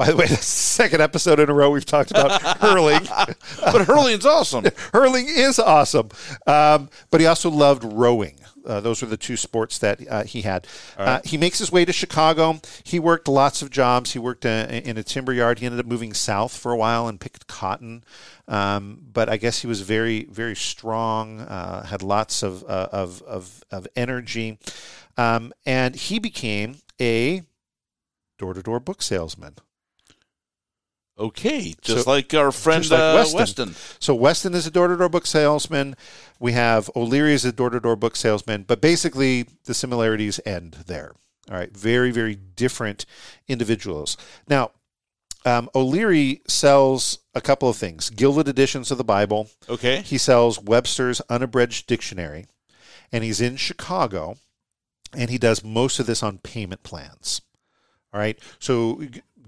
By 0.02 0.08
the 0.10 0.16
way, 0.16 0.26
the 0.26 0.36
second 0.36 0.99
episode 0.99 1.39
in 1.39 1.47
a 1.47 1.54
row 1.54 1.70
we've 1.70 1.86
talked 1.86 2.10
about 2.10 2.41
hurling. 2.60 3.04
but 3.60 3.86
hurling's 3.86 4.26
awesome. 4.26 4.66
hurling 4.93 5.28
is 5.30 5.60
awesome. 5.60 6.10
Um, 6.47 6.89
but 7.12 7.22
he 7.22 7.28
also 7.28 7.52
loved 7.52 7.84
rowing. 7.84 8.39
Uh, 8.66 8.80
those 8.80 9.04
were 9.04 9.08
the 9.08 9.16
two 9.16 9.38
sports 9.38 9.78
that 9.78 10.02
uh, 10.10 10.24
he 10.24 10.41
had. 10.41 10.66
Uh, 10.97 11.20
he 11.24 11.38
makes 11.38 11.60
his 11.60 11.72
way 11.72 11.86
to 11.86 11.93
Chicago. 11.93 12.60
He 12.84 12.97
worked 12.97 13.28
lots 13.28 13.62
of 13.62 13.70
jobs. 13.70 14.14
He 14.14 14.18
worked 14.18 14.43
uh, 14.43 14.66
in 14.72 14.97
a 14.97 15.04
timber 15.04 15.34
yard. 15.34 15.60
He 15.60 15.68
ended 15.68 15.80
up 15.80 15.86
moving 15.86 16.14
south 16.16 16.58
for 16.58 16.72
a 16.72 16.78
while 16.78 17.08
and 17.08 17.22
picked 17.22 17.45
cotton. 17.45 18.04
Um, 18.47 19.06
but 19.14 19.30
I 19.30 19.38
guess 19.38 19.60
he 19.60 19.68
was 19.68 19.82
very, 19.82 20.24
very 20.24 20.56
strong. 20.56 21.41
Uh, 21.41 21.86
had 21.86 22.02
lots 22.02 22.41
of 22.41 22.64
uh, 22.64 22.88
of, 22.91 23.22
of 23.22 23.64
of 23.70 23.88
energy, 23.95 24.58
um, 25.16 25.54
and 25.64 25.95
he 25.95 26.18
became 26.18 26.78
a 26.99 27.43
door 28.39 28.56
to 28.56 28.64
door 28.64 28.80
book 28.80 29.04
salesman. 29.04 29.58
Okay, 31.22 31.76
just 31.82 32.06
So- 32.06 32.12
like 32.12 32.34
our 32.34 32.52
friend 32.52 32.90
like 32.90 33.00
uh, 33.00 33.14
Weston. 33.16 33.38
Weston. 33.40 33.76
So 34.00 34.16
Weston 34.16 34.54
is 34.56 34.66
a 34.66 34.72
door-to-door 34.72 35.10
book 35.10 35.28
salesman. 35.28 35.96
We 36.40 36.54
have 36.54 36.90
O'Leary 36.96 37.34
as 37.36 37.46
a 37.46 37.52
door-to-door 37.52 37.96
book 37.96 38.16
salesman, 38.16 38.64
but 38.64 38.82
basically 38.82 39.46
the 39.66 39.74
similarities 39.76 40.40
end 40.46 40.78
there. 40.88 41.14
All 41.50 41.58
right, 41.58 41.72
very 41.76 42.12
very 42.12 42.36
different 42.36 43.06
individuals. 43.48 44.18
Now, 44.48 44.72
um, 45.46 45.70
O'Leary 45.76 46.42
sells 46.48 47.20
a 47.36 47.42
couple 47.42 47.70
of 47.70 47.78
things: 47.78 48.10
gilded 48.10 48.48
editions 48.48 48.90
of 48.90 48.98
the 48.98 49.04
Bible. 49.04 49.50
Okay. 49.70 50.02
He 50.02 50.18
sells 50.18 50.60
Webster's 50.60 51.22
Unabridged 51.30 51.88
Dictionary, 51.88 52.46
and 53.12 53.24
he's 53.24 53.42
in 53.42 53.58
Chicago, 53.58 54.38
and 55.14 55.30
he 55.30 55.38
does 55.38 55.64
most 55.64 56.00
of 56.00 56.06
this 56.08 56.24
on 56.24 56.38
payment 56.40 56.84
plans. 56.84 57.42
All 58.14 58.20
right, 58.20 58.38
so 58.60 59.02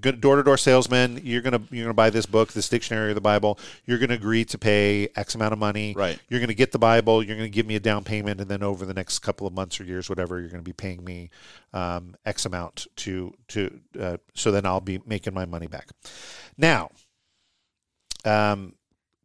good 0.03 0.21
door-to-door 0.21 0.57
salesman. 0.57 1.19
You're 1.23 1.41
gonna 1.41 1.61
you're 1.71 1.85
gonna 1.85 1.93
buy 1.95 2.11
this 2.11 2.27
book, 2.27 2.53
this 2.53 2.69
dictionary 2.69 3.09
of 3.09 3.15
the 3.15 3.21
Bible. 3.21 3.57
You're 3.85 3.97
gonna 3.97 4.13
agree 4.13 4.45
to 4.45 4.57
pay 4.59 5.07
X 5.15 5.33
amount 5.33 5.53
of 5.53 5.59
money. 5.59 5.93
Right. 5.97 6.19
You're 6.29 6.39
gonna 6.39 6.53
get 6.53 6.71
the 6.71 6.77
Bible. 6.79 7.23
You're 7.23 7.35
gonna 7.35 7.49
give 7.49 7.65
me 7.65 7.75
a 7.75 7.79
down 7.79 8.03
payment, 8.03 8.39
and 8.39 8.49
then 8.49 8.61
over 8.61 8.85
the 8.85 8.93
next 8.93 9.19
couple 9.19 9.47
of 9.47 9.53
months 9.53 9.79
or 9.79 9.85
years, 9.85 10.09
whatever, 10.09 10.39
you're 10.39 10.49
gonna 10.49 10.61
be 10.61 10.73
paying 10.73 11.03
me 11.03 11.31
um, 11.73 12.15
X 12.25 12.45
amount 12.45 12.85
to 12.97 13.33
to 13.47 13.79
uh, 13.99 14.17
so 14.35 14.51
then 14.51 14.65
I'll 14.65 14.81
be 14.81 15.01
making 15.05 15.33
my 15.33 15.45
money 15.45 15.67
back. 15.67 15.89
Now, 16.57 16.91
um, 18.25 18.75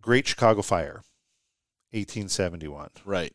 Great 0.01 0.27
Chicago 0.27 0.63
Fire, 0.63 1.03
1871 1.93 2.91
Right. 3.05 3.35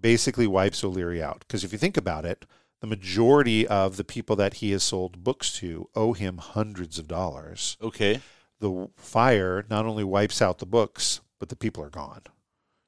basically 0.00 0.46
wipes 0.46 0.82
O'Leary 0.84 1.22
out. 1.22 1.40
Because 1.40 1.64
if 1.64 1.72
you 1.72 1.78
think 1.78 1.96
about 1.96 2.24
it, 2.24 2.46
the 2.80 2.86
majority 2.86 3.66
of 3.66 3.96
the 3.96 4.04
people 4.04 4.36
that 4.36 4.54
he 4.54 4.70
has 4.70 4.82
sold 4.82 5.24
books 5.24 5.52
to 5.58 5.88
owe 5.94 6.12
him 6.12 6.38
hundreds 6.38 6.98
of 6.98 7.08
dollars. 7.08 7.76
Okay. 7.82 8.20
The 8.60 8.88
fire 8.96 9.64
not 9.68 9.86
only 9.86 10.04
wipes 10.04 10.40
out 10.42 10.58
the 10.58 10.66
books, 10.66 11.20
but 11.38 11.48
the 11.48 11.56
people 11.56 11.82
are 11.82 11.90
gone. 11.90 12.22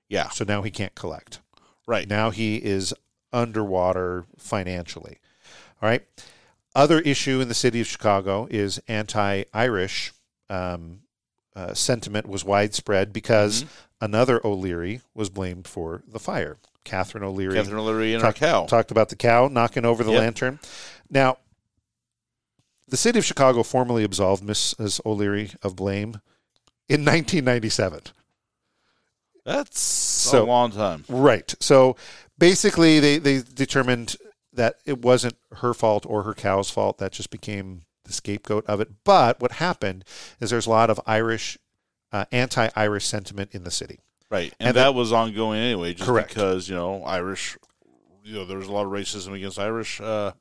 Yeah. 0.08 0.28
So 0.30 0.44
now 0.44 0.62
he 0.62 0.70
can't 0.70 0.94
collect. 0.94 1.40
Right. 1.86 2.08
Now 2.08 2.30
he 2.30 2.56
is 2.56 2.94
underwater 3.32 4.26
financially. 4.36 5.18
All 5.82 5.88
right. 5.88 6.04
Other 6.74 7.00
issue 7.00 7.40
in 7.40 7.48
the 7.48 7.54
city 7.54 7.80
of 7.80 7.86
Chicago 7.86 8.46
is 8.50 8.80
anti-Irish 8.86 10.12
um, 10.48 11.00
uh, 11.56 11.74
sentiment 11.74 12.28
was 12.28 12.44
widespread 12.44 13.12
because 13.12 13.62
Mm-hmm. 13.64 14.04
another 14.04 14.40
O'Leary 14.46 15.00
was 15.14 15.30
blamed 15.30 15.66
for 15.66 16.02
the 16.06 16.18
fire. 16.20 16.58
Catherine 16.84 17.24
O'Leary. 17.24 17.54
Catherine 17.54 17.78
O'Leary 17.78 18.14
and 18.14 18.22
talk- 18.22 18.36
cow. 18.36 18.66
Talked 18.66 18.90
about 18.90 19.08
the 19.10 19.16
cow 19.16 19.48
knocking 19.48 19.84
over 19.84 20.02
the 20.02 20.12
Yep. 20.12 20.20
lantern. 20.20 20.60
Now, 21.10 21.38
the 22.88 22.96
city 22.96 23.18
of 23.18 23.24
Chicago 23.24 23.62
formally 23.62 24.02
absolved 24.04 24.42
Mrs. 24.42 25.00
O'Leary 25.06 25.52
of 25.62 25.76
blame 25.76 26.20
in 26.88 27.04
1997. 27.04 28.00
That's 29.44 30.32
a 30.32 30.42
long 30.42 30.70
time. 30.70 31.04
Right. 31.08 31.54
So 31.60 31.96
basically, 32.38 33.00
they, 33.00 33.18
they 33.18 33.42
determined 33.42 34.16
that 34.52 34.76
it 34.84 35.00
wasn't 35.00 35.36
her 35.56 35.72
fault 35.72 36.04
or 36.06 36.24
her 36.24 36.34
cow's 36.34 36.70
fault. 36.70 36.98
That 36.98 37.12
just 37.12 37.30
became 37.30 37.82
the 38.04 38.12
scapegoat 38.12 38.66
of 38.66 38.80
it. 38.80 38.88
But 39.04 39.40
what 39.40 39.52
happened 39.52 40.04
is 40.40 40.50
there's 40.50 40.66
a 40.66 40.70
lot 40.70 40.90
of 40.90 41.00
Irish, 41.06 41.56
uh, 42.12 42.26
anti 42.32 42.68
Irish 42.76 43.06
sentiment 43.06 43.50
in 43.54 43.64
the 43.64 43.70
city. 43.70 44.00
Right. 44.30 44.54
And, 44.60 44.68
And 44.68 44.76
that 44.76 44.82
that- 44.84 44.94
was 44.94 45.12
ongoing 45.12 45.58
anyway, 45.60 45.94
just 45.94 46.08
Correct. 46.08 46.28
because, 46.28 46.68
you 46.68 46.74
know, 46.76 47.02
Irish, 47.04 47.58
you 48.24 48.34
know, 48.34 48.44
there 48.44 48.58
was 48.58 48.68
a 48.68 48.72
lot 48.72 48.86
of 48.86 48.92
racism 48.92 49.34
against 49.34 49.58
Irish. 49.58 50.00
Uh, 50.00 50.32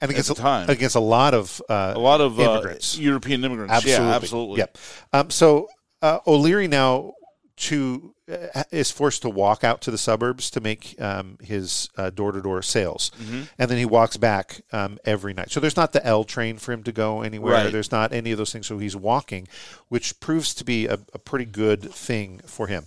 And 0.00 0.08
At 0.08 0.14
against, 0.14 0.28
the 0.30 0.34
time. 0.34 0.68
against 0.68 0.96
a 0.96 1.00
lot 1.00 1.32
of 1.34 1.62
uh, 1.68 1.92
a 1.94 1.98
lot 2.00 2.20
of 2.20 2.40
uh, 2.40 2.42
immigrants. 2.42 2.98
European 2.98 3.44
immigrants. 3.44 3.72
Absolutely. 3.72 4.04
Yeah, 4.08 4.14
absolutely. 4.16 4.58
Yep. 4.58 4.78
Um, 5.12 5.30
so 5.30 5.68
uh, 6.00 6.18
O'Leary 6.26 6.66
now 6.66 7.12
to 7.56 8.14
uh, 8.30 8.64
is 8.70 8.90
forced 8.90 9.22
to 9.22 9.28
walk 9.30 9.62
out 9.64 9.80
to 9.82 9.90
the 9.90 9.98
suburbs 9.98 10.50
to 10.50 10.60
make 10.60 10.94
um, 11.00 11.36
his 11.42 11.88
door 12.14 12.32
to 12.32 12.40
door 12.40 12.62
sales, 12.62 13.10
Mm-hmm. 13.20 13.42
and 13.58 13.70
then 13.70 13.78
he 13.78 13.84
walks 13.84 14.16
back 14.16 14.62
um, 14.72 14.98
every 15.04 15.34
night. 15.34 15.50
So 15.50 15.60
there's 15.60 15.76
not 15.76 15.92
the 15.92 16.04
L 16.06 16.24
train 16.24 16.58
for 16.58 16.72
him 16.72 16.82
to 16.84 16.92
go 16.92 17.22
anywhere. 17.22 17.54
Right. 17.54 17.72
There's 17.72 17.92
not 17.92 18.12
any 18.12 18.32
of 18.32 18.38
those 18.38 18.52
things. 18.52 18.66
So 18.66 18.78
he's 18.78 18.96
walking, 18.96 19.48
which 19.88 20.18
proves 20.20 20.54
to 20.54 20.64
be 20.64 20.86
a, 20.86 20.94
a 21.12 21.18
pretty 21.18 21.44
good 21.44 21.82
thing 21.92 22.40
for 22.46 22.66
him. 22.68 22.86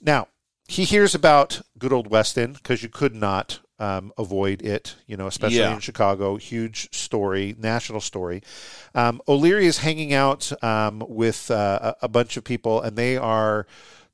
Now 0.00 0.28
he 0.66 0.84
hears 0.84 1.14
about 1.14 1.60
good 1.78 1.92
old 1.92 2.08
Weston 2.10 2.52
because 2.54 2.82
you 2.82 2.88
could 2.88 3.14
not 3.14 3.60
um, 3.78 4.12
avoid 4.18 4.62
it, 4.62 4.96
you 5.06 5.16
know, 5.16 5.26
especially 5.26 5.58
Yeah. 5.58 5.74
in 5.74 5.80
Chicago. 5.80 6.36
Huge 6.36 6.92
story, 6.94 7.54
national 7.58 8.00
story. 8.00 8.42
Um, 8.94 9.20
O'Leary 9.28 9.66
is 9.66 9.78
hanging 9.78 10.12
out 10.12 10.50
um, 10.64 11.02
with 11.08 11.50
uh, 11.50 11.94
a, 12.00 12.06
a 12.06 12.08
bunch 12.08 12.36
of 12.36 12.44
people, 12.44 12.80
and 12.80 12.96
they 12.96 13.16
are 13.16 13.66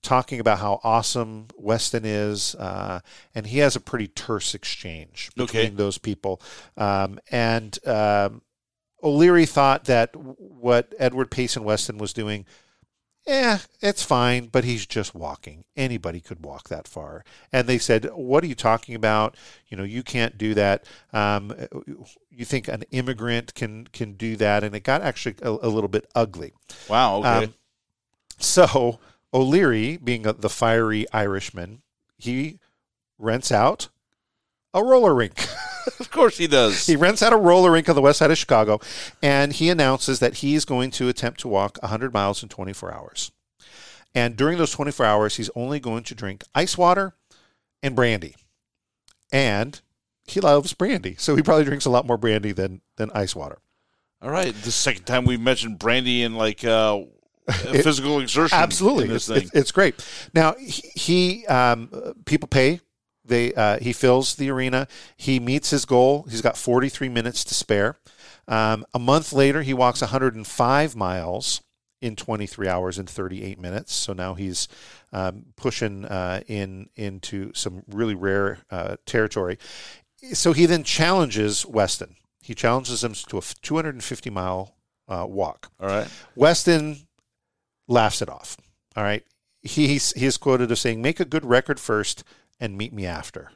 talking 0.03 0.39
about 0.39 0.59
how 0.59 0.81
awesome 0.85 1.47
Weston 1.57 2.05
is, 2.05 2.55
uh, 2.57 3.01
and 3.35 3.47
he 3.47 3.59
has 3.59 3.75
a 3.75 3.81
pretty 3.81 4.07
terse 4.09 4.55
exchange 4.55 5.31
between 5.35 5.67
Okay. 5.67 5.75
those 5.75 5.97
people. 5.97 6.43
Um, 6.77 7.19
and 7.31 7.79
um, 7.87 8.43
O'Leary 9.03 9.47
thought 9.47 9.85
that 9.87 10.15
what 10.15 10.95
Edward 10.99 11.31
Payson 11.31 11.65
Weston 11.65 11.97
was 11.97 12.13
doing 12.13 12.45
yeah, 13.27 13.59
it's 13.81 14.03
fine, 14.03 14.47
but 14.47 14.65
he's 14.65 14.87
just 14.87 15.15
walking. 15.15 15.65
Anybody 15.77 16.21
could 16.21 16.45
walk 16.45 16.69
that 16.69 16.87
far. 16.87 17.25
And 17.53 17.67
they 17.67 17.79
said, 17.79 18.11
What 18.15 18.45
are 18.45 18.47
you 18.47 18.55
talking 18.55 18.95
about? 18.95 19.37
You 19.69 19.79
know, 19.79 19.85
you 19.85 20.03
can't 20.03 20.37
do 20.37 20.53
that. 20.55 20.85
Um, 21.13 21.55
you 22.31 22.45
think 22.45 22.69
an 22.69 22.83
immigrant 22.91 23.55
can 23.55 23.87
can 23.87 24.13
do 24.15 24.37
that? 24.37 24.63
And 24.63 24.75
it 24.75 24.85
got 24.85 25.01
actually 25.01 25.37
a, 25.43 25.51
a 25.51 25.69
little 25.69 25.89
bit 25.89 26.07
ugly. 26.15 26.53
Wow. 26.89 27.19
Okay. 27.19 27.29
Um, 27.29 27.55
so 28.39 28.99
O'Leary, 29.33 29.97
being 29.97 30.27
a, 30.27 30.33
the 30.35 30.51
fiery 30.51 31.07
Irishman, 31.13 31.81
he 32.19 32.59
rents 33.19 33.51
out 33.51 33.89
a 34.75 34.85
roller 34.85 35.15
rink. 35.15 35.49
of 36.01 36.11
course 36.11 36.39
he 36.39 36.47
does. 36.47 36.87
He 36.87 36.97
rents 36.97 37.23
out 37.23 37.33
a 37.33 37.37
roller 37.37 37.71
rink 37.71 37.89
on 37.89 37.95
the 37.95 38.03
west 38.03 38.19
side 38.19 38.31
of 38.31 38.39
Chicago, 38.39 38.81
and 39.23 39.53
he 39.53 39.69
announces 39.69 40.19
that 40.21 40.37
he's 40.37 40.65
going 40.65 40.91
to 40.93 41.09
attempt 41.09 41.41
to 41.41 41.49
walk 41.49 41.79
100 41.83 42.13
miles 42.13 42.43
in 42.43 42.49
24 42.49 42.93
hours. 42.93 43.33
And 44.15 44.37
during 44.37 44.59
those 44.59 44.71
24 44.71 45.05
hours, 45.05 45.37
he's 45.37 45.51
only 45.57 45.81
going 45.81 46.05
to 46.05 46.15
drink 46.15 46.45
ice 46.55 46.79
water 46.79 47.15
and 47.83 47.97
brandy. 47.97 48.37
And 49.33 49.81
he 50.27 50.41
loves 50.41 50.73
brandy, 50.73 51.17
so 51.19 51.35
he 51.35 51.43
probably 51.43 51.65
drinks 51.65 51.85
a 51.85 51.91
lot 51.91 52.07
more 52.07 52.17
brandy 52.17 52.53
than, 52.53 52.81
than 52.97 53.11
ice 53.13 53.35
water. 53.35 53.59
All 54.23 54.31
right. 54.31 54.55
The 54.55 54.71
second 54.71 55.05
time 55.05 55.25
we 55.25 55.37
mentioned 55.37 55.79
brandy 55.79 56.23
and 56.23 56.39
like 56.39 56.65
uh, 56.65 57.03
physical 57.51 58.21
exertion. 58.21 58.57
Absolutely, 58.57 59.05
In 59.05 59.11
this 59.11 59.29
it's, 59.29 59.39
thing. 59.39 59.47
it's, 59.49 59.57
it's 59.57 59.73
great. 59.73 60.07
Now 60.33 60.55
he, 60.59 60.91
he 60.95 61.47
um, 61.47 61.91
people 62.25 62.49
pay. 62.49 62.81
They 63.25 63.55
uh, 63.55 63.79
he 63.79 63.93
fills 63.93 64.35
the 64.35 64.51
arena. 64.51 64.87
He 65.17 65.41
meets 65.41 65.71
his 65.71 65.85
goal. 65.85 66.27
He's 66.29 66.43
got 66.43 66.57
43 66.57 67.09
minutes 67.09 67.45
to 67.45 67.55
spare. 67.55 67.97
Um, 68.47 68.85
a 68.93 68.99
month 68.99 69.33
later, 69.33 69.63
he 69.63 69.73
walks 69.73 70.01
105 70.03 70.97
miles 70.97 71.63
in 72.03 72.17
23 72.17 72.69
hours 72.69 72.99
and 72.99 73.09
38 73.09 73.59
minutes. 73.59 73.95
So 73.95 74.13
now 74.13 74.35
he's 74.35 74.69
um, 75.13 75.47
pushing 75.57 76.05
uh, 76.05 76.43
in 76.47 76.91
into 76.97 77.53
some 77.55 77.83
really 77.89 78.15
rare 78.15 78.59
uh, 78.71 78.97
territory. 79.07 79.59
So 80.33 80.53
he 80.53 80.67
then 80.67 80.85
challenges 80.85 81.65
Weston. 81.65 82.17
He 82.43 82.55
challenges 82.55 83.03
him 83.03 83.15
to 83.15 83.39
a 83.39 83.43
250 83.63 84.31
mile 84.31 84.75
uh, 85.09 85.27
walk. 85.27 85.71
All 85.81 85.89
right. 85.89 86.09
Weston 86.37 86.99
laughs 87.89 88.21
it 88.21 88.29
off. 88.29 88.59
All 88.97 89.03
right. 89.03 89.25
He's, 89.63 90.13
he 90.13 90.27
is 90.27 90.37
quoted 90.37 90.71
as 90.71 90.81
saying, 90.81 91.01
make 91.01 91.21
a 91.21 91.25
good 91.25 91.47
record 91.47 91.81
first 91.81 92.23
and 92.61 92.77
meet 92.77 92.93
me 92.93 93.07
after. 93.07 93.53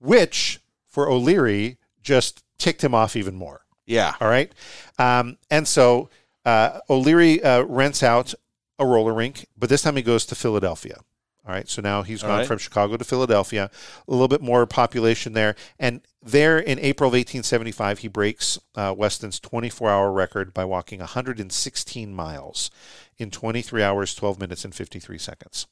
Which, 0.00 0.60
for 0.86 1.08
O'Leary, 1.08 1.78
just 2.02 2.44
ticked 2.58 2.84
him 2.84 2.94
off 2.94 3.16
even 3.16 3.34
more. 3.34 3.62
Yeah. 3.86 4.14
All 4.20 4.28
right. 4.28 4.52
Um, 4.98 5.38
and 5.50 5.66
so 5.66 6.08
uh, 6.44 6.80
O'Leary 6.88 7.42
uh, 7.42 7.62
rents 7.62 8.02
out 8.02 8.34
a 8.78 8.86
roller 8.86 9.12
rink, 9.12 9.46
but 9.56 9.68
this 9.68 9.82
time 9.82 9.96
he 9.96 10.02
goes 10.02 10.26
to 10.26 10.34
Philadelphia. 10.34 11.00
All 11.46 11.52
right. 11.54 11.68
So 11.68 11.82
now 11.82 12.02
he's 12.02 12.22
All 12.22 12.30
gone 12.30 12.38
right. 12.38 12.46
from 12.46 12.58
Chicago 12.58 12.96
to 12.96 13.04
Philadelphia, 13.04 13.70
a 14.08 14.10
little 14.10 14.28
bit 14.28 14.40
more 14.40 14.66
population 14.66 15.34
there. 15.34 15.54
And 15.78 16.00
there 16.22 16.58
in 16.58 16.78
April 16.78 17.08
of 17.08 17.12
1875, 17.12 17.98
he 17.98 18.08
breaks 18.08 18.58
uh, 18.74 18.94
Weston's 18.96 19.38
24 19.40 19.90
hour 19.90 20.10
record 20.10 20.54
by 20.54 20.64
walking 20.64 21.00
116 21.00 22.14
miles 22.14 22.70
in 23.18 23.30
23 23.30 23.82
hours, 23.82 24.14
12 24.14 24.40
minutes, 24.40 24.64
and 24.64 24.74
53 24.74 25.18
seconds. 25.18 25.66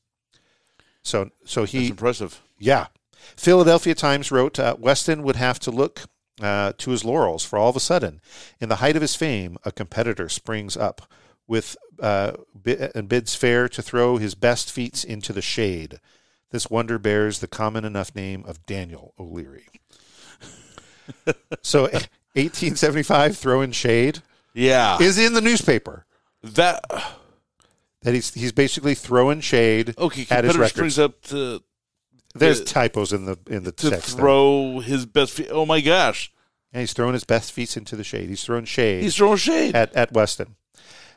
So, 1.03 1.31
so 1.45 1.65
he 1.65 1.79
That's 1.81 1.91
impressive. 1.91 2.41
yeah. 2.59 2.87
Philadelphia 3.37 3.95
Times 3.95 4.31
wrote 4.33 4.59
uh, 4.59 4.77
Weston 4.79 5.23
would 5.23 5.37
have 5.37 5.59
to 5.61 5.71
look 5.71 6.03
uh, 6.41 6.73
to 6.79 6.91
his 6.91 7.05
laurels, 7.05 7.45
for 7.45 7.57
all 7.59 7.69
of 7.71 7.77
a 7.77 7.81
sudden, 7.81 8.21
in 8.61 8.69
the 8.69 8.77
height 8.77 8.97
of 8.97 9.03
his 9.03 9.15
fame, 9.15 9.57
a 9.65 9.71
competitor 9.71 10.29
springs 10.29 10.77
up 10.77 11.03
with 11.47 11.77
uh, 12.01 12.33
and 12.95 13.09
bids 13.09 13.35
fair 13.37 13.69
to 13.69 13.81
throw 13.83 14.17
his 14.17 14.35
best 14.35 14.73
feats 14.73 15.05
into 15.05 15.33
the 15.33 15.43
shade. 15.43 16.01
This 16.51 16.69
wonder 16.69 16.99
bears 16.99 17.39
the 17.39 17.47
common 17.47 17.85
enough 17.85 18.15
name 18.15 18.45
of 18.47 18.67
Daniel 18.67 19.15
O'Leary. 19.19 19.69
so, 21.63 21.83
1875, 21.83 23.37
throw 23.37 23.61
in 23.61 23.73
shade 23.73 24.21
Yeah. 24.55 24.99
is 25.01 25.19
in 25.19 25.35
the 25.35 25.41
newspaper 25.41 26.07
that 26.43 26.83
that 28.03 28.15
he's 28.15 28.33
he's 28.35 28.53
basically 28.53 28.95
throwing 28.95 29.41
shade 29.41 29.95
okay? 29.99 30.27
at 30.31 30.45
his 30.45 30.57
records. 30.57 30.73
springs 30.75 30.99
up 30.99 31.21
to 31.23 31.63
There's 32.35 32.61
uh, 32.61 32.65
typos 32.65 33.13
in 33.13 33.25
the 33.27 33.39
in 33.49 33.63
the 33.65 33.73
to 33.73 33.91
text. 33.91 34.17
throw 34.17 34.81
his 34.81 35.07
best. 35.07 35.33
Fe- 35.33 35.49
oh 35.51 35.67
my 35.67 35.81
gosh, 35.81 36.33
And 36.73 36.81
he's 36.81 36.93
throwing 36.93 37.15
his 37.15 37.25
best 37.25 37.53
feet 37.53 37.77
into 37.77 37.97
the 37.97 38.05
shade. 38.05 38.29
He's 38.29 38.45
throwing 38.45 38.65
shade 38.65 39.03
he's 39.03 39.17
throwing 39.17 39.37
shade. 39.39 39.75
at, 39.75 39.95
at 39.95 40.13
Weston. 40.13 40.57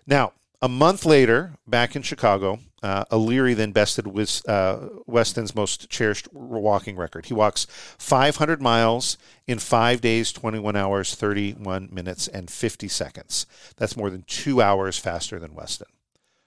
Now, 0.07 0.33
a 0.61 0.69
month 0.69 1.05
later, 1.05 1.53
back 1.67 1.95
in 1.95 2.01
Chicago, 2.01 2.59
uh, 2.83 3.03
O'Leary 3.11 3.53
then 3.55 3.71
bested 3.71 4.05
Wis- 4.07 4.45
uh, 4.45 4.89
Weston's 5.07 5.55
most 5.55 5.89
cherished 5.89 6.31
walking 6.33 6.95
record. 6.95 7.25
He 7.25 7.33
walks 7.33 7.65
500 7.97 8.61
miles 8.61 9.17
in 9.47 9.57
five 9.59 10.01
days, 10.01 10.31
21 10.31 10.75
hours, 10.75 11.15
31 11.15 11.89
minutes, 11.91 12.27
and 12.27 12.49
50 12.49 12.87
seconds. 12.87 13.47
That's 13.77 13.97
more 13.97 14.09
than 14.11 14.23
two 14.27 14.61
hours 14.61 14.97
faster 14.99 15.39
than 15.39 15.55
Weston. 15.55 15.87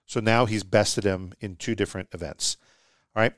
So 0.08 0.20
now 0.20 0.46
he's 0.46 0.64
bested 0.64 1.04
him 1.04 1.34
in 1.38 1.54
two 1.54 1.76
different 1.76 2.08
events. 2.12 2.56
All 3.14 3.22
right. 3.22 3.34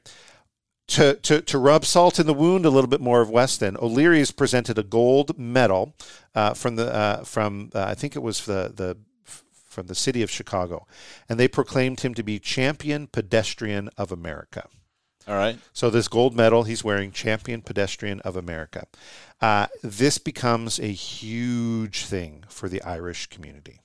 To, 0.86 1.14
to, 1.14 1.40
to 1.42 1.58
rub 1.58 1.84
salt 1.84 2.18
in 2.18 2.26
the 2.26 2.34
wound 2.34 2.64
a 2.64 2.70
little 2.70 2.88
bit 2.88 3.00
more 3.00 3.20
of 3.20 3.28
Weston, 3.28 3.76
O'Leary 3.76 4.20
has 4.20 4.30
presented 4.30 4.78
a 4.78 4.82
gold 4.82 5.38
medal 5.38 5.94
uh, 6.34 6.54
from 6.54 6.76
the 6.76 6.92
uh, 6.92 7.24
from 7.24 7.70
uh, 7.74 7.84
I 7.84 7.94
think 7.94 8.16
it 8.16 8.20
was 8.20 8.44
the 8.44 8.72
the 8.74 8.96
from 9.66 9.86
the 9.86 9.94
city 9.94 10.22
of 10.22 10.30
Chicago, 10.30 10.86
and 11.28 11.38
they 11.38 11.46
proclaimed 11.46 12.00
him 12.00 12.12
to 12.14 12.24
be 12.24 12.40
champion 12.40 13.06
pedestrian 13.06 13.88
of 13.96 14.10
America. 14.10 14.68
All 15.28 15.36
right. 15.36 15.58
So 15.72 15.90
this 15.90 16.08
gold 16.08 16.34
medal 16.34 16.64
he's 16.64 16.82
wearing, 16.82 17.12
champion 17.12 17.62
pedestrian 17.62 18.18
of 18.20 18.36
America. 18.36 18.86
Uh, 19.40 19.68
this 19.82 20.18
becomes 20.18 20.80
a 20.80 20.92
huge 20.92 22.04
thing 22.04 22.44
for 22.48 22.68
the 22.68 22.82
Irish 22.82 23.28
community. 23.28 23.80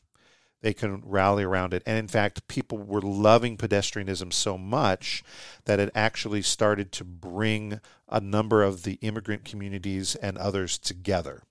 They 0.65 0.73
can 0.73 1.03
rally 1.05 1.43
around 1.43 1.75
it, 1.75 1.83
and 1.85 1.95
in 1.95 2.07
fact, 2.07 2.47
people 2.47 2.79
were 2.79 2.99
loving 3.01 3.55
pedestrianism 3.55 4.33
so 4.33 4.57
much 4.57 5.23
that 5.65 5.79
it 5.79 5.91
actually 5.93 6.41
started 6.41 6.91
to 6.93 7.03
bring 7.03 7.79
a 8.09 8.19
number 8.19 8.63
of 8.63 8.81
the 8.81 8.97
immigrant 9.01 9.45
communities 9.45 10.15
and 10.15 10.39
others 10.39 10.79
together. 10.79 11.43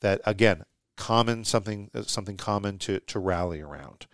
That 0.00 0.20
again, 0.26 0.64
common 0.96 1.44
something 1.44 1.90
something 2.06 2.36
common 2.36 2.78
to 2.78 2.98
to 2.98 3.20
rally 3.20 3.60
around. 3.60 4.06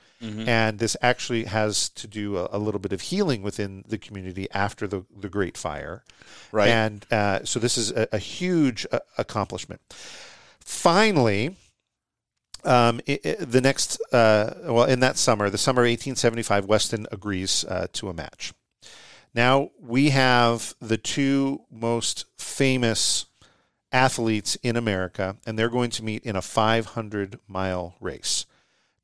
And 0.48 0.78
this 0.78 0.98
actually 1.00 1.44
has 1.44 1.88
to 1.88 2.06
do 2.06 2.36
a, 2.36 2.50
a 2.52 2.58
little 2.58 2.78
bit 2.78 2.92
of 2.92 3.00
healing 3.00 3.40
within 3.42 3.84
the 3.88 3.96
community 3.96 4.48
after 4.52 4.86
the, 4.86 5.04
the 5.16 5.30
Great 5.30 5.56
Fire. 5.56 6.04
Right. 6.52 6.68
And 6.68 7.06
uh, 7.10 7.44
so 7.44 7.58
this 7.58 7.78
is 7.78 7.90
a, 7.90 8.06
a 8.12 8.18
huge 8.18 8.86
uh, 8.92 9.00
accomplishment. 9.16 9.80
Finally, 10.60 11.56
um, 12.64 13.00
i 13.08 13.18
i 13.24 13.36
the 13.40 13.60
next, 13.60 14.00
uh, 14.12 14.54
well, 14.64 14.84
in 14.84 15.00
that 15.00 15.16
summer, 15.16 15.50
the 15.50 15.58
summer 15.58 15.82
of 15.82 15.86
1875, 15.88 16.66
Weston 16.66 17.06
agrees 17.12 17.64
uh, 17.68 17.86
to 17.94 18.08
a 18.08 18.14
match. 18.14 18.52
Now 19.34 19.70
we 19.80 20.10
have 20.10 20.74
the 20.80 20.98
two 20.98 21.62
most 21.70 22.26
famous 22.38 23.26
athletes 23.90 24.56
in 24.62 24.76
America, 24.76 25.36
and 25.46 25.58
they're 25.58 25.68
going 25.68 25.90
to 25.90 26.04
meet 26.04 26.22
in 26.24 26.36
a 26.36 26.42
500 26.42 27.38
mile 27.48 27.94
race. 28.00 28.46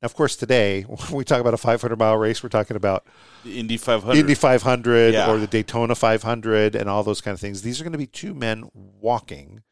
Now, 0.01 0.05
of 0.05 0.15
course, 0.15 0.35
today 0.35 0.83
when 0.83 0.97
we 1.11 1.23
talk 1.25 1.41
about 1.41 1.53
a 1.53 1.57
500 1.57 1.97
mile 1.97 2.17
race, 2.17 2.41
we're 2.43 2.49
talking 2.49 2.77
about 2.77 3.05
The 3.43 3.59
Indy 3.59 3.77
500. 3.77 4.17
Indy 4.19 4.35
500 4.35 5.13
Yeah. 5.13 5.29
or 5.31 5.37
the 5.37 5.47
Daytona 5.47 5.95
500 5.95 6.75
and 6.75 6.89
all 6.89 7.03
those 7.03 7.21
kind 7.21 7.33
of 7.33 7.39
things. 7.41 7.61
These 7.61 7.81
are 7.81 7.83
going 7.83 7.91
to 7.91 7.97
be 7.97 8.07
two 8.07 8.33
men 8.33 8.69
walking 8.73 9.63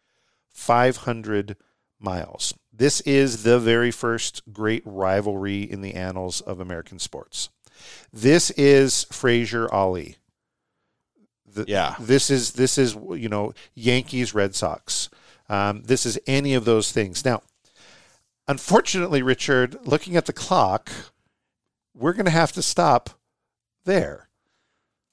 500 0.49 1.55
miles. 1.99 2.53
This 2.77 3.01
is 3.01 3.41
the 3.43 3.57
very 3.59 3.89
first 3.91 4.41
great 4.53 4.83
rivalry 4.85 5.63
in 5.63 5.81
the 5.81 5.95
annals 5.95 6.41
of 6.41 6.59
American 6.59 6.99
sports. 6.99 7.49
This 8.13 8.51
is 8.51 9.05
Frazier 9.11 9.71
Ali. 9.73 10.17
The- 11.45 11.65
Yeah. 11.67 11.95
This 11.99 12.29
is 12.29 12.53
this 12.53 12.77
is 12.77 12.95
you 12.95 13.29
know 13.29 13.53
Yankees 13.73 14.33
Red 14.35 14.53
Sox. 14.53 15.09
Um, 15.49 15.81
this 15.83 16.05
is 16.05 16.19
any 16.27 16.53
of 16.53 16.65
those 16.65 16.91
things. 16.91 17.23
Now, 17.25 17.41
unfortunately, 18.47 19.21
Richard, 19.21 19.77
looking 19.87 20.15
at 20.15 20.25
the 20.25 20.33
clock, 20.33 20.91
we're 21.95 22.13
going 22.13 22.25
to 22.25 22.31
have 22.31 22.51
to 22.53 22.61
stop 22.61 23.11
there. 23.85 24.27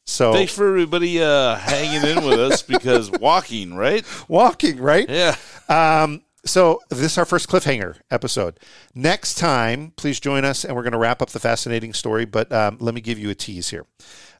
So 0.07 0.33
Thanks 0.35 0.53
for 0.55 0.69
everybody 0.69 1.23
uh, 1.23 1.55
hanging 1.55 2.07
in 2.19 2.25
with 2.27 2.39
us 2.39 2.63
because 2.63 3.11
walking, 3.21 3.75
right? 3.75 4.05
walking, 4.29 4.79
right? 4.79 5.09
Yeah. 5.09 5.37
Um, 5.69 6.23
so 6.45 6.81
this 6.91 7.13
is 7.13 7.19
our 7.19 7.25
first 7.25 7.49
cliffhanger 7.49 7.97
episode. 8.11 8.61
Next 8.95 9.37
time, 9.37 9.93
please 9.97 10.21
join 10.21 10.45
us, 10.45 10.65
and 10.65 10.75
we're 10.77 10.83
going 10.83 10.93
to 10.93 10.99
wrap 10.99 11.23
up 11.23 11.31
the 11.31 11.41
fascinating 11.41 11.93
story. 11.93 12.25
But 12.25 12.53
um, 12.53 12.77
let 12.81 12.95
me 12.95 13.01
give 13.01 13.19
you 13.19 13.31
a 13.31 13.35
tease 13.35 13.71
here. 13.71 13.87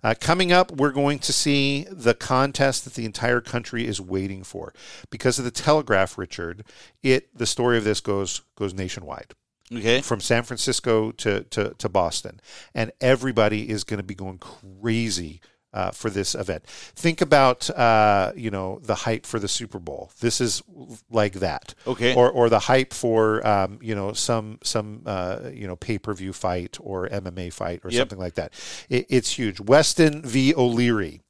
Uh, 0.03 0.15
coming 0.21 0.53
up, 0.53 0.71
we're 0.73 0.93
going 0.93 1.19
to 1.21 1.33
see 1.33 1.87
the 1.91 2.15
contest 2.15 2.85
that 2.85 2.95
the 2.95 3.07
entire 3.07 3.41
country 3.41 3.87
is 3.87 4.01
waiting 4.01 4.45
for 4.45 4.75
because 5.11 5.39
of 5.39 5.45
the 5.47 5.51
Telegraph, 5.51 6.19
Richard. 6.19 6.65
It 7.03 7.37
the 7.37 7.47
story 7.47 7.79
of 7.79 7.85
this 7.85 8.01
goes 8.01 8.43
goes 8.57 8.75
nationwide 8.75 9.33
Okay. 9.73 10.03
from 10.03 10.21
San 10.21 10.43
Francisco 10.43 11.11
to, 11.13 11.45
to, 11.45 11.75
to 11.79 11.89
Boston. 11.89 12.41
And 12.75 12.93
everybody 13.01 13.71
is 13.71 13.83
going 13.83 13.99
to 13.99 14.05
be 14.05 14.15
going 14.15 14.39
crazy 14.39 15.41
uh, 15.75 15.91
for 15.91 16.09
this 16.09 16.35
event. 16.35 16.65
Think 16.67 17.21
about, 17.21 17.69
uh, 17.71 18.33
you 18.37 18.51
know, 18.51 18.79
the 18.83 18.95
hype 18.95 19.27
for 19.27 19.39
the 19.39 19.49
Super 19.49 19.79
Bowl. 19.79 20.11
This 20.21 20.41
is 20.41 20.63
like 21.11 21.35
that. 21.35 21.75
Okay. 21.87 22.15
Or, 22.15 22.31
or 22.31 22.49
the 22.49 22.61
hype 22.61 22.95
for, 22.95 23.47
um, 23.47 23.79
you 23.83 23.95
know, 23.95 24.13
some, 24.13 24.61
some 24.63 25.03
uh, 25.05 25.51
you 25.53 25.67
know, 25.67 25.77
pay-per-view 25.77 26.33
fight 26.33 26.79
or 26.81 27.09
MMA 27.09 27.53
fight 27.53 27.81
or 27.85 27.91
Yep. 27.91 28.01
something 28.01 28.19
like 28.19 28.35
that. 28.35 28.55
It, 28.89 29.07
it's 29.11 29.33
huge. 29.33 29.61
Weston 29.61 30.23
v. 30.23 30.55
O'Leary. 30.55 31.21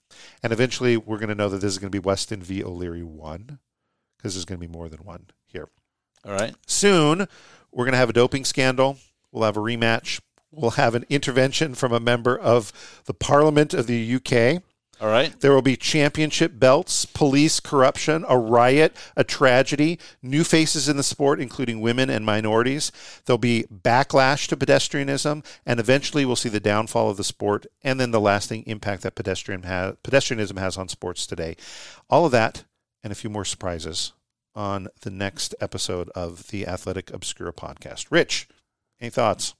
And 0.42 0.52
eventually 0.52 0.96
we're 0.96 1.18
going 1.18 1.30
to 1.30 1.34
know 1.34 1.48
that 1.48 1.58
this 1.58 1.72
is 1.72 1.78
going 1.78 1.90
to 1.90 1.98
be 2.00 2.04
Weston 2.04 2.42
v. 2.42 2.62
O'Leary 2.62 3.02
1 3.02 3.58
because 4.16 4.34
there's 4.34 4.44
going 4.44 4.60
to 4.60 4.66
be 4.66 4.72
more 4.72 4.88
than 4.88 5.00
one 5.00 5.26
here 5.46 5.68
All 6.24 6.32
right. 6.32 6.54
soon 6.66 7.26
we're 7.72 7.84
going 7.84 7.92
to 7.92 7.98
have 7.98 8.08
a 8.10 8.14
doping 8.14 8.44
scandal 8.44 8.96
we'll 9.32 9.42
have 9.44 9.56
a 9.56 9.60
rematch 9.60 10.20
we'll 10.56 10.72
have 10.72 10.94
an 10.94 11.04
intervention 11.08 11.74
from 11.74 11.92
a 11.92 12.00
member 12.00 12.36
of 12.38 12.72
the 13.06 13.14
parliament 13.14 13.74
of 13.74 13.86
the 13.86 14.14
uk 14.14 14.62
All 15.00 15.08
right. 15.08 15.38
there 15.40 15.52
will 15.52 15.62
be 15.62 15.76
championship 15.76 16.58
belts 16.58 17.04
police 17.04 17.60
corruption 17.60 18.24
a 18.28 18.38
riot 18.38 18.96
a 19.16 19.24
tragedy 19.24 19.98
new 20.22 20.44
faces 20.44 20.88
in 20.88 20.96
the 20.96 21.02
sport 21.02 21.40
including 21.40 21.80
women 21.80 22.08
and 22.10 22.24
minorities 22.24 22.92
there'll 23.24 23.38
be 23.38 23.64
backlash 23.72 24.46
to 24.48 24.56
pedestrianism 24.56 25.44
and 25.66 25.80
eventually 25.80 26.24
we'll 26.24 26.36
see 26.36 26.48
the 26.48 26.60
downfall 26.60 27.10
of 27.10 27.16
the 27.16 27.24
sport 27.24 27.66
and 27.82 27.98
then 28.00 28.10
the 28.10 28.20
lasting 28.20 28.62
impact 28.66 29.02
that 29.02 29.14
pedestrian 29.14 29.64
ha- 29.64 29.92
pedestrianism 30.02 30.58
has 30.58 30.76
on 30.76 30.88
sports 30.88 31.26
today 31.26 31.56
all 32.08 32.24
of 32.24 32.32
that 32.32 32.64
and 33.02 33.12
a 33.12 33.16
few 33.16 33.28
more 33.28 33.44
surprises 33.44 34.12
on 34.54 34.88
the 35.02 35.10
next 35.10 35.54
episode 35.60 36.08
of 36.14 36.46
the 36.48 36.64
Athletic 36.66 37.12
Obscura 37.12 37.52
podcast. 37.52 38.06
Rich, 38.10 38.48
any 39.00 39.10
thoughts? 39.10 39.54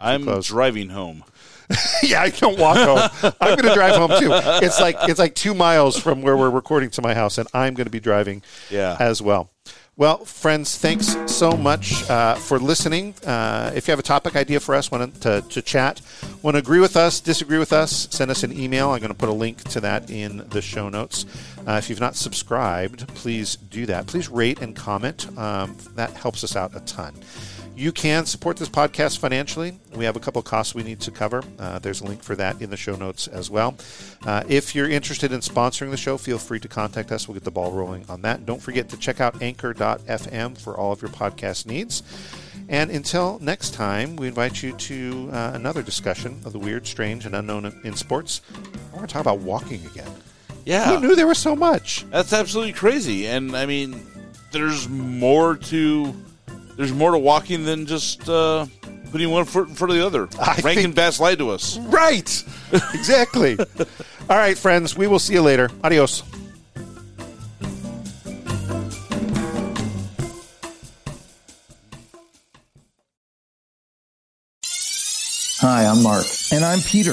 I'm 0.00 0.24
close. 0.24 0.46
driving 0.48 0.88
home. 0.90 1.24
yeah, 2.02 2.22
I 2.22 2.30
don't 2.30 2.58
walk 2.58 2.76
home. 2.76 3.32
I'm 3.40 3.56
going 3.56 3.68
to 3.68 3.74
drive 3.74 3.94
home 3.94 4.10
too. 4.18 4.30
It's 4.64 4.80
like 4.80 4.96
it's 5.02 5.20
like 5.20 5.34
two 5.36 5.54
miles 5.54 5.96
from 5.98 6.20
where 6.22 6.36
we're 6.36 6.50
recording 6.50 6.90
to 6.90 7.02
my 7.02 7.14
house, 7.14 7.38
and 7.38 7.46
I'm 7.54 7.74
going 7.74 7.84
to 7.84 7.90
be 7.92 8.00
driving 8.00 8.42
Yeah. 8.70 8.96
as 8.98 9.22
well. 9.22 9.50
Well, 9.96 10.24
friends, 10.24 10.78
thanks 10.78 11.14
so 11.30 11.52
much 11.52 12.08
uh, 12.08 12.34
for 12.36 12.58
listening. 12.58 13.14
Uh, 13.24 13.70
if 13.74 13.86
you 13.86 13.92
have 13.92 13.98
a 13.98 14.02
topic 14.02 14.34
idea 14.34 14.58
for 14.58 14.74
us, 14.74 14.90
want 14.90 15.20
to, 15.20 15.42
to 15.42 15.60
chat, 15.62 16.00
want 16.42 16.54
to 16.54 16.58
agree 16.58 16.80
with 16.80 16.96
us, 16.96 17.20
disagree 17.20 17.58
with 17.58 17.72
us, 17.72 18.08
send 18.10 18.30
us 18.30 18.42
an 18.42 18.50
email. 18.58 18.90
I'm 18.90 19.00
going 19.00 19.12
to 19.12 19.18
put 19.18 19.28
a 19.28 19.32
link 19.32 19.62
to 19.70 19.80
that 19.80 20.08
in 20.10 20.38
the 20.48 20.62
show 20.62 20.88
notes. 20.88 21.26
Uh, 21.68 21.72
if 21.72 21.90
you've 21.90 22.00
not 22.00 22.16
subscribed, 22.16 23.06
please 23.14 23.56
do 23.56 23.84
that. 23.86 24.06
Please 24.06 24.30
rate 24.30 24.62
and 24.62 24.74
comment. 24.74 25.26
Um, 25.38 25.76
that 25.96 26.12
helps 26.14 26.42
us 26.44 26.56
out 26.56 26.74
a 26.74 26.80
ton. 26.80 27.14
You 27.80 27.92
can 27.92 28.26
support 28.26 28.58
this 28.58 28.68
podcast 28.68 29.20
financially. 29.20 29.80
We 29.94 30.04
have 30.04 30.14
a 30.14 30.20
couple 30.20 30.38
of 30.40 30.44
costs 30.44 30.74
we 30.74 30.82
need 30.82 31.00
to 31.00 31.10
cover. 31.10 31.42
Uh, 31.58 31.78
there's 31.78 32.02
a 32.02 32.04
link 32.04 32.22
for 32.22 32.36
that 32.36 32.60
in 32.60 32.68
the 32.68 32.76
show 32.76 32.94
notes 32.94 33.26
as 33.26 33.48
well. 33.48 33.74
Uh, 34.26 34.42
if 34.50 34.74
you're 34.74 34.90
interested 34.90 35.32
in 35.32 35.40
sponsoring 35.40 35.90
the 35.90 35.96
show, 35.96 36.18
feel 36.18 36.36
free 36.36 36.60
to 36.60 36.68
contact 36.68 37.10
us. 37.10 37.26
We'll 37.26 37.36
get 37.36 37.44
the 37.44 37.50
ball 37.50 37.72
rolling 37.72 38.04
on 38.10 38.20
that. 38.20 38.44
Don't 38.44 38.60
forget 38.60 38.90
to 38.90 38.98
check 38.98 39.18
out 39.22 39.40
anchor.fm 39.40 40.58
for 40.58 40.76
all 40.76 40.92
of 40.92 41.00
your 41.00 41.10
podcast 41.10 41.64
needs. 41.64 42.02
And 42.68 42.90
until 42.90 43.38
next 43.40 43.72
time, 43.72 44.16
we 44.16 44.28
invite 44.28 44.62
you 44.62 44.72
to 44.76 45.30
uh, 45.32 45.52
another 45.54 45.82
discussion 45.82 46.38
of 46.44 46.52
the 46.52 46.58
weird, 46.58 46.86
strange, 46.86 47.24
and 47.24 47.34
unknown 47.34 47.64
in- 47.64 47.80
in 47.82 47.96
sports. 47.96 48.42
We're 48.92 48.96
going 48.96 49.06
to 49.06 49.12
talk 49.14 49.22
about 49.22 49.38
walking 49.38 49.86
again. 49.86 50.10
Yeah. 50.66 50.84
Who 50.84 51.00
knew 51.00 51.16
there 51.16 51.26
was 51.26 51.38
so 51.38 51.56
much? 51.56 52.04
That's 52.10 52.34
absolutely 52.34 52.74
crazy. 52.74 53.26
And 53.26 53.56
I 53.56 53.64
mean, 53.64 54.06
there's 54.52 54.86
more 54.86 55.56
to 55.56 56.14
there's 56.80 56.94
more 56.94 57.10
to 57.10 57.18
walking 57.18 57.64
than 57.66 57.84
just 57.84 58.26
uh, 58.26 58.64
putting 59.12 59.28
one 59.28 59.44
foot 59.44 59.68
in 59.68 59.74
front 59.74 59.90
of 59.92 59.98
the 59.98 60.06
other. 60.06 60.30
I 60.40 60.54
Rankin 60.64 60.84
think- 60.84 60.94
Bass 60.94 61.20
lied 61.20 61.38
to 61.40 61.50
us. 61.50 61.76
Right. 61.76 62.42
exactly. 62.94 63.58
All 63.58 64.36
right, 64.38 64.56
friends. 64.56 64.96
We 64.96 65.06
will 65.06 65.18
see 65.18 65.34
you 65.34 65.42
later. 65.42 65.68
Adios. 65.84 66.22
Hi, 75.62 75.84
I'm 75.84 76.02
Mark. 76.02 76.24
And 76.52 76.64
I'm 76.64 76.80
Peter. 76.80 77.12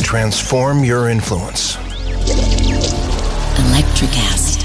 Transform 0.03 0.83
your 0.83 1.07
influence. 1.09 1.77
Electricast. 3.57 4.59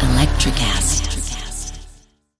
Electricast. 0.00 0.77